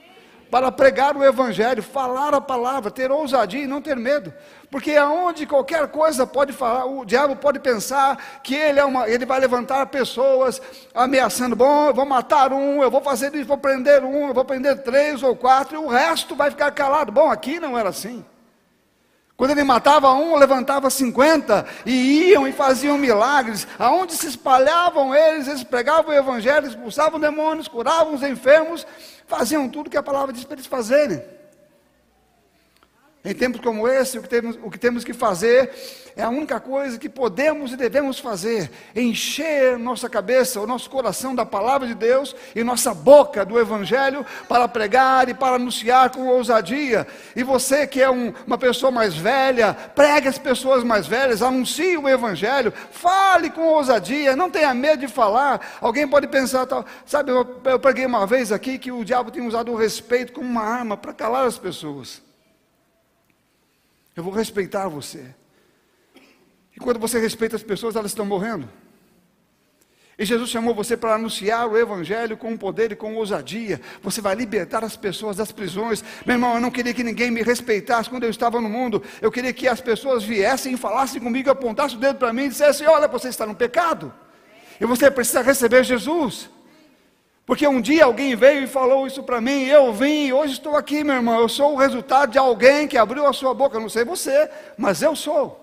para 0.53 0.71
pregar 0.71 1.17
o 1.17 1.25
Evangelho, 1.25 1.81
falar 1.81 2.31
a 2.35 2.39
palavra, 2.39 2.91
ter 2.91 3.11
ousadia 3.11 3.63
e 3.63 3.65
não 3.65 3.81
ter 3.81 3.97
medo. 3.97 4.31
Porque 4.69 4.91
aonde 4.91 5.47
qualquer 5.47 5.87
coisa 5.87 6.27
pode 6.27 6.53
falar, 6.53 6.85
o 6.85 7.03
diabo 7.03 7.35
pode 7.35 7.57
pensar 7.57 8.39
que 8.43 8.53
ele, 8.53 8.79
é 8.79 8.85
uma, 8.85 9.09
ele 9.09 9.25
vai 9.25 9.39
levantar 9.39 9.83
pessoas 9.87 10.61
ameaçando, 10.93 11.55
bom, 11.55 11.87
eu 11.87 11.93
vou 11.95 12.05
matar 12.05 12.53
um, 12.53 12.83
eu 12.83 12.91
vou 12.91 13.01
fazer 13.01 13.33
isso, 13.33 13.47
vou 13.47 13.57
prender 13.57 14.03
um, 14.03 14.27
eu 14.27 14.33
vou 14.35 14.45
prender 14.45 14.83
três 14.83 15.23
ou 15.23 15.35
quatro, 15.35 15.73
e 15.75 15.83
o 15.83 15.87
resto 15.87 16.35
vai 16.35 16.51
ficar 16.51 16.69
calado. 16.69 17.11
Bom, 17.11 17.31
aqui 17.31 17.59
não 17.59 17.75
era 17.75 17.89
assim. 17.89 18.23
Quando 19.35 19.51
ele 19.51 19.63
matava 19.63 20.11
um, 20.11 20.35
levantava 20.35 20.89
cinquenta, 20.89 21.65
e 21.85 22.29
iam 22.29 22.47
e 22.47 22.51
faziam 22.51 22.97
milagres. 22.97 23.67
Aonde 23.79 24.13
se 24.13 24.27
espalhavam 24.27 25.13
eles, 25.13 25.47
eles 25.47 25.63
pregavam 25.63 26.11
o 26.11 26.17
evangelho, 26.17 26.67
expulsavam 26.67 27.19
demônios, 27.19 27.67
curavam 27.67 28.13
os 28.13 28.23
enfermos, 28.23 28.85
faziam 29.25 29.67
tudo 29.67 29.89
que 29.89 29.97
a 29.97 30.03
palavra 30.03 30.31
diz 30.31 30.43
para 30.43 30.55
eles 30.55 30.67
fazerem. 30.67 31.23
Em 33.25 33.33
tempos 33.33 33.61
como 33.61 33.87
esse, 33.87 34.19
o 34.19 34.21
que, 34.21 34.27
temos, 34.27 34.59
o 34.61 34.69
que 34.69 34.77
temos 34.77 35.05
que 35.05 35.13
fazer 35.13 35.71
é 36.13 36.21
a 36.21 36.29
única 36.29 36.59
coisa 36.59 36.99
que 36.99 37.07
podemos 37.07 37.71
e 37.71 37.77
devemos 37.77 38.19
fazer: 38.19 38.69
encher 38.93 39.79
nossa 39.79 40.09
cabeça, 40.09 40.59
o 40.59 40.67
nosso 40.67 40.89
coração 40.89 41.33
da 41.33 41.45
palavra 41.45 41.87
de 41.87 41.95
Deus 41.95 42.35
e 42.53 42.61
nossa 42.65 42.93
boca 42.93 43.45
do 43.45 43.57
Evangelho 43.57 44.25
para 44.49 44.67
pregar 44.67 45.29
e 45.29 45.33
para 45.33 45.55
anunciar 45.55 46.09
com 46.09 46.27
ousadia. 46.27 47.07
E 47.33 47.43
você 47.43 47.87
que 47.87 48.01
é 48.01 48.11
um, 48.11 48.33
uma 48.45 48.57
pessoa 48.57 48.91
mais 48.91 49.15
velha, 49.15 49.73
pregue 49.73 50.27
as 50.27 50.37
pessoas 50.37 50.83
mais 50.83 51.07
velhas, 51.07 51.41
anuncie 51.41 51.97
o 51.97 52.09
Evangelho, 52.09 52.73
fale 52.91 53.49
com 53.49 53.61
ousadia, 53.61 54.35
não 54.35 54.49
tenha 54.49 54.73
medo 54.73 54.99
de 54.99 55.07
falar. 55.07 55.77
Alguém 55.79 56.05
pode 56.05 56.27
pensar, 56.27 56.65
tal, 56.65 56.85
sabe, 57.05 57.31
eu, 57.31 57.61
eu 57.63 57.79
preguei 57.79 58.05
uma 58.05 58.27
vez 58.27 58.51
aqui 58.51 58.77
que 58.77 58.91
o 58.91 59.05
diabo 59.05 59.31
tem 59.31 59.47
usado 59.47 59.71
o 59.71 59.77
respeito 59.77 60.33
como 60.33 60.45
uma 60.45 60.63
arma 60.63 60.97
para 60.97 61.13
calar 61.13 61.47
as 61.47 61.57
pessoas. 61.57 62.21
Eu 64.15 64.23
vou 64.23 64.33
respeitar 64.33 64.87
você. 64.87 65.33
E 66.75 66.79
quando 66.79 66.99
você 66.99 67.19
respeita 67.19 67.55
as 67.55 67.63
pessoas, 67.63 67.95
elas 67.95 68.11
estão 68.11 68.25
morrendo. 68.25 68.69
E 70.17 70.25
Jesus 70.25 70.49
chamou 70.49 70.75
você 70.75 70.95
para 70.95 71.15
anunciar 71.15 71.67
o 71.67 71.77
Evangelho 71.77 72.37
com 72.37 72.55
poder 72.55 72.91
e 72.91 72.95
com 72.95 73.15
ousadia. 73.15 73.81
Você 74.01 74.21
vai 74.21 74.35
libertar 74.35 74.83
as 74.83 74.95
pessoas 74.95 75.37
das 75.37 75.51
prisões. 75.51 76.03
Meu 76.25 76.35
irmão, 76.35 76.53
eu 76.55 76.61
não 76.61 76.69
queria 76.69 76.93
que 76.93 77.03
ninguém 77.03 77.31
me 77.31 77.41
respeitasse 77.41 78.09
quando 78.09 78.23
eu 78.23 78.29
estava 78.29 78.61
no 78.61 78.69
mundo. 78.69 79.01
Eu 79.19 79.31
queria 79.31 79.51
que 79.51 79.67
as 79.67 79.81
pessoas 79.81 80.23
viessem 80.23 80.73
e 80.73 80.77
falassem 80.77 81.19
comigo, 81.19 81.49
apontassem 81.49 81.97
o 81.97 81.99
dedo 81.99 82.19
para 82.19 82.31
mim 82.31 82.43
e 82.43 82.49
dissessem: 82.49 82.87
Olha, 82.87 83.07
você 83.07 83.29
está 83.29 83.47
no 83.47 83.55
pecado. 83.55 84.13
E 84.79 84.85
você 84.85 85.09
precisa 85.09 85.41
receber 85.41 85.83
Jesus. 85.83 86.49
Porque 87.45 87.67
um 87.67 87.81
dia 87.81 88.05
alguém 88.05 88.35
veio 88.35 88.63
e 88.63 88.67
falou 88.67 89.05
isso 89.05 89.21
para 89.21 89.41
mim, 89.41 89.63
eu 89.65 89.91
vim, 89.93 90.31
hoje 90.31 90.53
estou 90.53 90.77
aqui, 90.77 91.03
meu 91.03 91.15
irmão. 91.15 91.39
Eu 91.39 91.49
sou 91.49 91.73
o 91.73 91.77
resultado 91.77 92.31
de 92.31 92.37
alguém 92.37 92.87
que 92.87 92.97
abriu 92.97 93.27
a 93.27 93.33
sua 93.33 93.53
boca. 93.53 93.75
Eu 93.75 93.81
não 93.81 93.89
sei 93.89 94.05
você, 94.05 94.49
mas 94.77 95.01
eu 95.01 95.15
sou. 95.15 95.59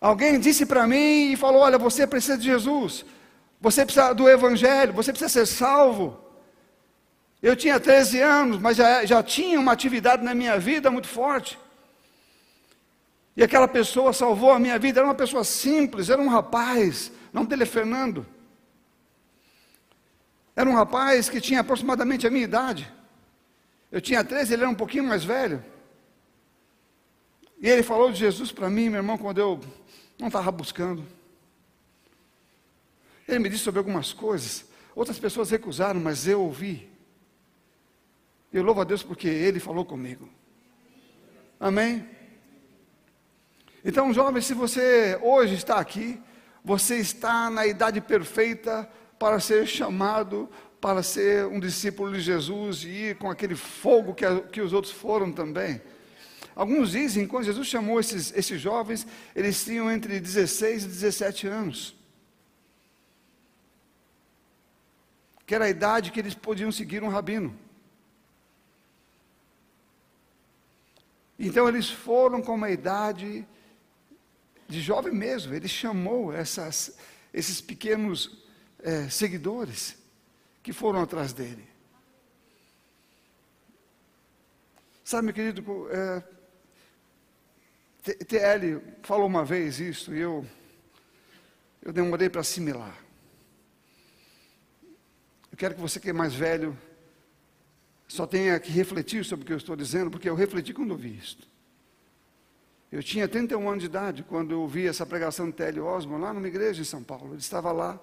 Alguém 0.00 0.38
disse 0.38 0.66
para 0.66 0.86
mim 0.86 1.32
e 1.32 1.36
falou: 1.36 1.62
Olha, 1.62 1.78
você 1.78 2.06
precisa 2.06 2.36
de 2.36 2.44
Jesus, 2.44 3.06
você 3.60 3.84
precisa 3.84 4.12
do 4.12 4.28
Evangelho, 4.28 4.92
você 4.92 5.12
precisa 5.12 5.30
ser 5.30 5.46
salvo. 5.46 6.18
Eu 7.42 7.56
tinha 7.56 7.80
13 7.80 8.20
anos, 8.20 8.58
mas 8.58 8.76
já, 8.76 9.04
já 9.04 9.22
tinha 9.22 9.58
uma 9.58 9.72
atividade 9.72 10.22
na 10.22 10.34
minha 10.34 10.58
vida 10.58 10.90
muito 10.90 11.08
forte. 11.08 11.58
E 13.36 13.42
aquela 13.42 13.68
pessoa 13.68 14.12
salvou 14.12 14.50
a 14.50 14.58
minha 14.58 14.78
vida, 14.78 15.00
era 15.00 15.06
uma 15.06 15.14
pessoa 15.14 15.44
simples, 15.44 16.10
era 16.10 16.20
um 16.20 16.28
rapaz, 16.28 17.12
o 17.32 17.36
nome 17.36 17.48
dele 17.48 17.62
é 17.62 17.66
Fernando. 17.66 18.26
Era 20.58 20.68
um 20.68 20.74
rapaz 20.74 21.28
que 21.28 21.40
tinha 21.40 21.60
aproximadamente 21.60 22.26
a 22.26 22.30
minha 22.30 22.42
idade. 22.42 22.92
Eu 23.92 24.00
tinha 24.00 24.24
13, 24.24 24.54
ele 24.54 24.62
era 24.62 24.68
um 24.68 24.74
pouquinho 24.74 25.04
mais 25.04 25.22
velho. 25.22 25.64
E 27.60 27.68
ele 27.68 27.84
falou 27.84 28.10
de 28.10 28.18
Jesus 28.18 28.50
para 28.50 28.68
mim, 28.68 28.88
meu 28.88 28.98
irmão, 28.98 29.16
quando 29.16 29.38
eu 29.38 29.60
não 30.18 30.26
estava 30.26 30.50
buscando. 30.50 31.06
Ele 33.28 33.38
me 33.38 33.48
disse 33.48 33.62
sobre 33.62 33.78
algumas 33.78 34.12
coisas. 34.12 34.64
Outras 34.96 35.16
pessoas 35.16 35.48
recusaram, 35.48 36.00
mas 36.00 36.26
eu 36.26 36.42
ouvi. 36.42 36.90
Eu 38.52 38.64
louvo 38.64 38.80
a 38.80 38.84
Deus 38.84 39.04
porque 39.04 39.28
Ele 39.28 39.60
falou 39.60 39.84
comigo. 39.84 40.28
Amém? 41.60 42.04
Então, 43.84 44.12
jovem, 44.12 44.42
se 44.42 44.54
você 44.54 45.16
hoje 45.22 45.54
está 45.54 45.78
aqui, 45.78 46.20
você 46.64 46.96
está 46.96 47.48
na 47.48 47.64
idade 47.64 48.00
perfeita 48.00 48.90
para 49.18 49.40
ser 49.40 49.66
chamado 49.66 50.48
para 50.80 51.02
ser 51.02 51.46
um 51.46 51.58
discípulo 51.58 52.12
de 52.12 52.20
Jesus 52.20 52.84
e 52.84 52.88
ir 52.88 53.18
com 53.18 53.30
aquele 53.30 53.56
fogo 53.56 54.14
que, 54.14 54.24
a, 54.24 54.40
que 54.40 54.60
os 54.60 54.72
outros 54.72 54.92
foram 54.92 55.32
também. 55.32 55.80
Alguns 56.54 56.92
dizem, 56.92 57.26
quando 57.26 57.44
Jesus 57.44 57.66
chamou 57.66 58.00
esses, 58.00 58.32
esses 58.36 58.60
jovens, 58.60 59.06
eles 59.34 59.64
tinham 59.64 59.90
entre 59.90 60.18
16 60.18 60.84
e 60.84 60.88
17 60.88 61.46
anos. 61.46 61.94
Que 65.46 65.54
era 65.54 65.66
a 65.66 65.70
idade 65.70 66.10
que 66.10 66.20
eles 66.20 66.34
podiam 66.34 66.70
seguir 66.70 67.02
um 67.02 67.08
rabino. 67.08 67.56
Então 71.38 71.68
eles 71.68 71.88
foram 71.88 72.42
com 72.42 72.54
uma 72.54 72.70
idade 72.70 73.46
de 74.66 74.80
jovem 74.80 75.12
mesmo. 75.12 75.54
Ele 75.54 75.68
chamou 75.68 76.32
essas, 76.32 76.96
esses 77.32 77.60
pequenos 77.60 78.47
é, 78.80 79.08
seguidores 79.08 79.96
que 80.62 80.72
foram 80.72 81.02
atrás 81.02 81.32
dele. 81.32 81.66
Sabe, 85.04 85.24
meu 85.24 85.34
querido, 85.34 85.64
é, 85.90 86.22
TL 88.24 88.82
falou 89.02 89.26
uma 89.26 89.44
vez 89.44 89.80
isso 89.80 90.14
e 90.14 90.20
eu, 90.20 90.46
eu 91.82 91.92
demorei 91.92 92.28
para 92.28 92.42
assimilar. 92.42 92.96
Eu 95.50 95.56
quero 95.56 95.74
que 95.74 95.80
você 95.80 95.98
que 95.98 96.10
é 96.10 96.12
mais 96.12 96.34
velho 96.34 96.76
só 98.06 98.26
tenha 98.26 98.58
que 98.58 98.70
refletir 98.70 99.24
sobre 99.24 99.44
o 99.44 99.46
que 99.46 99.52
eu 99.52 99.58
estou 99.58 99.76
dizendo, 99.76 100.10
porque 100.10 100.28
eu 100.28 100.34
refleti 100.34 100.72
quando 100.72 100.92
ouvi 100.92 101.16
isso. 101.16 101.38
Eu 102.90 103.02
tinha 103.02 103.28
31 103.28 103.68
anos 103.68 103.80
de 103.82 103.86
idade 103.86 104.22
quando 104.22 104.52
eu 104.52 104.60
ouvi 104.62 104.86
essa 104.86 105.04
pregação 105.04 105.46
de 105.46 105.52
T.L. 105.52 105.80
Osmo 105.80 106.16
lá 106.16 106.32
numa 106.32 106.48
igreja 106.48 106.80
em 106.80 106.84
São 106.84 107.02
Paulo. 107.02 107.32
Ele 107.32 107.40
estava 107.40 107.70
lá 107.70 108.00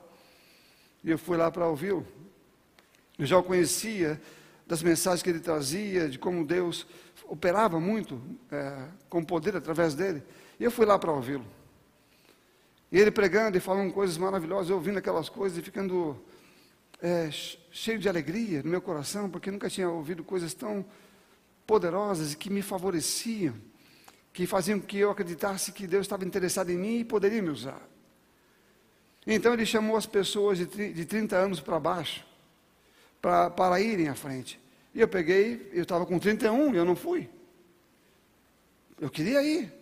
e 1.05 1.11
eu 1.11 1.19
fui 1.19 1.37
lá 1.37 1.51
para 1.51 1.67
ouvi-lo. 1.67 2.05
Eu 3.17 3.27
já 3.27 3.37
o 3.37 3.43
conhecia 3.43 4.19
das 4.65 4.81
mensagens 4.81 5.21
que 5.21 5.29
ele 5.29 5.39
trazia, 5.39 6.09
de 6.09 6.17
como 6.17 6.43
Deus 6.43 6.87
operava 7.25 7.79
muito 7.79 8.19
é, 8.51 8.87
com 9.07 9.23
poder 9.23 9.55
através 9.55 9.93
dele. 9.93 10.23
E 10.59 10.63
eu 10.63 10.71
fui 10.71 10.83
lá 10.83 10.97
para 10.97 11.11
ouvi-lo. 11.11 11.45
E 12.91 12.97
ele 12.97 13.11
pregando 13.11 13.55
e 13.55 13.59
falando 13.59 13.93
coisas 13.93 14.17
maravilhosas, 14.17 14.71
eu 14.71 14.77
ouvindo 14.77 14.97
aquelas 14.97 15.29
coisas 15.29 15.59
e 15.59 15.61
ficando 15.61 16.19
é, 16.99 17.29
cheio 17.69 17.99
de 17.99 18.09
alegria 18.09 18.63
no 18.63 18.69
meu 18.71 18.81
coração, 18.81 19.29
porque 19.29 19.51
nunca 19.51 19.69
tinha 19.69 19.87
ouvido 19.87 20.23
coisas 20.23 20.55
tão 20.55 20.83
poderosas 21.67 22.33
e 22.33 22.37
que 22.37 22.49
me 22.49 22.63
favoreciam, 22.63 23.53
que 24.33 24.47
faziam 24.47 24.79
que 24.79 24.97
eu 24.97 25.11
acreditasse 25.11 25.71
que 25.71 25.85
Deus 25.85 26.05
estava 26.05 26.25
interessado 26.25 26.71
em 26.71 26.77
mim 26.77 26.99
e 26.99 27.05
poderia 27.05 27.43
me 27.43 27.49
usar. 27.49 27.94
Então 29.25 29.53
ele 29.53 29.65
chamou 29.65 29.95
as 29.95 30.05
pessoas 30.05 30.57
de, 30.57 30.93
de 30.93 31.05
30 31.05 31.35
anos 31.35 31.59
para 31.59 31.79
baixo 31.79 32.25
para 33.55 33.81
irem 33.81 34.07
à 34.07 34.15
frente. 34.15 34.59
E 34.93 35.01
eu 35.01 35.07
peguei, 35.07 35.69
eu 35.73 35.81
estava 35.81 36.05
com 36.05 36.19
31 36.19 36.73
e 36.73 36.77
eu 36.77 36.85
não 36.85 36.95
fui. 36.95 37.27
Eu 39.01 39.09
queria 39.09 39.41
ir. 39.41 39.73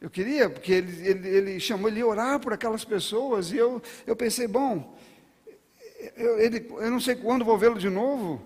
Eu 0.00 0.10
queria, 0.10 0.50
porque 0.50 0.72
ele, 0.72 1.08
ele, 1.08 1.28
ele 1.28 1.60
chamou 1.60 1.88
ele 1.88 2.02
orar 2.02 2.38
por 2.40 2.52
aquelas 2.52 2.84
pessoas, 2.84 3.52
e 3.52 3.56
eu, 3.56 3.80
eu 4.04 4.16
pensei, 4.16 4.48
bom, 4.48 4.98
eu, 6.16 6.40
ele, 6.40 6.66
eu 6.68 6.90
não 6.90 6.98
sei 6.98 7.14
quando 7.14 7.44
vou 7.44 7.56
vê-lo 7.56 7.78
de 7.78 7.88
novo, 7.88 8.44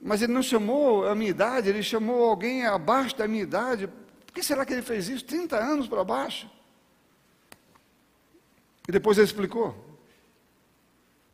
mas 0.00 0.22
ele 0.22 0.32
não 0.32 0.42
chamou 0.42 1.06
a 1.06 1.14
minha 1.14 1.30
idade, 1.30 1.68
ele 1.68 1.82
chamou 1.82 2.24
alguém 2.24 2.64
abaixo 2.66 3.16
da 3.16 3.26
minha 3.26 3.42
idade. 3.42 3.88
Por 4.26 4.32
que 4.32 4.44
será 4.44 4.64
que 4.64 4.72
ele 4.72 4.82
fez 4.82 5.08
isso? 5.08 5.24
30 5.24 5.56
anos 5.56 5.88
para 5.88 6.04
baixo. 6.04 6.48
E 8.88 8.92
depois 8.92 9.18
ele 9.18 9.26
explicou. 9.26 9.76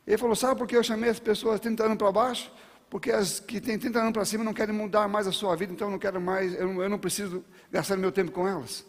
Ele 0.07 0.19
falou: 0.19 0.35
Sabe 0.37 0.59
por 0.59 0.67
que 0.67 0.77
eu 0.77 0.83
chamei 0.83 1.11
as 1.11 1.19
pessoas 1.19 1.61
30 1.61 1.85
anos 1.85 1.99
para 1.99 2.13
baixo? 2.13 2.51
Porque 2.91 3.11
as 3.11 3.39
que 3.39 3.61
têm 3.61 3.79
30 3.79 3.99
anos 3.99 4.13
para 4.13 4.25
cima 4.25 4.43
não 4.43 4.55
querem 4.55 4.75
mudar 4.75 5.07
mais 5.09 5.27
a 5.27 5.33
sua 5.33 5.55
vida, 5.55 5.73
então 5.73 5.89
eu 5.89 5.93
não 5.93 5.99
quero 5.99 6.21
mais, 6.21 6.55
eu 6.55 6.67
não, 6.67 6.83
eu 6.83 6.89
não 6.89 6.99
preciso 6.99 7.45
gastar 7.71 7.97
meu 7.97 8.11
tempo 8.11 8.33
com 8.33 8.49
elas. 8.49 8.85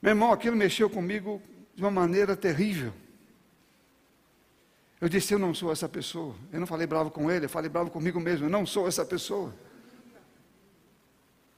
Meu 0.00 0.10
irmão, 0.10 0.32
aquilo 0.32 0.56
mexeu 0.56 0.88
comigo 0.88 1.40
de 1.74 1.82
uma 1.82 1.90
maneira 1.90 2.34
terrível. 2.34 2.92
Eu 5.00 5.08
disse: 5.08 5.34
Eu 5.34 5.38
não 5.38 5.52
sou 5.52 5.70
essa 5.70 5.88
pessoa. 5.88 6.34
Eu 6.50 6.60
não 6.60 6.66
falei 6.66 6.86
bravo 6.86 7.10
com 7.10 7.30
ele, 7.30 7.44
eu 7.44 7.50
falei 7.50 7.68
bravo 7.68 7.90
comigo 7.90 8.18
mesmo. 8.18 8.46
Eu 8.46 8.50
não 8.50 8.64
sou 8.64 8.88
essa 8.88 9.04
pessoa. 9.04 9.52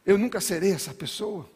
Eu 0.04 0.18
nunca 0.18 0.40
serei 0.40 0.72
essa 0.72 0.92
pessoa. 0.92 1.48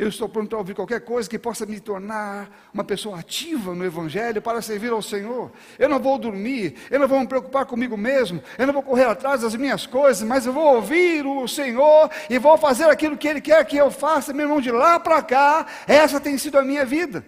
Eu 0.00 0.08
estou 0.08 0.30
pronto 0.30 0.56
a 0.56 0.58
ouvir 0.58 0.74
qualquer 0.74 1.02
coisa 1.02 1.28
que 1.28 1.38
possa 1.38 1.66
me 1.66 1.78
tornar 1.78 2.70
uma 2.72 2.82
pessoa 2.82 3.18
ativa 3.18 3.74
no 3.74 3.84
Evangelho 3.84 4.40
para 4.40 4.62
servir 4.62 4.90
ao 4.90 5.02
Senhor. 5.02 5.52
Eu 5.78 5.90
não 5.90 6.00
vou 6.00 6.16
dormir, 6.16 6.74
eu 6.90 6.98
não 6.98 7.06
vou 7.06 7.20
me 7.20 7.26
preocupar 7.26 7.66
comigo 7.66 7.98
mesmo, 7.98 8.42
eu 8.56 8.66
não 8.66 8.72
vou 8.72 8.82
correr 8.82 9.04
atrás 9.04 9.42
das 9.42 9.54
minhas 9.54 9.84
coisas, 9.84 10.26
mas 10.26 10.46
eu 10.46 10.54
vou 10.54 10.76
ouvir 10.76 11.26
o 11.26 11.46
Senhor 11.46 12.10
e 12.30 12.38
vou 12.38 12.56
fazer 12.56 12.84
aquilo 12.84 13.14
que 13.14 13.28
Ele 13.28 13.42
quer 13.42 13.62
que 13.66 13.76
eu 13.76 13.90
faça, 13.90 14.32
meu 14.32 14.46
irmão, 14.46 14.58
de 14.58 14.70
lá 14.70 14.98
para 14.98 15.20
cá. 15.20 15.66
Essa 15.86 16.18
tem 16.18 16.38
sido 16.38 16.58
a 16.58 16.62
minha 16.62 16.86
vida. 16.86 17.22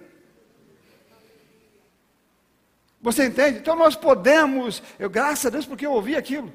Você 3.02 3.26
entende? 3.26 3.58
Então 3.58 3.76
nós 3.76 3.96
podemos, 3.96 4.82
eu 4.98 5.10
graças 5.10 5.44
a 5.44 5.50
Deus 5.50 5.66
porque 5.66 5.84
eu 5.84 5.92
ouvi 5.92 6.16
aquilo. 6.16 6.50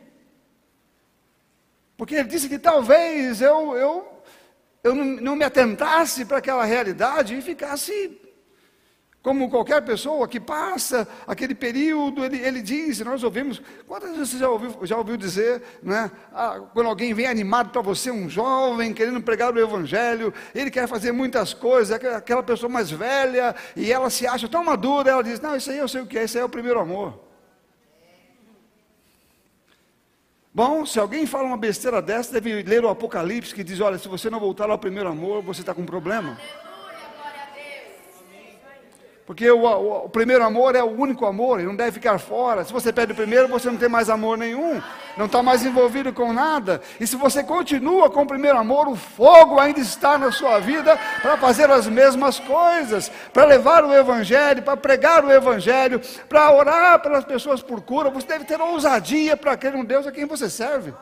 Porque 1.96 2.16
ele 2.16 2.28
disse 2.28 2.50
que 2.50 2.58
talvez 2.58 3.40
eu, 3.40 3.78
eu 3.78 4.17
eu 4.88 4.96
não, 4.96 5.06
não 5.06 5.36
me 5.36 5.44
atentasse 5.44 6.26
para 6.26 6.38
aquela 6.38 6.66
realidade 6.66 7.36
e 7.36 7.42
ficasse 7.42 8.20
como 9.28 9.50
qualquer 9.50 9.82
pessoa 9.82 10.26
que 10.26 10.40
passa 10.40 11.06
aquele 11.28 11.54
período, 11.54 12.24
ele, 12.24 12.38
ele 12.38 12.62
diz, 12.62 13.02
nós 13.02 13.26
ouvimos, 13.26 13.62
quantas 13.86 14.12
vezes 14.12 14.30
você 14.30 14.38
já 14.38 14.50
ouviu, 14.50 14.86
já 14.86 14.98
ouviu 14.98 15.18
dizer, 15.18 15.62
né, 15.84 16.10
ah, 16.34 16.62
quando 16.74 16.88
alguém 16.88 17.14
vem 17.14 17.28
animado 17.28 17.70
para 17.70 17.82
você, 17.82 18.10
um 18.10 18.30
jovem 18.30 18.94
querendo 18.94 19.22
pregar 19.22 19.54
o 19.54 19.60
Evangelho, 19.60 20.34
ele 20.56 20.72
quer 20.72 20.88
fazer 20.88 21.12
muitas 21.12 21.54
coisas, 21.54 21.92
aquela 21.92 22.42
pessoa 22.42 22.72
mais 22.72 22.90
velha, 22.90 23.54
e 23.76 23.92
ela 23.92 24.10
se 24.10 24.26
acha 24.26 24.48
tão 24.48 24.64
madura, 24.64 25.12
ela 25.12 25.24
diz, 25.24 25.42
não, 25.42 25.58
isso 25.58 25.72
aí 25.72 25.78
eu 25.78 25.90
sei 25.90 26.00
o 26.00 26.08
que 26.08 26.18
é, 26.18 26.24
isso 26.24 26.38
aí 26.38 26.42
é 26.42 26.46
o 26.46 26.50
primeiro 26.50 26.80
amor. 26.80 27.27
Bom, 30.58 30.88
se 30.88 31.00
alguém 31.00 31.28
fala 31.28 31.44
uma 31.44 31.56
besteira 31.56 32.02
dessa, 32.02 32.34
deve 32.34 32.64
ler 32.64 32.84
o 32.84 32.90
Apocalipse 32.90 33.54
que 33.54 33.64
diz: 33.64 33.80
olha, 33.80 34.00
se 34.00 34.08
você 34.08 34.28
não 34.28 34.40
voltar 34.40 34.68
ao 34.72 34.80
primeiro 34.80 35.08
amor, 35.08 35.44
você 35.44 35.62
está 35.62 35.72
com 35.72 35.84
um 35.84 35.86
problema. 35.86 36.36
Porque 39.28 39.52
o, 39.52 39.66
o, 39.66 40.06
o, 40.06 40.10
primeiro 40.10 40.42
amor 40.42 40.74
é 40.74 40.82
o 40.82 40.90
único 40.90 41.26
amor, 41.26 41.60
ele 41.60 41.68
não 41.68 41.76
deve 41.76 41.92
ficar 41.92 42.18
fora. 42.18 42.64
Se 42.64 42.72
você 42.72 42.94
perde 42.94 43.12
o 43.12 43.16
primeiro, 43.16 43.50
você 43.50 43.70
não 43.70 43.76
tem 43.76 43.90
mais 43.90 44.10
amor 44.10 44.38
nenhum, 44.38 44.82
não 45.18 45.26
está 45.26 45.44
mais 45.44 45.66
envolvido 45.66 46.14
com 46.14 46.32
nada. 46.32 46.82
E 46.98 47.06
se 47.06 47.18
você 47.18 47.44
continua 47.44 48.10
com 48.10 48.22
o 48.22 48.26
primeiro 48.26 48.58
amor, 48.58 48.88
o 48.88 48.96
fogo 48.96 49.60
ainda 49.60 49.82
está 49.82 50.18
na 50.18 50.32
sua 50.32 50.60
vida 50.60 50.98
para 51.22 51.36
fazer 51.36 51.70
as 51.70 51.88
mesmas 51.88 52.40
coisas, 52.40 53.12
para 53.34 53.44
levar 53.44 53.84
o 53.84 53.94
Evangelho, 53.94 54.64
para 54.64 54.78
pregar 54.78 55.26
o 55.26 55.32
Evangelho, 55.32 56.00
para 56.30 56.50
orar 56.50 57.02
pelas 57.02 57.26
pessoas 57.26 57.62
por 57.62 57.82
cura. 57.82 58.10
Você 58.10 58.28
deve 58.28 58.46
ter 58.46 58.62
ousadia 58.62 59.36
para 59.36 59.58
crer 59.58 59.76
um 59.76 59.84
Deus 59.84 60.08
a 60.08 60.12
quem 60.14 60.24
você 60.24 60.50
serve. 60.50 60.94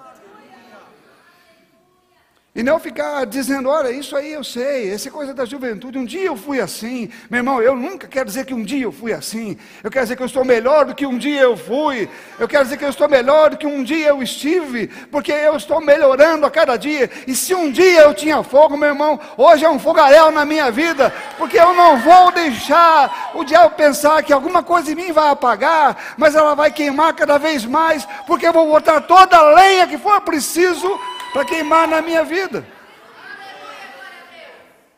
E 2.55 2.63
não 2.63 2.79
ficar 2.79 3.25
dizendo, 3.25 3.67
olha, 3.67 3.91
isso 3.91 4.15
aí 4.15 4.31
eu 4.31 4.41
sei, 4.41 4.89
essa 4.89 5.11
coisa 5.11 5.33
da 5.33 5.43
juventude, 5.43 5.97
um 5.97 6.05
dia 6.05 6.23
eu 6.23 6.37
fui 6.37 6.61
assim. 6.61 7.09
Meu 7.29 7.39
irmão, 7.39 7.61
eu 7.61 7.75
nunca 7.75 8.07
quero 8.07 8.27
dizer 8.27 8.45
que 8.45 8.53
um 8.53 8.63
dia 8.63 8.85
eu 8.85 8.93
fui 8.93 9.11
assim. 9.11 9.57
Eu 9.83 9.91
quero 9.91 10.05
dizer 10.05 10.15
que 10.15 10.21
eu 10.21 10.25
estou 10.25 10.45
melhor 10.45 10.85
do 10.85 10.95
que 10.95 11.05
um 11.05 11.17
dia 11.17 11.41
eu 11.41 11.57
fui. 11.57 12.07
Eu 12.39 12.47
quero 12.47 12.63
dizer 12.63 12.77
que 12.77 12.85
eu 12.85 12.89
estou 12.89 13.09
melhor 13.09 13.49
do 13.49 13.57
que 13.57 13.67
um 13.67 13.83
dia 13.83 14.07
eu 14.07 14.23
estive, 14.23 14.87
porque 15.11 15.33
eu 15.33 15.57
estou 15.57 15.81
melhorando 15.81 16.45
a 16.45 16.49
cada 16.49 16.77
dia. 16.77 17.11
E 17.27 17.35
se 17.35 17.53
um 17.53 17.69
dia 17.69 18.03
eu 18.03 18.13
tinha 18.13 18.41
fogo, 18.41 18.77
meu 18.77 18.87
irmão, 18.87 19.19
hoje 19.35 19.65
é 19.65 19.69
um 19.69 19.77
fogaréu 19.77 20.31
na 20.31 20.45
minha 20.45 20.71
vida, 20.71 21.13
porque 21.37 21.59
eu 21.59 21.73
não 21.73 21.97
vou 21.97 22.31
deixar 22.31 23.33
o 23.35 23.43
diabo 23.43 23.75
pensar 23.75 24.23
que 24.23 24.31
alguma 24.31 24.63
coisa 24.63 24.93
em 24.93 24.95
mim 24.95 25.11
vai 25.11 25.29
apagar, 25.29 26.15
mas 26.15 26.35
ela 26.35 26.55
vai 26.55 26.71
queimar 26.71 27.13
cada 27.15 27.37
vez 27.37 27.65
mais, 27.65 28.07
porque 28.25 28.47
eu 28.47 28.53
vou 28.53 28.65
botar 28.69 29.01
toda 29.01 29.35
a 29.35 29.53
lenha 29.55 29.87
que 29.87 29.97
for 29.97 30.21
preciso 30.21 30.87
para 31.35 31.43
queimar 31.43 31.85
na 31.85 32.01
minha 32.01 32.23
vida. 32.23 32.65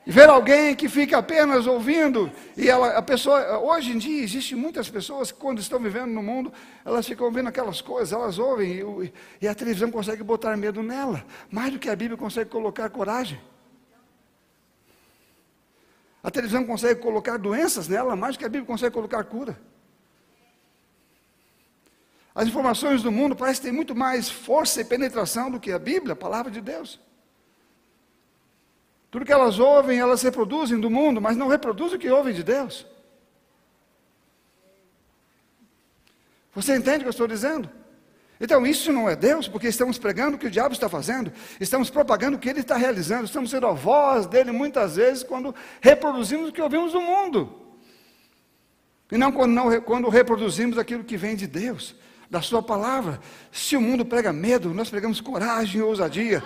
E 0.06 0.12
ver 0.12 0.30
alguém 0.30 0.76
que 0.76 0.88
fica 0.88 1.18
apenas 1.18 1.66
ouvindo, 1.66 2.32
e 2.56 2.70
ela, 2.70 2.90
a 2.90 3.02
pessoa, 3.02 3.58
hoje 3.58 3.92
em 3.92 3.98
dia, 3.98 4.24
existem 4.24 4.56
muitas 4.56 4.88
pessoas 4.88 5.32
que 5.32 5.40
quando 5.40 5.60
estão 5.60 5.80
vivendo 5.80 6.12
no 6.12 6.22
mundo, 6.22 6.54
elas 6.86 7.08
ficam 7.08 7.26
ouvindo 7.26 7.50
aquelas 7.50 7.82
coisas, 7.82 8.14
elas 8.14 8.38
ouvem, 8.38 8.72
e, 8.72 9.14
e 9.42 9.48
a 9.48 9.56
televisão 9.56 9.90
consegue 9.90 10.22
botar 10.22 10.56
medo 10.56 10.84
nela, 10.84 11.26
mais 11.50 11.74
do 11.74 11.80
que 11.80 11.90
a 11.90 11.96
Bíblia 11.96 12.16
consegue 12.16 12.52
colocar 12.52 12.88
coragem. 12.92 13.42
A 16.22 16.30
televisão 16.30 16.64
consegue 16.66 17.02
colocar 17.02 17.38
doenças 17.38 17.88
nela 17.88 18.16
mais 18.16 18.36
do 18.36 18.40
que 18.40 18.46
a 18.46 18.50
Bíblia 18.50 18.68
consegue 18.68 18.94
colocar 18.94 19.24
cura. 19.24 19.60
As 22.38 22.48
informações 22.48 23.02
do 23.02 23.12
mundo 23.12 23.36
parecem 23.36 23.64
ter 23.64 23.72
muito 23.72 23.96
mais 23.96 24.30
força 24.30 24.80
e 24.80 24.86
penetração 24.86 25.50
do 25.50 25.60
que 25.60 25.72
a 25.72 25.80
Bíblia, 25.80 26.14
a 26.14 26.16
palavra 26.16 26.52
de 26.52 26.62
Deus. 26.62 27.00
Tudo 29.10 29.26
que 29.26 29.34
elas 29.34 29.58
ouvem, 29.58 29.98
elas 29.98 30.22
reproduzem 30.22 30.80
do 30.80 30.88
mundo, 30.88 31.20
mas 31.20 31.36
não 31.36 31.48
reproduzem 31.48 31.98
o 31.98 32.00
que 32.00 32.12
ouvem 32.12 32.36
de 32.36 32.44
Deus. 32.44 32.86
Você 36.54 36.76
entende 36.76 36.98
o 36.98 37.00
que 37.00 37.08
eu 37.08 37.10
estou 37.10 37.28
dizendo? 37.28 37.72
Então, 38.40 38.68
isso 38.68 38.94
não 38.94 39.10
é 39.10 39.16
Deus, 39.16 39.48
porque 39.48 39.68
estamos 39.68 39.98
pregando 39.98 40.38
o 40.38 40.40
que 40.40 40.46
o 40.46 40.52
diabo 40.52 40.76
está 40.76 40.88
fazendo, 40.88 41.34
estamos 41.60 41.90
propagando 41.90 42.38
o 42.38 42.40
que 42.40 42.50
ele 42.50 42.60
está 42.60 42.78
realizando, 42.78 43.26
estamos 43.26 43.50
sendo 43.50 43.66
a 43.66 43.72
voz 43.72 44.28
dele 44.28 44.52
muitas 44.52 44.96
vezes 44.96 45.24
quando 45.24 45.56
reproduzimos 45.82 46.50
o 46.50 46.52
que 46.52 46.62
ouvimos 46.62 46.92
do 46.92 47.02
mundo. 47.02 47.64
E 49.12 49.18
não 49.18 49.32
quando, 49.32 49.54
não 49.54 49.82
quando 49.82 50.08
reproduzimos 50.08 50.78
aquilo 50.78 51.04
que 51.04 51.18
vem 51.18 51.36
de 51.36 51.48
Deus, 51.48 51.96
da 52.30 52.42
Sua 52.42 52.62
palavra. 52.62 53.20
Se 53.52 53.76
o 53.76 53.82
mundo 53.82 54.06
prega 54.06 54.34
medo, 54.34 54.74
nós 54.74 54.90
pregamos 54.90 55.22
coragem 55.22 55.80
e 55.80 55.84
ousadia. 55.84 56.44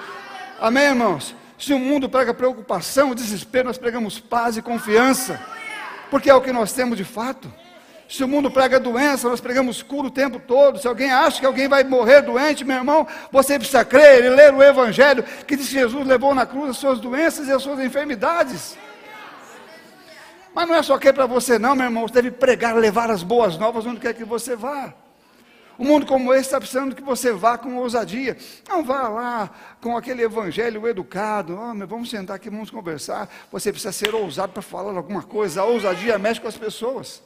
Amém, 0.59 0.85
irmãos? 0.85 1.35
Se 1.57 1.73
o 1.73 1.79
mundo 1.79 2.09
prega 2.09 2.33
preocupação, 2.33 3.13
desespero, 3.13 3.67
nós 3.67 3.77
pregamos 3.77 4.19
paz 4.19 4.57
e 4.57 4.61
confiança, 4.61 5.39
porque 6.09 6.29
é 6.29 6.33
o 6.33 6.41
que 6.41 6.51
nós 6.51 6.73
temos 6.73 6.97
de 6.97 7.03
fato. 7.03 7.51
Se 8.09 8.23
o 8.23 8.27
mundo 8.27 8.51
prega 8.51 8.79
doença, 8.79 9.29
nós 9.29 9.39
pregamos 9.39 9.81
cura 9.81 10.07
o 10.07 10.11
tempo 10.11 10.37
todo. 10.37 10.77
Se 10.77 10.87
alguém 10.87 11.11
acha 11.11 11.39
que 11.39 11.45
alguém 11.45 11.69
vai 11.69 11.83
morrer 11.83 12.21
doente, 12.21 12.65
meu 12.65 12.75
irmão, 12.75 13.07
você 13.31 13.57
precisa 13.57 13.85
crer 13.85 14.25
e 14.25 14.29
ler 14.29 14.53
o 14.53 14.61
Evangelho 14.61 15.23
que 15.47 15.55
diz 15.55 15.67
que 15.67 15.75
Jesus 15.75 16.05
levou 16.05 16.35
na 16.35 16.45
cruz 16.45 16.71
as 16.71 16.77
suas 16.77 16.99
doenças 16.99 17.47
e 17.47 17.53
as 17.53 17.61
suas 17.61 17.79
enfermidades. 17.79 18.77
Mas 20.53 20.67
não 20.67 20.75
é 20.75 20.83
só 20.83 20.97
que 20.97 21.13
para 21.13 21.25
você, 21.25 21.57
não, 21.57 21.73
meu 21.73 21.85
irmão. 21.85 22.05
Você 22.05 22.15
deve 22.15 22.31
pregar, 22.31 22.75
levar 22.75 23.09
as 23.09 23.23
boas 23.23 23.57
novas 23.57 23.85
onde 23.85 24.01
quer 24.01 24.13
que 24.13 24.25
você 24.25 24.57
vá. 24.57 24.93
Um 25.81 25.85
mundo 25.85 26.05
como 26.05 26.31
esse 26.31 26.43
está 26.43 26.59
precisando 26.59 26.95
que 26.95 27.01
você 27.01 27.33
vá 27.33 27.57
com 27.57 27.75
ousadia. 27.77 28.37
Não 28.69 28.83
vá 28.83 29.07
lá 29.07 29.49
com 29.81 29.97
aquele 29.97 30.21
evangelho 30.21 30.87
educado. 30.87 31.57
Oh, 31.59 31.73
meu, 31.73 31.87
vamos 31.87 32.07
sentar 32.07 32.35
aqui, 32.35 32.51
vamos 32.51 32.69
conversar. 32.69 33.27
Você 33.51 33.71
precisa 33.71 33.91
ser 33.91 34.13
ousado 34.13 34.53
para 34.53 34.61
falar 34.61 34.95
alguma 34.95 35.23
coisa. 35.23 35.61
A 35.61 35.65
ousadia 35.65 36.19
mexe 36.19 36.39
com 36.39 36.47
as 36.47 36.55
pessoas. 36.55 37.23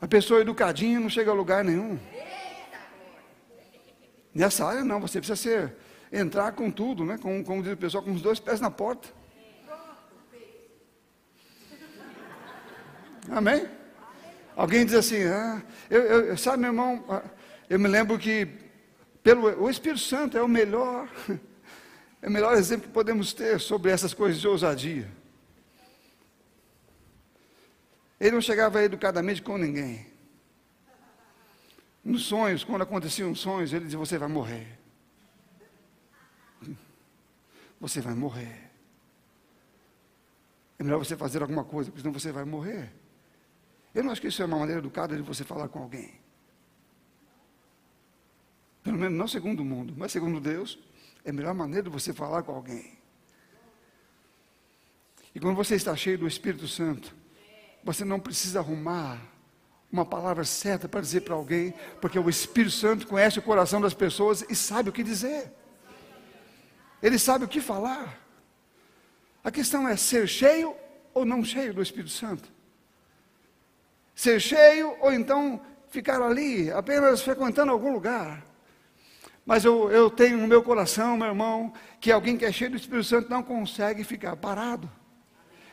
A 0.00 0.08
pessoa 0.08 0.40
educadinha 0.40 0.98
não 0.98 1.08
chega 1.08 1.30
a 1.30 1.34
lugar 1.34 1.62
nenhum. 1.62 1.96
Nessa 4.34 4.66
área 4.66 4.82
não, 4.82 4.98
você 4.98 5.20
precisa 5.20 5.36
ser, 5.36 5.76
entrar 6.12 6.50
com 6.52 6.72
tudo, 6.72 7.04
né? 7.04 7.18
como, 7.22 7.44
como 7.44 7.62
diz 7.62 7.74
o 7.74 7.76
pessoal, 7.76 8.02
com 8.02 8.10
os 8.10 8.20
dois 8.20 8.40
pés 8.40 8.60
na 8.60 8.70
porta. 8.70 9.10
Amém? 13.30 13.79
Alguém 14.56 14.84
diz 14.84 14.94
assim, 14.94 15.24
ah, 15.24 15.62
eu, 15.88 16.02
eu, 16.02 16.36
sabe, 16.36 16.58
meu 16.58 16.70
irmão, 16.70 17.04
ah, 17.08 17.22
eu 17.68 17.78
me 17.78 17.88
lembro 17.88 18.18
que 18.18 18.48
pelo, 19.22 19.62
o 19.62 19.70
Espírito 19.70 20.00
Santo 20.00 20.36
é 20.36 20.42
o 20.42 20.48
melhor, 20.48 21.08
é 22.22 22.28
o 22.28 22.30
melhor 22.30 22.56
exemplo 22.56 22.88
que 22.88 22.92
podemos 22.92 23.32
ter 23.32 23.60
sobre 23.60 23.90
essas 23.90 24.14
coisas 24.14 24.40
de 24.40 24.48
ousadia. 24.48 25.08
Ele 28.18 28.32
não 28.32 28.40
chegava 28.40 28.82
educadamente 28.82 29.40
com 29.40 29.56
ninguém. 29.56 30.06
Nos 32.04 32.24
sonhos, 32.24 32.64
quando 32.64 32.82
aconteciam 32.82 33.34
sonhos, 33.34 33.72
ele 33.72 33.84
dizia: 33.84 33.98
Você 33.98 34.18
vai 34.18 34.28
morrer. 34.28 34.78
Você 37.80 38.00
vai 38.00 38.14
morrer. 38.14 38.70
É 40.78 40.82
melhor 40.82 40.98
você 40.98 41.16
fazer 41.16 41.40
alguma 41.40 41.64
coisa, 41.64 41.90
porque 41.90 42.02
senão 42.02 42.12
você 42.12 42.30
vai 42.30 42.44
morrer. 42.44 42.92
Eu 43.94 44.04
não 44.04 44.12
acho 44.12 44.20
que 44.20 44.28
isso 44.28 44.42
é 44.42 44.44
uma 44.44 44.58
maneira 44.58 44.80
educada 44.80 45.16
de 45.16 45.22
você 45.22 45.44
falar 45.44 45.68
com 45.68 45.80
alguém. 45.80 46.12
Pelo 48.82 48.96
menos 48.96 49.18
não 49.18 49.28
segundo 49.28 49.60
o 49.60 49.64
mundo, 49.64 49.94
mas 49.96 50.12
segundo 50.12 50.40
Deus, 50.40 50.78
é 51.24 51.30
a 51.30 51.32
melhor 51.32 51.54
maneira 51.54 51.82
de 51.82 51.90
você 51.90 52.12
falar 52.12 52.42
com 52.42 52.52
alguém. 52.52 52.98
E 55.34 55.40
quando 55.40 55.56
você 55.56 55.74
está 55.74 55.94
cheio 55.94 56.18
do 56.18 56.26
Espírito 56.26 56.66
Santo, 56.66 57.14
você 57.84 58.04
não 58.04 58.20
precisa 58.20 58.60
arrumar 58.60 59.20
uma 59.92 60.04
palavra 60.06 60.44
certa 60.44 60.88
para 60.88 61.00
dizer 61.00 61.22
para 61.22 61.34
alguém, 61.34 61.74
porque 62.00 62.18
o 62.18 62.30
Espírito 62.30 62.74
Santo 62.74 63.06
conhece 63.08 63.38
o 63.38 63.42
coração 63.42 63.80
das 63.80 63.94
pessoas 63.94 64.44
e 64.48 64.54
sabe 64.54 64.88
o 64.88 64.92
que 64.92 65.02
dizer. 65.02 65.52
Ele 67.02 67.18
sabe 67.18 67.44
o 67.44 67.48
que 67.48 67.60
falar. 67.60 68.20
A 69.42 69.50
questão 69.50 69.88
é 69.88 69.96
ser 69.96 70.28
cheio 70.28 70.76
ou 71.12 71.24
não 71.24 71.44
cheio 71.44 71.74
do 71.74 71.82
Espírito 71.82 72.10
Santo 72.10 72.59
ser 74.20 74.38
cheio 74.38 74.94
ou 75.00 75.10
então 75.14 75.58
ficar 75.88 76.20
ali, 76.20 76.70
apenas 76.70 77.22
frequentando 77.22 77.72
algum 77.72 77.90
lugar. 77.90 78.44
Mas 79.46 79.64
eu, 79.64 79.90
eu 79.90 80.10
tenho 80.10 80.36
no 80.36 80.46
meu 80.46 80.62
coração, 80.62 81.16
meu 81.16 81.28
irmão, 81.28 81.72
que 81.98 82.12
alguém 82.12 82.36
que 82.36 82.44
é 82.44 82.52
cheio 82.52 82.72
do 82.72 82.76
Espírito 82.76 83.08
Santo 83.08 83.30
não 83.30 83.42
consegue 83.42 84.04
ficar 84.04 84.36
parado. 84.36 84.90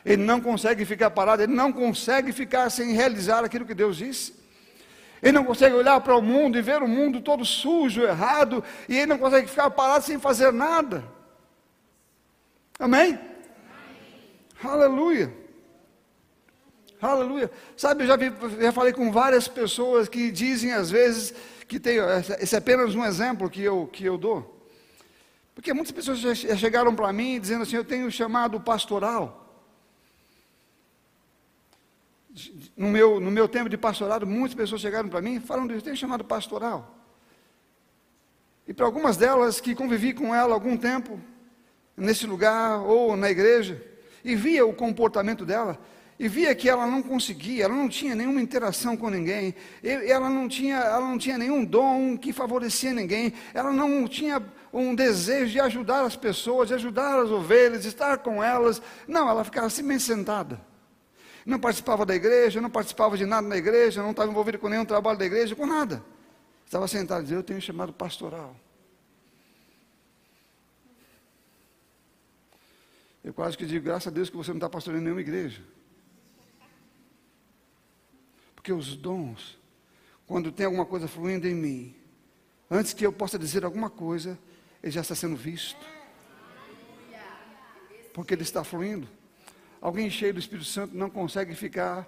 Ele 0.06 0.24
não 0.24 0.40
consegue 0.40 0.86
ficar 0.86 1.10
parado, 1.10 1.44
ele 1.44 1.54
não 1.54 1.74
consegue 1.74 2.32
ficar 2.32 2.70
sem 2.70 2.94
realizar 2.94 3.44
aquilo 3.44 3.66
que 3.66 3.74
Deus 3.74 3.98
disse. 3.98 4.34
Ele 5.22 5.34
não 5.34 5.44
consegue 5.44 5.76
olhar 5.76 6.00
para 6.00 6.16
o 6.16 6.22
mundo 6.22 6.58
e 6.58 6.62
ver 6.62 6.82
o 6.82 6.88
mundo 6.88 7.20
todo 7.20 7.44
sujo, 7.44 8.04
errado, 8.04 8.64
e 8.88 8.96
ele 8.96 9.08
não 9.08 9.18
consegue 9.18 9.48
ficar 9.48 9.70
parado 9.72 10.06
sem 10.06 10.18
fazer 10.18 10.54
nada. 10.54 11.04
Amém? 12.80 13.20
Amém. 14.64 14.74
Aleluia. 14.74 15.47
Aleluia. 17.02 17.52
Sabe, 17.76 18.04
eu 18.04 18.08
já, 18.08 18.18
já 18.60 18.72
falei 18.72 18.92
com 18.92 19.12
várias 19.12 19.48
pessoas 19.48 20.10
que 20.10 20.32
dizem 20.32 20.74
às 20.74 20.90
vezes 20.90 21.34
que 21.68 21.80
tem, 21.80 21.98
esse 22.40 22.56
é 22.56 22.58
apenas 22.58 22.96
um 22.96 23.06
exemplo 23.06 23.50
que 23.50 23.62
eu, 23.62 23.88
que 23.88 24.06
eu 24.06 24.18
dou. 24.18 24.58
Porque 25.54 25.74
muitas 25.74 25.92
pessoas 25.92 26.20
já 26.20 26.56
chegaram 26.56 26.96
para 26.96 27.12
mim 27.12 27.40
dizendo 27.40 27.64
assim: 27.64 27.76
Eu 27.76 27.84
tenho 27.84 28.12
chamado 28.12 28.60
pastoral. 28.62 29.44
No 32.76 32.90
meu, 32.90 33.20
no 33.20 33.32
meu 33.32 33.48
tempo 33.48 33.68
de 33.68 33.76
pastorado, 33.76 34.28
muitas 34.28 34.54
pessoas 34.54 34.80
chegaram 34.80 35.10
para 35.10 35.20
mim 35.20 35.40
falando: 35.40 35.74
Eu 35.74 35.82
tenho 35.82 35.98
chamado 35.98 36.24
pastoral. 36.24 36.96
E 38.68 38.74
para 38.74 38.86
algumas 38.86 39.18
delas 39.18 39.60
que 39.60 39.74
convivi 39.74 40.14
com 40.14 40.36
ela 40.36 40.54
algum 40.54 40.78
tempo, 40.78 41.20
nesse 41.96 42.28
lugar 42.28 42.80
ou 42.82 43.18
na 43.18 43.32
igreja, 43.32 43.82
e 44.24 44.36
via 44.36 44.64
o 44.64 44.74
comportamento 44.74 45.44
dela, 45.44 45.80
e 46.19 46.27
via 46.27 46.53
que 46.56 46.67
ela 46.67 46.88
não 46.88 47.01
conseguia, 47.03 47.65
ela 47.65 47.75
não 47.75 47.88
tinha 47.88 48.15
nenhuma 48.15 48.41
interação 48.41 48.97
com 48.97 49.10
ninguém, 49.10 49.53
ela 49.84 50.30
não 50.30 50.47
tinha, 50.47 50.77
ela 50.77 51.08
não 51.08 51.17
tinha 51.17 51.38
nenhum 51.38 51.63
dom 51.63 52.17
que 52.17 52.34
favorecia 52.34 52.91
ninguém, 52.91 53.34
ela 53.53 53.71
não 53.71 54.08
tinha 54.08 54.41
um 54.73 54.95
desejo 54.95 55.51
de 55.51 55.60
ajudar 55.60 56.03
as 56.03 56.15
pessoas, 56.15 56.69
de 56.69 56.73
ajudar 56.73 57.19
as 57.19 57.30
ovelhas, 57.30 57.84
de 57.84 57.89
estar 57.89 58.17
com 58.17 58.43
elas. 58.43 58.82
Não, 59.08 59.30
ela 59.30 59.43
ficava 59.43 59.69
simplesmente 59.69 60.03
sentada. 60.03 60.60
Não 61.45 61.60
participava 61.60 62.06
da 62.06 62.15
igreja, 62.15 62.60
não 62.60 62.69
participava 62.69 63.15
de 63.15 63.25
nada 63.25 63.47
na 63.47 63.56
igreja, 63.56 64.01
não 64.01 64.12
estava 64.12 64.30
envolvida 64.30 64.58
com 64.58 64.67
nenhum 64.67 64.86
trabalho 64.86 65.17
da 65.17 65.25
igreja, 65.25 65.56
com 65.56 65.65
nada. 65.65 66.03
Estava 66.65 66.88
sentada 66.88 67.21
e 67.21 67.23
dizia, 67.23 67.38
eu 67.38 67.43
tenho 67.43 67.62
chamado 67.62 67.93
pastoral. 67.93 68.56
Eu 73.23 73.34
quase 73.34 73.58
que 73.58 73.65
digo, 73.65 73.86
graças 73.86 74.08
a 74.08 74.12
Deus 74.12 74.30
que 74.30 74.36
você 74.36 74.49
não 74.51 74.58
está 74.58 74.69
pastoreando 74.69 75.03
nenhuma 75.03 75.21
igreja. 75.21 75.62
Porque 78.67 78.77
os 78.77 78.97
dons, 78.97 79.58
quando 80.25 80.51
tem 80.51 80.65
alguma 80.65 80.86
coisa 80.86 81.08
fluindo 81.08 81.47
em 81.47 81.56
mim, 81.56 81.95
antes 82.69 82.91
que 82.91 83.06
eu 83.06 83.13
possa 83.13 83.39
dizer 83.39 83.63
alguma 83.63 83.89
coisa, 83.89 84.38
ele 84.84 84.91
já 84.91 84.99
está 84.99 85.15
sendo 85.15 85.38
visto. 85.38 85.80
Porque 88.13 88.34
ele 88.34 88.41
está 88.41 88.65
fluindo. 88.65 89.08
Alguém 89.80 90.10
cheio 90.10 90.34
do 90.34 90.39
Espírito 90.41 90.67
Santo 90.67 90.97
não 90.97 91.10
consegue 91.10 91.56
ficar 91.56 92.06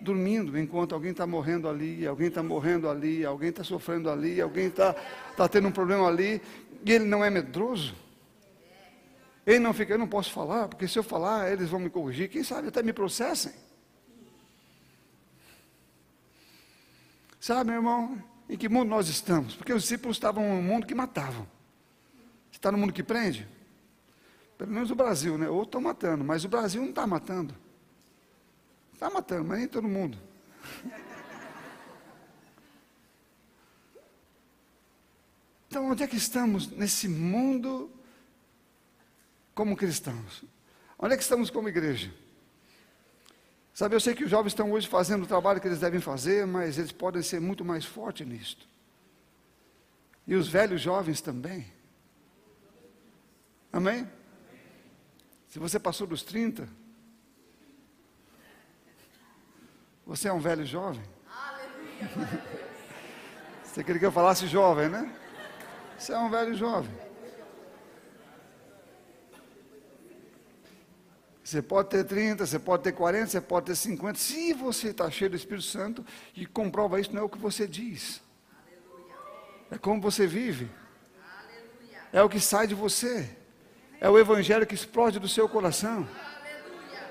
dormindo 0.00 0.56
enquanto 0.56 0.94
alguém 0.94 1.10
está 1.10 1.26
morrendo 1.26 1.68
ali, 1.68 2.06
alguém 2.06 2.28
está 2.28 2.40
morrendo 2.40 2.88
ali, 2.88 3.24
alguém 3.24 3.48
está 3.48 3.64
sofrendo 3.64 4.08
ali, 4.08 4.40
alguém 4.40 4.68
está 4.68 4.94
tá 5.36 5.48
tendo 5.48 5.66
um 5.66 5.72
problema 5.72 6.06
ali, 6.06 6.40
e 6.84 6.92
ele 6.92 7.04
não 7.04 7.24
é 7.24 7.30
medroso. 7.30 7.96
Ele 9.44 9.58
não 9.58 9.74
fica, 9.74 9.94
eu 9.94 9.98
não 9.98 10.06
posso 10.06 10.30
falar, 10.30 10.68
porque 10.68 10.86
se 10.86 10.96
eu 10.96 11.02
falar, 11.02 11.50
eles 11.50 11.68
vão 11.68 11.80
me 11.80 11.90
corrigir, 11.90 12.28
quem 12.28 12.44
sabe 12.44 12.68
até 12.68 12.80
me 12.80 12.92
processem. 12.92 13.65
Sabe, 17.46 17.70
meu 17.70 17.78
irmão, 17.78 18.20
em 18.48 18.56
que 18.56 18.68
mundo 18.68 18.88
nós 18.88 19.08
estamos? 19.08 19.54
Porque 19.54 19.72
os 19.72 19.82
discípulos 19.82 20.16
estavam 20.16 20.42
num 20.42 20.60
mundo 20.60 20.84
que 20.84 20.96
matavam. 20.96 21.46
Está 22.50 22.72
no 22.72 22.78
mundo 22.78 22.92
que 22.92 23.04
prende? 23.04 23.46
Pelo 24.58 24.72
menos 24.72 24.90
o 24.90 24.96
Brasil, 24.96 25.38
né? 25.38 25.48
Outros 25.48 25.68
estão 25.68 25.80
matando, 25.80 26.24
mas 26.24 26.44
o 26.44 26.48
Brasil 26.48 26.82
não 26.82 26.88
está 26.88 27.06
matando. 27.06 27.54
Está 28.92 29.08
matando, 29.08 29.44
mas 29.44 29.60
nem 29.60 29.68
todo 29.68 29.86
mundo. 29.86 30.18
Então, 35.68 35.90
onde 35.90 36.02
é 36.02 36.06
que 36.06 36.16
estamos 36.16 36.68
nesse 36.70 37.06
mundo 37.06 37.90
como 39.54 39.76
cristãos? 39.76 40.42
Onde 40.98 41.14
é 41.14 41.16
que 41.16 41.22
estamos 41.22 41.50
como 41.50 41.68
igreja? 41.68 42.10
Sabe, 43.76 43.94
eu 43.94 44.00
sei 44.00 44.14
que 44.14 44.24
os 44.24 44.30
jovens 44.30 44.52
estão 44.52 44.72
hoje 44.72 44.88
fazendo 44.88 45.24
o 45.24 45.26
trabalho 45.26 45.60
que 45.60 45.68
eles 45.68 45.80
devem 45.80 46.00
fazer, 46.00 46.46
mas 46.46 46.78
eles 46.78 46.92
podem 46.92 47.20
ser 47.20 47.42
muito 47.42 47.62
mais 47.62 47.84
fortes 47.84 48.26
nisto. 48.26 48.66
E 50.26 50.34
os 50.34 50.48
velhos 50.48 50.80
jovens 50.80 51.20
também. 51.20 51.70
Amém? 53.70 54.10
Se 55.46 55.58
você 55.58 55.78
passou 55.78 56.06
dos 56.06 56.22
30, 56.22 56.66
você 60.06 60.28
é 60.28 60.32
um 60.32 60.40
velho 60.40 60.64
jovem. 60.64 61.04
Você 63.62 63.84
queria 63.84 63.98
que 64.00 64.06
eu 64.06 64.12
falasse 64.12 64.46
jovem, 64.46 64.88
né? 64.88 65.14
Você 65.98 66.14
é 66.14 66.18
um 66.18 66.30
velho 66.30 66.54
jovem. 66.54 67.05
Você 71.46 71.62
pode 71.62 71.90
ter 71.90 72.02
30, 72.02 72.44
você 72.44 72.58
pode 72.58 72.82
ter 72.82 72.90
40, 72.90 73.28
você 73.28 73.40
pode 73.40 73.66
ter 73.66 73.76
50. 73.76 74.18
Se 74.18 74.52
você 74.52 74.88
está 74.88 75.08
cheio 75.08 75.30
do 75.30 75.36
Espírito 75.36 75.64
Santo 75.64 76.04
e 76.34 76.44
comprova 76.44 77.00
isso, 77.00 77.14
não 77.14 77.22
é 77.22 77.24
o 77.24 77.28
que 77.28 77.38
você 77.38 77.68
diz. 77.68 78.20
É 79.70 79.78
como 79.78 80.00
você 80.00 80.26
vive. 80.26 80.68
É 82.12 82.20
o 82.20 82.28
que 82.28 82.40
sai 82.40 82.66
de 82.66 82.74
você. 82.74 83.30
É 84.00 84.10
o 84.10 84.18
evangelho 84.18 84.66
que 84.66 84.74
explode 84.74 85.20
do 85.20 85.28
seu 85.28 85.48
coração. 85.48 86.08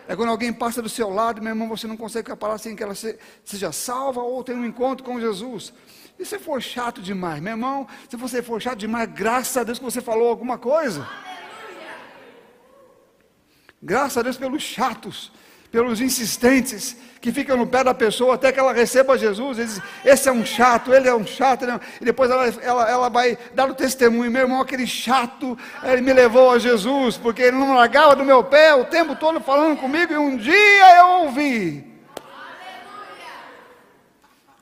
É 0.06 0.18
quando 0.18 0.32
alguém 0.32 0.52
passa 0.52 0.82
do 0.82 0.90
seu 0.90 1.10
lado, 1.10 1.42
meu 1.42 1.52
irmão, 1.52 1.70
você 1.70 1.88
não 1.88 1.96
consegue 1.96 2.30
ficar 2.30 2.58
sem 2.58 2.76
que 2.76 2.84
ela 2.84 2.94
seja 2.94 3.72
salva 3.72 4.20
ou 4.22 4.44
tenha 4.44 4.58
um 4.58 4.66
encontro 4.66 5.06
com 5.06 5.18
Jesus. 5.18 5.72
E 6.20 6.26
se 6.26 6.38
for 6.40 6.62
chato 6.62 7.02
demais, 7.02 7.42
meu 7.42 7.54
irmão, 7.54 7.88
se 8.10 8.18
você 8.18 8.44
for 8.44 8.62
chato 8.62 8.80
demais, 8.80 9.10
graças 9.14 9.56
a 9.56 9.64
Deus 9.64 9.80
que 9.80 9.86
você 9.86 10.02
falou 10.02 10.28
alguma 10.28 10.58
coisa. 10.58 11.08
Graças 13.86 14.18
a 14.18 14.24
Deus 14.24 14.36
pelos 14.36 14.64
chatos, 14.64 15.32
pelos 15.72 16.02
insistentes, 16.02 16.98
que 17.22 17.32
ficam 17.32 17.56
no 17.56 17.68
pé 17.68 17.84
da 17.84 17.94
pessoa 17.94 18.34
até 18.34 18.52
que 18.52 18.60
ela 18.60 18.74
receba 18.74 19.16
Jesus. 19.16 19.60
Eles, 19.60 19.80
esse 20.04 20.28
é 20.28 20.32
um 20.32 20.44
chato, 20.44 20.92
ele 20.92 21.08
é 21.08 21.14
um 21.14 21.26
chato. 21.26 21.66
É 21.66 21.80
e 22.02 22.06
depois 22.06 22.32
ela, 22.32 22.48
ela, 22.48 22.90
ela 22.90 23.10
vai 23.10 23.38
dar 23.54 23.70
o 23.70 23.76
testemunho. 23.76 24.32
Meu 24.32 24.42
irmão, 24.42 24.60
aquele 24.60 24.88
chato, 24.88 25.56
ele 25.84 26.02
me 26.02 26.14
levou 26.14 26.50
a 26.50 26.58
Jesus, 26.58 27.16
porque 27.16 27.44
ele 27.44 27.58
não 27.58 27.76
largava 27.76 28.16
do 28.16 28.26
meu 28.26 28.44
pé 28.44 28.74
o 28.74 28.86
tempo 28.86 29.16
todo 29.16 29.40
falando 29.40 29.78
comigo. 29.78 30.12
E 30.12 30.18
um 30.18 30.36
dia 30.36 30.98
eu 30.98 31.08
ouvi. 31.26 31.86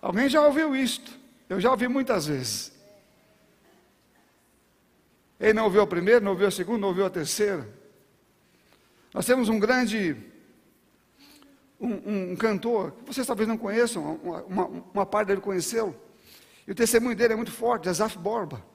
Alguém 0.01 0.27
já 0.27 0.41
ouviu 0.41 0.75
isto? 0.75 1.09
Eu 1.47 1.61
já 1.61 1.71
ouvi 1.71 1.87
muitas 1.87 2.25
vezes. 2.25 2.73
Ele 5.39 5.53
não 5.53 5.63
ouviu 5.63 5.81
a 5.81 5.87
primeira, 5.87 6.19
não 6.19 6.31
ouviu 6.31 6.47
a 6.47 6.51
segunda, 6.51 6.79
não 6.79 6.89
ouviu 6.89 7.05
a 7.05 7.09
terceira. 7.09 7.82
Nós 9.13 9.27
temos 9.27 9.47
um 9.47 9.59
grande, 9.59 10.15
um, 11.79 12.31
um 12.31 12.35
cantor, 12.35 12.91
que 12.91 13.13
vocês 13.13 13.27
talvez 13.27 13.47
não 13.47 13.57
conheçam, 13.57 14.19
uma, 14.23 14.41
uma, 14.43 14.67
uma 14.91 15.05
parte 15.05 15.27
dele 15.27 15.39
conheceu, 15.39 15.95
e 16.67 16.71
o 16.71 16.75
testemunho 16.75 17.15
dele 17.15 17.33
é 17.33 17.35
muito 17.35 17.51
forte, 17.51 17.87
Azaf 17.87 18.17
Borba, 18.17 18.65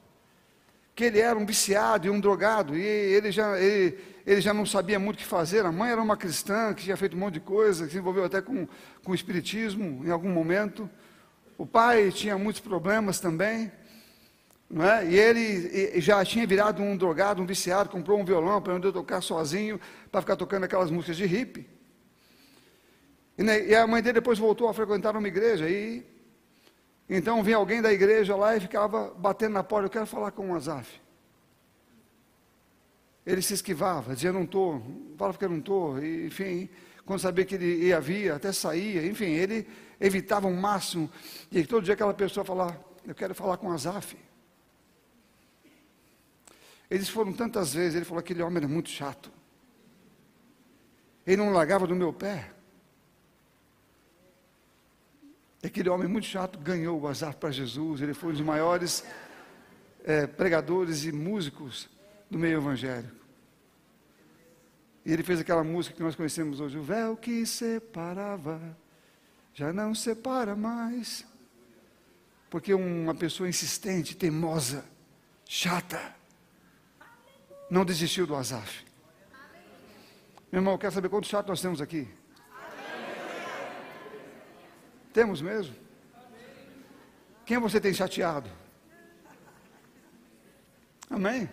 que 0.95 1.05
ele 1.05 1.19
era 1.19 1.37
um 1.37 1.45
viciado 1.45 2.07
e 2.07 2.11
um 2.11 2.21
drogado, 2.21 2.77
e 2.77 2.81
ele 2.81 3.33
já, 3.33 3.59
ele, 3.59 3.99
ele 4.25 4.41
já 4.41 4.55
não 4.55 4.65
sabia 4.65 4.99
muito 4.99 5.17
o 5.17 5.19
que 5.19 5.25
fazer, 5.25 5.67
a 5.67 5.73
mãe 5.73 5.91
era 5.91 6.01
uma 6.01 6.17
cristã, 6.17 6.73
que 6.73 6.85
tinha 6.85 6.97
feito 6.97 7.17
um 7.17 7.21
monte 7.21 7.35
de 7.35 7.41
coisa, 7.41 7.87
que 7.87 7.93
se 7.93 7.99
envolveu 7.99 8.25
até 8.25 8.41
com, 8.41 8.69
com 9.03 9.11
o 9.11 9.15
espiritismo 9.17 10.05
em 10.07 10.11
algum 10.11 10.31
momento, 10.31 10.89
o 11.57 11.67
pai 11.67 12.13
tinha 12.13 12.39
muitos 12.39 12.61
problemas 12.61 13.19
também, 13.19 13.73
é? 14.71 15.07
E 15.07 15.19
ele 15.19 16.01
já 16.01 16.23
tinha 16.25 16.47
virado 16.47 16.83
um 16.83 16.97
drogado, 16.97 17.41
um 17.41 17.47
viciado, 17.47 17.89
comprou 17.89 18.21
um 18.21 18.25
violão 18.25 18.61
para 18.61 18.75
onde 18.75 18.93
tocar 18.93 19.23
sozinho, 19.23 19.81
para 20.13 20.21
ficar 20.21 20.37
tocando 20.37 20.65
aquelas 20.65 20.91
músicas 20.91 21.17
de 21.17 21.25
hippie. 21.25 21.67
E, 23.39 23.43
né, 23.43 23.67
e, 23.67 23.75
a 23.75 23.87
mãe 23.87 24.03
dele 24.03 24.15
depois 24.15 24.39
voltou 24.39 24.69
a 24.69 24.75
frequentar 24.75 25.17
uma 25.17 25.27
igreja. 25.27 25.69
E 25.69 26.05
então 27.09 27.43
vinha 27.43 27.57
alguém 27.57 27.81
da 27.81 27.91
igreja 27.91 28.37
lá 28.37 28.57
e 28.57 28.61
ficava 28.61 29.15
batendo 29.17 29.55
na 29.55 29.65
porta, 29.65 29.87
eu 29.87 29.91
quero 29.91 30.07
falar 30.07 30.33
com 30.33 30.51
o 30.51 30.55
Azaf. 30.55 31.01
Ele 33.25 33.41
se 33.41 33.55
esquivava, 33.55 34.15
dizia, 34.15 34.33
não 34.33 34.43
estou, 34.43 34.83
fala 35.17 35.33
porque 35.33 35.45
eu 35.47 35.51
não 35.51 35.59
estou, 35.59 36.03
enfim, 36.03 36.69
quando 37.07 37.21
sabia 37.21 37.45
que 37.45 37.55
ele 37.55 37.87
ia 37.87 38.01
vir, 38.01 38.33
até 38.33 38.53
saía, 38.53 39.07
enfim, 39.07 39.31
ele 39.33 39.67
evitava 39.99 40.47
o 40.47 40.55
máximo, 40.55 41.11
e 41.51 41.65
todo 41.65 41.85
dia 41.85 41.95
aquela 41.95 42.13
pessoa 42.13 42.45
falava, 42.45 42.79
eu 43.07 43.15
quero 43.15 43.35
falar 43.35 43.57
com 43.57 43.69
o 43.69 43.73
Azaf. 43.73 44.17
Eles 46.91 47.09
foram 47.09 47.33
tantas 47.33 47.75
vezes, 47.75 47.95
ele 47.95 48.05
falou: 48.05 48.21
aquele 48.21 48.43
homem 48.43 48.59
era 48.59 48.69
muito 48.69 48.89
chato. 48.89 49.31
Ele 51.27 51.37
não 51.37 51.51
largava 51.51 51.87
do 51.87 51.95
meu 51.95 52.13
pé. 52.13 52.51
Aquele 55.63 55.89
homem 55.89 56.09
muito 56.09 56.27
chato 56.27 56.59
ganhou 56.59 56.99
o 57.01 57.07
azar 57.07 57.37
para 57.37 57.51
Jesus. 57.51 58.01
Ele 58.01 58.15
foi 58.15 58.31
um 58.31 58.33
dos 58.33 58.41
maiores 58.41 59.05
é, 60.05 60.27
pregadores 60.27 61.05
e 61.05 61.13
músicos 61.13 61.89
do 62.31 62.39
meio 62.39 62.59
evangélico. 62.59 63.15
E 65.05 65.13
ele 65.13 65.23
fez 65.23 65.41
aquela 65.41 65.65
música 65.65 65.95
que 65.95 66.03
nós 66.03 66.15
conhecemos 66.15 66.61
hoje: 66.61 66.79
O 66.79 66.83
véu 66.83 67.17
que 67.17 67.45
separava 67.45 68.61
já 69.53 69.73
não 69.73 69.95
separa 69.95 70.57
mais. 70.57 71.27
Porque 72.49 72.73
uma 72.73 73.15
pessoa 73.15 73.49
insistente, 73.49 74.17
teimosa, 74.17 74.85
chata, 75.45 76.18
não 77.71 77.85
desistiu 77.85 78.27
do 78.27 78.35
Azaf. 78.35 78.85
Meu 80.51 80.61
irmão, 80.61 80.79
quer 80.79 80.91
saber 80.91 81.09
quantos 81.09 81.29
chatos 81.29 81.49
nós 81.49 81.61
temos 81.61 81.81
aqui? 81.81 82.09
Temos 85.13 85.43
mesmo? 85.43 85.75
Quem 87.45 87.59
você 87.59 87.81
tem 87.81 87.93
chateado? 87.93 88.49
Amém? 91.11 91.51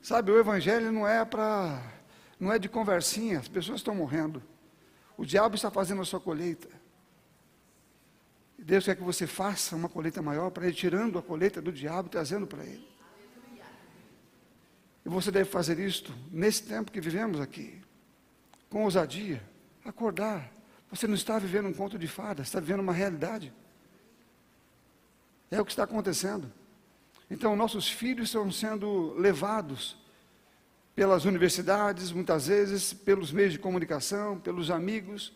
Sabe, 0.00 0.30
o 0.30 0.38
Evangelho 0.38 0.90
não 0.90 1.06
é 1.06 1.24
para. 1.24 1.82
não 2.40 2.52
é 2.52 2.58
de 2.58 2.68
conversinha, 2.68 3.38
as 3.38 3.48
pessoas 3.48 3.80
estão 3.80 3.94
morrendo. 3.94 4.42
O 5.16 5.26
diabo 5.26 5.54
está 5.54 5.70
fazendo 5.70 6.00
a 6.00 6.04
sua 6.04 6.20
colheita. 6.20 6.68
Deus 8.56 8.84
quer 8.84 8.96
que 8.96 9.02
você 9.02 9.26
faça 9.26 9.76
uma 9.76 9.88
colheita 9.88 10.22
maior 10.22 10.50
para 10.50 10.66
ele, 10.66 10.74
tirando 10.74 11.18
a 11.18 11.22
colheita 11.22 11.60
do 11.60 11.70
diabo 11.70 12.08
trazendo 12.08 12.46
para 12.46 12.64
ele. 12.64 12.87
E 15.08 15.10
você 15.10 15.30
deve 15.30 15.48
fazer 15.48 15.78
isto 15.78 16.14
nesse 16.30 16.64
tempo 16.64 16.92
que 16.92 17.00
vivemos 17.00 17.40
aqui, 17.40 17.80
com 18.68 18.84
ousadia, 18.84 19.42
acordar. 19.82 20.52
Você 20.90 21.06
não 21.06 21.14
está 21.14 21.38
vivendo 21.38 21.66
um 21.66 21.72
conto 21.72 21.98
de 21.98 22.06
fadas, 22.06 22.46
está 22.46 22.60
vivendo 22.60 22.80
uma 22.80 22.92
realidade. 22.92 23.50
É 25.50 25.58
o 25.58 25.64
que 25.64 25.72
está 25.72 25.84
acontecendo. 25.84 26.52
Então, 27.30 27.56
nossos 27.56 27.88
filhos 27.88 28.28
estão 28.28 28.52
sendo 28.52 29.14
levados 29.14 29.96
pelas 30.94 31.24
universidades, 31.24 32.12
muitas 32.12 32.48
vezes, 32.48 32.92
pelos 32.92 33.32
meios 33.32 33.54
de 33.54 33.58
comunicação, 33.58 34.38
pelos 34.38 34.70
amigos. 34.70 35.32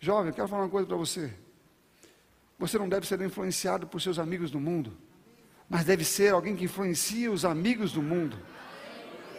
Jovem, 0.00 0.32
quero 0.32 0.48
falar 0.48 0.62
uma 0.62 0.70
coisa 0.70 0.88
para 0.88 0.96
você. 0.96 1.30
Você 2.58 2.78
não 2.78 2.88
deve 2.88 3.06
ser 3.06 3.20
influenciado 3.20 3.86
por 3.86 4.00
seus 4.00 4.18
amigos 4.18 4.50
do 4.50 4.58
mundo 4.58 4.96
mas 5.68 5.84
deve 5.84 6.04
ser 6.04 6.32
alguém 6.32 6.54
que 6.54 6.64
influencia 6.64 7.30
os 7.30 7.44
amigos 7.44 7.92
do 7.92 8.02
mundo. 8.02 8.36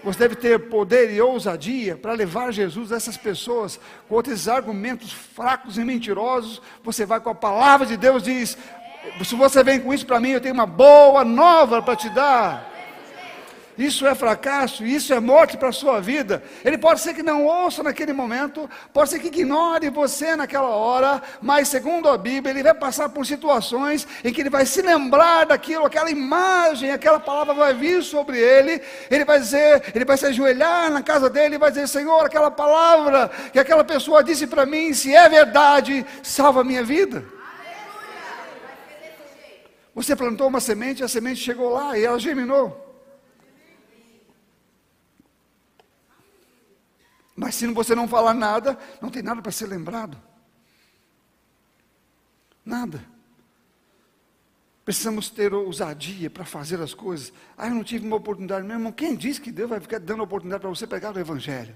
Você 0.03 0.19
deve 0.19 0.35
ter 0.35 0.69
poder 0.69 1.11
e 1.11 1.19
ousadia 1.19 1.97
para 1.97 2.13
levar 2.13 2.51
Jesus 2.51 2.91
a 2.91 2.95
essas 2.95 3.17
pessoas 3.17 3.79
com 4.07 4.15
outros 4.15 4.47
argumentos 4.47 5.11
fracos 5.11 5.77
e 5.77 5.83
mentirosos. 5.83 6.61
Você 6.83 7.05
vai 7.05 7.19
com 7.19 7.29
a 7.29 7.35
palavra 7.35 7.85
de 7.85 7.97
Deus 7.97 8.23
e 8.23 8.33
diz: 8.33 8.57
se 9.23 9.35
você 9.35 9.63
vem 9.63 9.79
com 9.79 9.93
isso 9.93 10.05
para 10.05 10.19
mim, 10.19 10.29
eu 10.29 10.41
tenho 10.41 10.53
uma 10.53 10.65
boa 10.65 11.25
nova 11.25 11.81
para 11.81 11.95
te 11.95 12.09
dar 12.09 12.66
isso 13.77 14.07
é 14.07 14.15
fracasso, 14.15 14.83
isso 14.83 15.13
é 15.13 15.19
morte 15.19 15.55
para 15.55 15.69
a 15.69 15.73
sua 15.73 15.99
vida. 15.99 16.41
Ele 16.65 16.77
pode 16.77 16.99
ser 16.99 17.13
que 17.13 17.21
não 17.21 17.45
ouça 17.45 17.83
naquele 17.83 18.11
momento, 18.11 18.67
pode 18.91 19.09
ser 19.09 19.19
que 19.19 19.27
ignore 19.27 19.89
você 19.89 20.35
naquela 20.35 20.69
hora, 20.69 21.21
mas 21.41 21.67
segundo 21.67 22.09
a 22.09 22.17
Bíblia, 22.17 22.51
ele 22.51 22.63
vai 22.63 22.73
passar 22.73 23.09
por 23.09 23.25
situações 23.25 24.07
em 24.23 24.33
que 24.33 24.41
ele 24.41 24.49
vai 24.49 24.65
se 24.65 24.81
lembrar 24.81 25.45
daquilo, 25.45 25.85
aquela 25.85 26.09
imagem, 26.09 26.91
aquela 26.91 27.19
palavra 27.19 27.53
vai 27.53 27.73
vir 27.73 28.03
sobre 28.03 28.39
ele, 28.39 28.81
ele 29.11 29.23
vai 29.23 29.39
dizer, 29.39 29.91
ele 29.93 30.05
vai 30.05 30.17
se 30.17 30.25
ajoelhar 30.25 30.89
na 30.89 31.03
casa 31.03 31.29
dele 31.29 31.55
e 31.55 31.59
vai 31.59 31.69
dizer: 31.69 31.87
Senhor, 31.87 32.25
aquela 32.25 32.49
palavra 32.49 33.29
que 33.53 33.59
aquela 33.59 33.83
pessoa 33.83 34.23
disse 34.23 34.47
para 34.47 34.65
mim, 34.65 34.93
se 34.93 35.13
é 35.13 35.29
verdade, 35.29 36.05
salva 36.23 36.61
a 36.61 36.63
minha 36.63 36.83
vida. 36.83 37.23
Você 39.93 40.15
plantou 40.15 40.47
uma 40.47 40.59
semente, 40.59 41.03
a 41.03 41.07
semente 41.07 41.41
chegou 41.41 41.69
lá 41.71 41.97
e 41.97 42.05
ela 42.05 42.19
germinou. 42.19 42.86
Mas 47.37 47.53
se 47.53 47.67
você 47.67 47.93
não 47.93 48.07
falar 48.07 48.33
nada, 48.33 48.75
não 48.99 49.11
tem 49.11 49.21
nada 49.21 49.43
para 49.43 49.51
ser 49.51 49.67
lembrado. 49.67 50.17
Nada. 52.65 53.05
Precisamos 54.83 55.29
ter 55.29 55.53
ousadia 55.53 56.31
para 56.31 56.43
fazer 56.43 56.81
as 56.81 56.95
coisas. 56.95 57.31
Ah, 57.55 57.67
eu 57.67 57.75
não 57.75 57.83
tive 57.83 58.07
uma 58.07 58.15
oportunidade. 58.15 58.65
Meu 58.65 58.77
irmão, 58.77 58.91
quem 58.91 59.15
disse 59.15 59.39
que 59.39 59.51
Deus 59.51 59.69
vai 59.69 59.79
ficar 59.79 59.99
dando 59.99 60.23
oportunidade 60.23 60.61
para 60.61 60.69
você 60.69 60.87
pregar 60.87 61.15
o 61.15 61.19
Evangelho? 61.19 61.75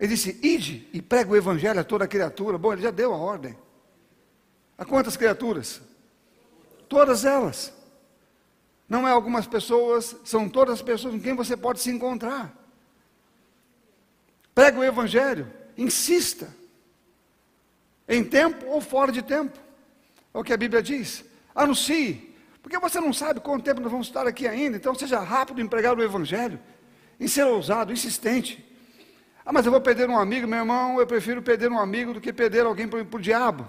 Ele 0.00 0.08
disse: 0.08 0.40
Ide 0.42 0.88
e 0.92 1.00
prega 1.00 1.30
o 1.30 1.36
Evangelho 1.36 1.78
a 1.78 1.84
toda 1.84 2.08
criatura. 2.08 2.58
Bom, 2.58 2.72
ele 2.72 2.82
já 2.82 2.90
deu 2.90 3.14
a 3.14 3.16
ordem. 3.16 3.56
A 4.76 4.84
quantas 4.84 5.16
criaturas? 5.16 5.80
Todas 6.88 7.24
elas. 7.24 7.72
Não 8.88 9.06
é 9.06 9.12
algumas 9.12 9.46
pessoas, 9.46 10.16
são 10.24 10.48
todas 10.48 10.74
as 10.74 10.82
pessoas 10.82 11.14
com 11.14 11.20
quem 11.20 11.34
você 11.34 11.56
pode 11.56 11.80
se 11.80 11.90
encontrar. 11.90 12.55
Prega 14.56 14.80
o 14.80 14.84
Evangelho, 14.84 15.52
insista. 15.76 16.48
Em 18.08 18.24
tempo 18.24 18.64
ou 18.68 18.80
fora 18.80 19.12
de 19.12 19.20
tempo. 19.20 19.58
É 20.32 20.38
o 20.38 20.42
que 20.42 20.50
a 20.50 20.56
Bíblia 20.56 20.82
diz. 20.82 21.22
Anuncie. 21.54 22.34
Porque 22.62 22.78
você 22.78 22.98
não 22.98 23.12
sabe 23.12 23.38
quanto 23.40 23.64
tempo 23.64 23.82
nós 23.82 23.92
vamos 23.92 24.06
estar 24.06 24.26
aqui 24.26 24.48
ainda. 24.48 24.78
Então 24.78 24.94
seja 24.94 25.20
rápido 25.20 25.60
em 25.60 25.68
pregar 25.68 25.94
o 25.94 26.02
Evangelho. 26.02 26.58
Em 27.20 27.28
ser 27.28 27.44
ousado, 27.44 27.92
insistente. 27.92 28.64
Ah, 29.44 29.52
mas 29.52 29.66
eu 29.66 29.70
vou 29.70 29.80
perder 29.80 30.08
um 30.08 30.18
amigo, 30.18 30.48
meu 30.48 30.60
irmão. 30.60 30.98
Eu 30.98 31.06
prefiro 31.06 31.42
perder 31.42 31.70
um 31.70 31.78
amigo 31.78 32.14
do 32.14 32.20
que 32.20 32.32
perder 32.32 32.64
alguém 32.64 32.88
para 32.88 33.02
o 33.02 33.20
diabo. 33.20 33.68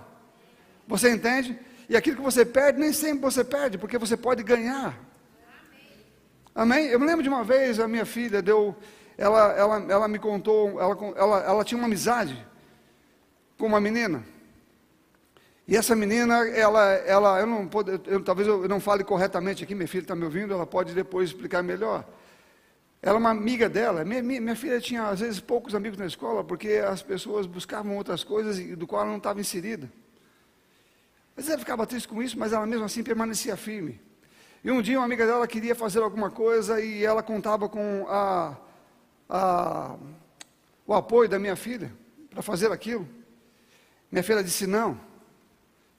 Você 0.88 1.12
entende? 1.12 1.60
E 1.90 1.98
aquilo 1.98 2.16
que 2.16 2.24
você 2.24 2.46
perde, 2.46 2.80
nem 2.80 2.94
sempre 2.94 3.20
você 3.20 3.44
perde, 3.44 3.78
porque 3.78 3.98
você 3.98 4.16
pode 4.16 4.42
ganhar. 4.42 4.98
Amém? 6.56 6.86
Eu 6.86 6.98
me 6.98 7.06
lembro 7.06 7.24
de 7.24 7.28
uma 7.28 7.44
vez, 7.44 7.78
a 7.78 7.90
minha 7.90 8.06
filha 8.06 8.42
deu, 8.42 8.74
ela, 9.18 9.52
ela, 9.54 9.86
ela 9.90 10.08
me 10.08 10.20
contou, 10.20 10.80
ela, 10.80 10.96
ela, 11.16 11.40
ela 11.44 11.64
tinha 11.64 11.78
uma 11.78 11.88
amizade 11.88 12.46
com 13.58 13.66
uma 13.66 13.82
menina. 13.82 14.24
E 15.68 15.76
essa 15.76 15.96
menina, 15.96 16.48
ela, 16.48 16.86
ela 16.94 17.40
eu 17.40 17.48
não 17.48 17.68
pode, 17.68 18.00
eu, 18.06 18.24
talvez 18.24 18.48
eu 18.48 18.70
não 18.70 18.80
fale 18.80 19.04
corretamente 19.04 19.64
aqui, 19.64 19.76
minha 19.76 19.88
filha 19.88 20.04
está 20.04 20.16
me 20.16 20.24
ouvindo, 20.24 20.54
ela 20.54 20.66
pode 20.66 20.94
depois 20.94 21.30
explicar 21.30 21.64
melhor. 21.64 22.06
Ela 23.02 23.18
é 23.18 23.20
uma 23.20 23.32
amiga 23.32 23.68
dela. 23.68 24.06
Minha, 24.06 24.24
minha, 24.24 24.42
minha, 24.42 24.56
filha 24.56 24.80
tinha, 24.80 25.08
às 25.08 25.20
vezes, 25.20 25.40
poucos 25.40 25.76
amigos 25.76 25.98
na 25.98 26.06
escola, 26.06 26.44
porque 26.44 26.74
as 26.74 27.02
pessoas 27.02 27.46
buscavam 27.46 27.98
outras 27.98 28.24
coisas 28.24 28.58
do 28.78 28.88
qual 28.88 29.02
ela 29.02 29.12
não 29.12 29.18
estava 29.18 29.40
inserida. 29.40 29.92
Às 31.32 31.44
vezes 31.44 31.52
ela 31.52 31.60
ficava 31.60 31.86
triste 31.86 32.08
com 32.08 32.22
isso, 32.22 32.38
mas 32.40 32.54
ela 32.54 32.66
mesmo 32.66 32.86
assim 32.86 33.04
permanecia 33.04 33.56
firme. 33.58 34.00
E 34.64 34.72
um 34.72 34.82
dia 34.82 34.98
uma 34.98 35.06
amiga 35.06 35.26
dela 35.26 35.48
queria 35.48 35.76
fazer 35.76 36.00
alguma 36.00 36.32
coisa 36.32 36.82
e 36.82 37.04
ela 37.04 37.22
contava 37.22 37.70
com 37.70 38.06
a, 38.10 38.58
a, 39.30 39.96
o 40.86 40.94
apoio 40.94 41.30
da 41.30 41.38
minha 41.40 41.56
filha 41.56 41.92
para 42.30 42.42
fazer 42.42 42.72
aquilo. 42.72 43.08
Minha 44.12 44.24
filha 44.24 44.44
disse 44.44 44.66
não. 44.66 45.00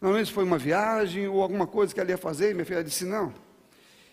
Normalmente 0.00 0.32
foi 0.32 0.44
uma 0.44 0.58
viagem 0.58 1.26
ou 1.26 1.42
alguma 1.42 1.66
coisa 1.66 1.92
que 1.92 2.00
ela 2.00 2.10
ia 2.10 2.18
fazer, 2.18 2.54
minha 2.54 2.64
filha 2.64 2.84
disse 2.84 3.04
não. 3.04 3.34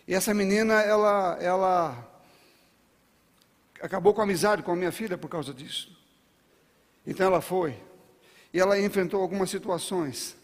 E 0.06 0.14
essa 0.14 0.34
menina, 0.34 0.74
ela, 0.82 1.38
ela 1.40 2.20
acabou 3.80 4.12
com 4.12 4.20
a 4.20 4.24
amizade 4.24 4.62
com 4.62 4.72
a 4.72 4.76
minha 4.76 4.92
filha 4.92 5.16
por 5.16 5.28
causa 5.28 5.54
disso. 5.54 5.96
Então 7.06 7.26
ela 7.26 7.40
foi. 7.40 7.76
E 8.52 8.60
ela 8.60 8.78
enfrentou 8.80 9.20
algumas 9.20 9.50
situações 9.50 10.36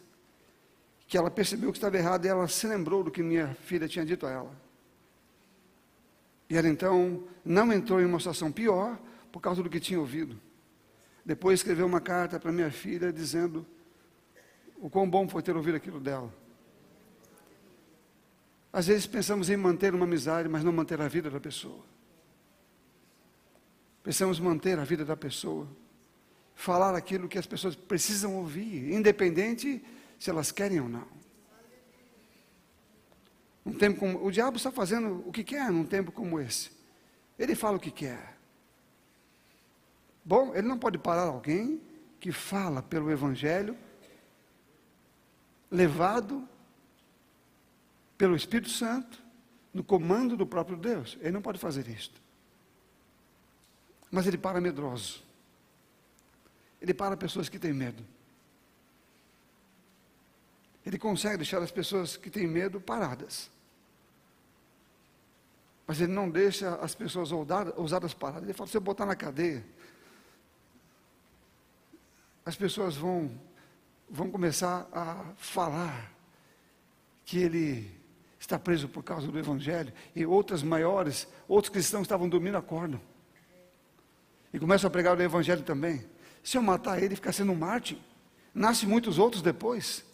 que 1.07 1.19
ela 1.19 1.31
percebeu 1.31 1.71
que 1.71 1.79
estava 1.79 1.97
errado 1.97 2.25
e 2.25 2.29
ela 2.29 2.49
se 2.49 2.67
lembrou 2.67 3.05
do 3.05 3.11
que 3.11 3.23
minha 3.23 3.55
filha 3.65 3.89
tinha 3.89 4.05
dito 4.05 4.27
a 4.27 4.31
ela. 4.31 4.62
E 6.53 6.57
ela 6.59 6.69
então 6.69 7.25
não 7.43 7.73
entrou 7.73 7.99
em 7.99 8.05
uma 8.05 8.19
situação 8.19 8.53
pior 8.53 9.01
por 9.33 9.41
causa 9.41 9.63
do 9.63 9.71
que 9.71 9.81
tinha 9.81 9.99
ouvido. 9.99 10.39
Depois 11.25 11.61
escreveu 11.61 11.87
uma 11.87 11.99
carta 11.99 12.39
para 12.39 12.53
minha 12.53 12.71
filha 12.71 13.11
dizendo 13.11 13.67
o 14.77 14.91
quão 14.91 15.09
bom 15.09 15.27
foi 15.27 15.41
ter 15.41 15.57
ouvido 15.57 15.77
aquilo 15.77 15.99
dela. 15.99 16.31
Às 18.71 18.87
vezes 18.87 19.07
pensamos 19.07 19.49
em 19.49 19.57
manter 19.57 19.95
uma 19.95 20.05
amizade, 20.05 20.47
mas 20.47 20.63
não 20.63 20.75
manter 20.75 21.01
a 21.01 21.09
vida 21.09 21.31
da 21.31 21.41
pessoa. 21.41 21.87
Pensamos 24.03 24.39
manter 24.39 24.79
a 24.79 24.85
vida 24.85 25.07
da 25.07 25.17
pessoa. 25.17 25.67
Falar 26.55 26.95
aquilo 26.95 27.31
que 27.31 27.39
as 27.39 27.47
pessoas 27.47 27.75
precisam 27.75 28.37
ouvir, 28.37 28.93
independente 28.93 29.83
se 30.19 30.29
elas 30.29 30.53
querem 30.53 30.81
ou 30.81 30.89
não. 30.91 31.22
Um 33.65 33.73
tempo 33.73 34.01
como, 34.01 34.25
o 34.25 34.31
diabo 34.31 34.57
está 34.57 34.71
fazendo 34.71 35.23
o 35.27 35.33
que 35.33 35.45
quer 35.45 35.71
num 35.71 35.85
tempo 35.85 36.11
como 36.11 36.41
esse. 36.41 36.71
Ele 37.39 37.55
fala 37.55 37.77
o 37.77 37.81
que 37.81 37.91
quer. 37.91 38.37
Bom, 40.25 40.55
ele 40.55 40.67
não 40.67 40.79
pode 40.79 40.99
parar 40.99 41.23
alguém 41.23 41.81
que 42.21 42.31
fala 42.31 42.83
pelo 42.83 43.11
Evangelho 43.11 43.77
levado 45.71 46.47
pelo 48.19 48.37
Espírito 48.37 48.71
Santo, 48.71 49.21
no 49.73 49.83
comando 49.83 50.37
do 50.37 50.47
próprio 50.47 50.77
Deus. 50.77 51.17
Ele 51.21 51.33
não 51.33 51.43
pode 51.43 51.59
fazer 51.59 51.89
isto. 51.89 52.21
Mas 54.11 54.27
ele 54.27 54.39
para 54.39 54.61
medroso. 54.61 55.25
Ele 56.81 56.93
para 56.93 57.17
pessoas 57.17 57.49
que 57.49 57.59
têm 57.59 57.73
medo. 57.73 58.05
Ele 60.85 60.99
consegue 60.99 61.39
deixar 61.39 61.63
as 61.63 61.71
pessoas 61.71 62.17
que 62.17 62.31
têm 62.31 62.47
medo 62.47 62.81
paradas. 62.81 63.51
Mas 65.87 66.01
ele 66.01 66.13
não 66.13 66.29
deixa 66.29 66.75
as 66.77 66.95
pessoas 66.95 67.31
ousadas 67.33 68.15
paradas. 68.15 68.45
Ele 68.45 68.53
fala: 68.53 68.69
se 68.69 68.77
eu 68.77 68.81
botar 68.81 69.07
na 69.07 69.15
cadeia, 69.15 69.65
as 72.45 72.57
pessoas 72.57 72.97
vão 72.97 73.31
vão 74.09 74.31
começar 74.31 74.87
a 74.93 75.25
falar 75.39 76.13
que 77.25 77.39
ele 77.39 77.91
está 78.39 78.59
preso 78.59 78.87
por 78.87 79.03
causa 79.03 79.27
do 79.27 79.39
Evangelho, 79.39 79.91
e 80.15 80.27
outras 80.27 80.63
maiores, 80.63 81.27
outros 81.49 81.73
cristãos 81.73 82.03
estavam 82.03 82.29
dormindo, 82.29 82.59
acordam. 82.59 83.01
E 84.53 84.59
começam 84.59 84.89
a 84.89 84.91
pregar 84.91 85.17
o 85.17 85.23
Evangelho 85.23 85.63
também. 85.63 86.05
Se 86.43 86.59
eu 86.59 86.63
matar 86.63 87.03
ele, 87.03 87.15
ficar 87.15 87.33
sendo 87.33 87.53
um 87.53 87.57
mártir, 87.57 87.97
nasce 88.53 88.85
muitos 88.85 89.19
outros 89.19 89.41
depois. 89.41 90.05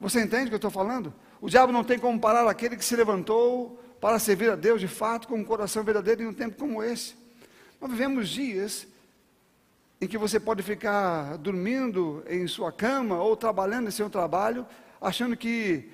Você 0.00 0.20
entende 0.20 0.44
o 0.44 0.48
que 0.48 0.54
eu 0.54 0.58
estou 0.58 0.70
falando? 0.70 1.12
O 1.40 1.48
diabo 1.48 1.72
não 1.72 1.82
tem 1.82 1.98
como 1.98 2.18
parar 2.20 2.48
aquele 2.48 2.76
que 2.76 2.84
se 2.84 2.94
levantou 2.94 3.82
para 4.00 4.18
servir 4.18 4.50
a 4.50 4.56
Deus 4.56 4.80
de 4.80 4.88
fato, 4.88 5.26
com 5.26 5.36
um 5.36 5.44
coração 5.44 5.82
verdadeiro 5.82 6.22
em 6.22 6.26
um 6.26 6.32
tempo 6.32 6.56
como 6.56 6.82
esse. 6.82 7.16
Nós 7.80 7.90
vivemos 7.90 8.28
dias 8.28 8.86
em 10.00 10.06
que 10.06 10.16
você 10.16 10.38
pode 10.38 10.62
ficar 10.62 11.36
dormindo 11.38 12.22
em 12.28 12.46
sua 12.46 12.70
cama 12.70 13.20
ou 13.20 13.36
trabalhando 13.36 13.88
em 13.88 13.90
seu 13.90 14.08
trabalho, 14.08 14.64
achando 15.00 15.36
que 15.36 15.90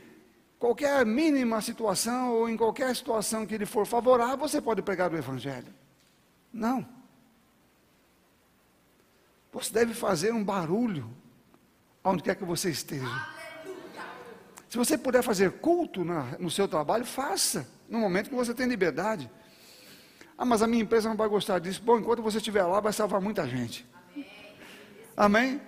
qualquer 0.58 1.04
mínima 1.06 1.60
situação 1.62 2.32
ou 2.32 2.48
em 2.48 2.56
qualquer 2.56 2.94
situação 2.94 3.46
que 3.46 3.56
lhe 3.56 3.66
for 3.66 3.86
favorável, 3.86 4.36
você 4.36 4.60
pode 4.60 4.82
pregar 4.82 5.10
o 5.12 5.16
Evangelho. 5.16 5.72
Não. 6.52 6.86
Você 9.52 9.72
deve 9.72 9.94
fazer 9.94 10.32
um 10.32 10.44
barulho 10.44 11.08
onde 12.02 12.22
quer 12.22 12.34
que 12.34 12.44
você 12.44 12.70
esteja. 12.70 13.06
Se 14.74 14.78
você 14.78 14.98
puder 14.98 15.22
fazer 15.22 15.52
culto 15.52 16.04
na, 16.04 16.36
no 16.36 16.50
seu 16.50 16.66
trabalho, 16.66 17.04
faça, 17.04 17.64
no 17.88 18.00
momento 18.00 18.28
que 18.28 18.34
você 18.34 18.52
tem 18.52 18.66
liberdade. 18.66 19.30
Ah, 20.36 20.44
mas 20.44 20.62
a 20.62 20.66
minha 20.66 20.82
empresa 20.82 21.08
não 21.08 21.16
vai 21.16 21.28
gostar 21.28 21.60
disso. 21.60 21.80
Bom, 21.80 22.00
enquanto 22.00 22.20
você 22.20 22.38
estiver 22.38 22.64
lá, 22.64 22.80
vai 22.80 22.92
salvar 22.92 23.20
muita 23.20 23.46
gente. 23.46 23.86
Amém? 25.16 25.62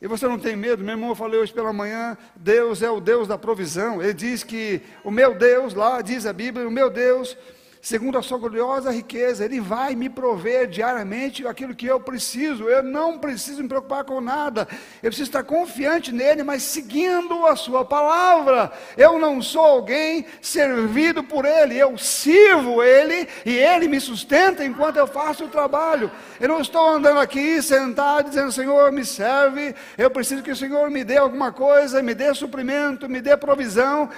E 0.00 0.08
você 0.08 0.26
não 0.26 0.38
tem 0.38 0.56
medo? 0.56 0.82
Meu 0.82 0.94
irmão, 0.94 1.14
falei 1.14 1.40
hoje 1.40 1.52
pela 1.52 1.74
manhã, 1.74 2.16
Deus 2.34 2.80
é 2.80 2.90
o 2.90 3.02
Deus 3.02 3.28
da 3.28 3.36
provisão. 3.36 4.02
Ele 4.02 4.14
diz 4.14 4.42
que 4.42 4.80
o 5.04 5.10
meu 5.10 5.34
Deus, 5.34 5.74
lá 5.74 6.00
diz 6.00 6.24
a 6.24 6.32
Bíblia, 6.32 6.66
o 6.66 6.70
meu 6.70 6.88
Deus 6.88 7.36
segundo 7.80 8.18
a 8.18 8.22
sua 8.22 8.38
gloriosa 8.38 8.90
riqueza, 8.90 9.44
Ele 9.44 9.60
vai 9.60 9.94
me 9.94 10.08
prover 10.08 10.68
diariamente 10.68 11.46
aquilo 11.46 11.74
que 11.74 11.86
eu 11.86 11.98
preciso. 11.98 12.64
Eu 12.64 12.82
não 12.82 13.18
preciso 13.18 13.62
me 13.62 13.68
preocupar 13.68 14.04
com 14.04 14.20
nada. 14.20 14.68
Eu 15.02 15.08
preciso 15.08 15.30
estar 15.30 15.42
confiante 15.44 16.12
nele, 16.12 16.42
mas 16.42 16.62
seguindo 16.62 17.46
a 17.46 17.56
Sua 17.56 17.84
palavra. 17.84 18.70
Eu 18.96 19.18
não 19.18 19.40
sou 19.40 19.64
alguém 19.64 20.26
servido 20.42 21.24
por 21.24 21.44
Ele, 21.44 21.78
eu 21.78 21.96
sirvo 21.96 22.82
Ele 22.82 23.26
e 23.46 23.56
Ele 23.56 23.88
me 23.88 24.00
sustenta 24.00 24.64
enquanto 24.64 24.96
eu 24.96 25.06
faço 25.06 25.44
o 25.44 25.48
trabalho. 25.48 26.10
Eu 26.38 26.48
não 26.48 26.60
estou 26.60 26.86
andando 26.86 27.18
aqui 27.18 27.62
sentado 27.62 28.28
dizendo: 28.28 28.52
Senhor, 28.52 28.92
me 28.92 29.04
serve. 29.04 29.74
Eu 29.96 30.10
preciso 30.10 30.42
que 30.42 30.50
o 30.50 30.56
Senhor 30.56 30.90
me 30.90 31.02
dê 31.02 31.16
alguma 31.16 31.50
coisa, 31.50 32.02
me 32.02 32.14
dê 32.14 32.34
suprimento, 32.34 33.08
me 33.08 33.20
dê 33.20 33.36
provisão. 33.36 34.10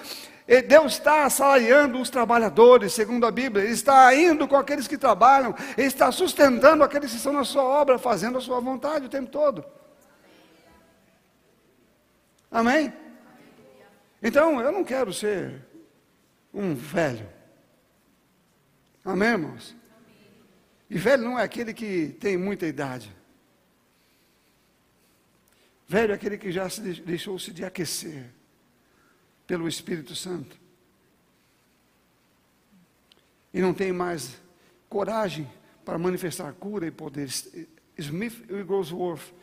Deus 0.47 0.95
está 0.95 1.25
assalariando 1.25 2.01
os 2.01 2.11
trabalhadores, 2.11 2.93
segundo 2.93 3.25
a 3.27 3.31
Bíblia, 3.31 3.65
Ele 3.65 3.73
está 3.73 4.15
indo 4.15 4.49
com 4.49 4.57
aqueles 4.57 4.89
que 4.89 4.99
trabalham, 4.99 5.55
Ele 5.77 5.87
está 5.87 6.11
sustentando 6.11 6.83
aqueles 6.83 7.11
que 7.11 7.17
estão 7.17 7.33
na 7.33 7.45
sua 7.45 7.63
obra, 7.63 7.99
fazendo 7.99 8.39
a 8.39 8.41
sua 8.41 8.61
vontade 8.61 9.07
o 9.07 9.09
tempo 9.09 9.31
todo. 9.31 9.65
Amém? 12.51 12.93
Então, 14.21 14.61
eu 14.61 14.73
não 14.73 14.85
quero 14.85 15.13
ser 15.13 15.65
um 16.53 16.75
velho. 16.75 17.29
Amém, 19.05 19.31
irmãos? 19.31 19.77
E 20.91 20.99
velho 20.99 21.25
não 21.25 21.39
é 21.39 21.43
aquele 21.43 21.73
que 21.73 22.09
tem 22.21 22.37
muita 22.37 22.67
idade. 22.67 23.15
Velho 25.89 26.13
é 26.13 26.15
aquele 26.15 26.37
que 26.37 26.51
já 26.51 26.69
se 26.69 26.81
deixou-se 26.81 27.53
de 27.53 27.65
aquecer 27.65 28.42
pelo 29.53 29.69
Espírito 29.69 30.15
Santo. 30.15 30.57
E 33.53 33.61
não 33.61 33.75
tem 33.75 33.93
mais 33.93 34.41
coragem 34.89 35.47
para 35.85 35.99
manifestar 35.99 36.51
cura 36.55 36.87
e 36.87 36.91
poder. 36.91 37.29
Smith 37.99 38.51
Wigglesworth, 38.51 39.35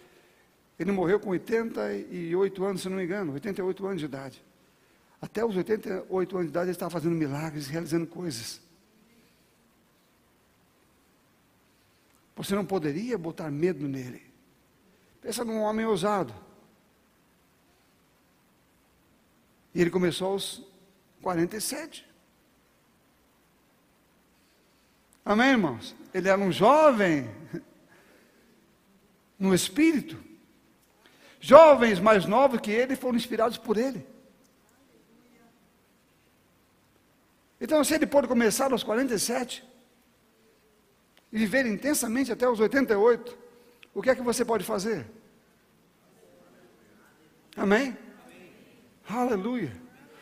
ele 0.79 0.91
morreu 0.91 1.19
com 1.19 1.29
88 1.29 2.65
anos, 2.65 2.81
se 2.81 2.89
não 2.89 2.97
me 2.97 3.03
engano, 3.03 3.33
88 3.33 3.85
anos 3.85 3.99
de 3.99 4.05
idade. 4.05 4.43
Até 5.21 5.45
os 5.45 5.55
88 5.55 6.35
anos 6.35 6.47
de 6.47 6.53
idade 6.53 6.65
ele 6.65 6.71
estava 6.71 6.89
fazendo 6.89 7.13
milagres, 7.13 7.67
realizando 7.67 8.07
coisas. 8.07 8.59
Você 12.35 12.55
não 12.55 12.65
poderia 12.65 13.15
botar 13.15 13.51
medo 13.51 13.87
nele. 13.87 14.23
Pensa 15.21 15.45
num 15.45 15.59
homem 15.59 15.85
ousado. 15.85 16.33
E 19.73 19.81
ele 19.81 19.89
começou 19.89 20.33
aos 20.33 20.61
47. 21.21 22.07
Amém, 25.23 25.49
irmãos? 25.49 25.95
Ele 26.13 26.27
era 26.27 26.39
um 26.39 26.51
jovem 26.51 27.29
no 29.37 29.53
espírito. 29.53 30.17
Jovens 31.39 31.99
mais 31.99 32.25
novos 32.25 32.59
que 32.59 32.71
ele 32.71 32.95
foram 32.95 33.15
inspirados 33.15 33.57
por 33.57 33.77
ele. 33.77 34.05
Então, 37.61 37.83
se 37.83 37.93
ele 37.93 38.07
pôde 38.07 38.27
começar 38.27 38.71
aos 38.71 38.83
47 38.83 39.63
e 41.31 41.37
viver 41.37 41.65
intensamente 41.65 42.31
até 42.31 42.49
os 42.49 42.59
88, 42.59 43.37
o 43.93 44.01
que 44.01 44.09
é 44.09 44.15
que 44.15 44.21
você 44.21 44.43
pode 44.45 44.63
fazer? 44.63 45.05
Amém? 47.55 47.97
Aleluia. 49.09 49.88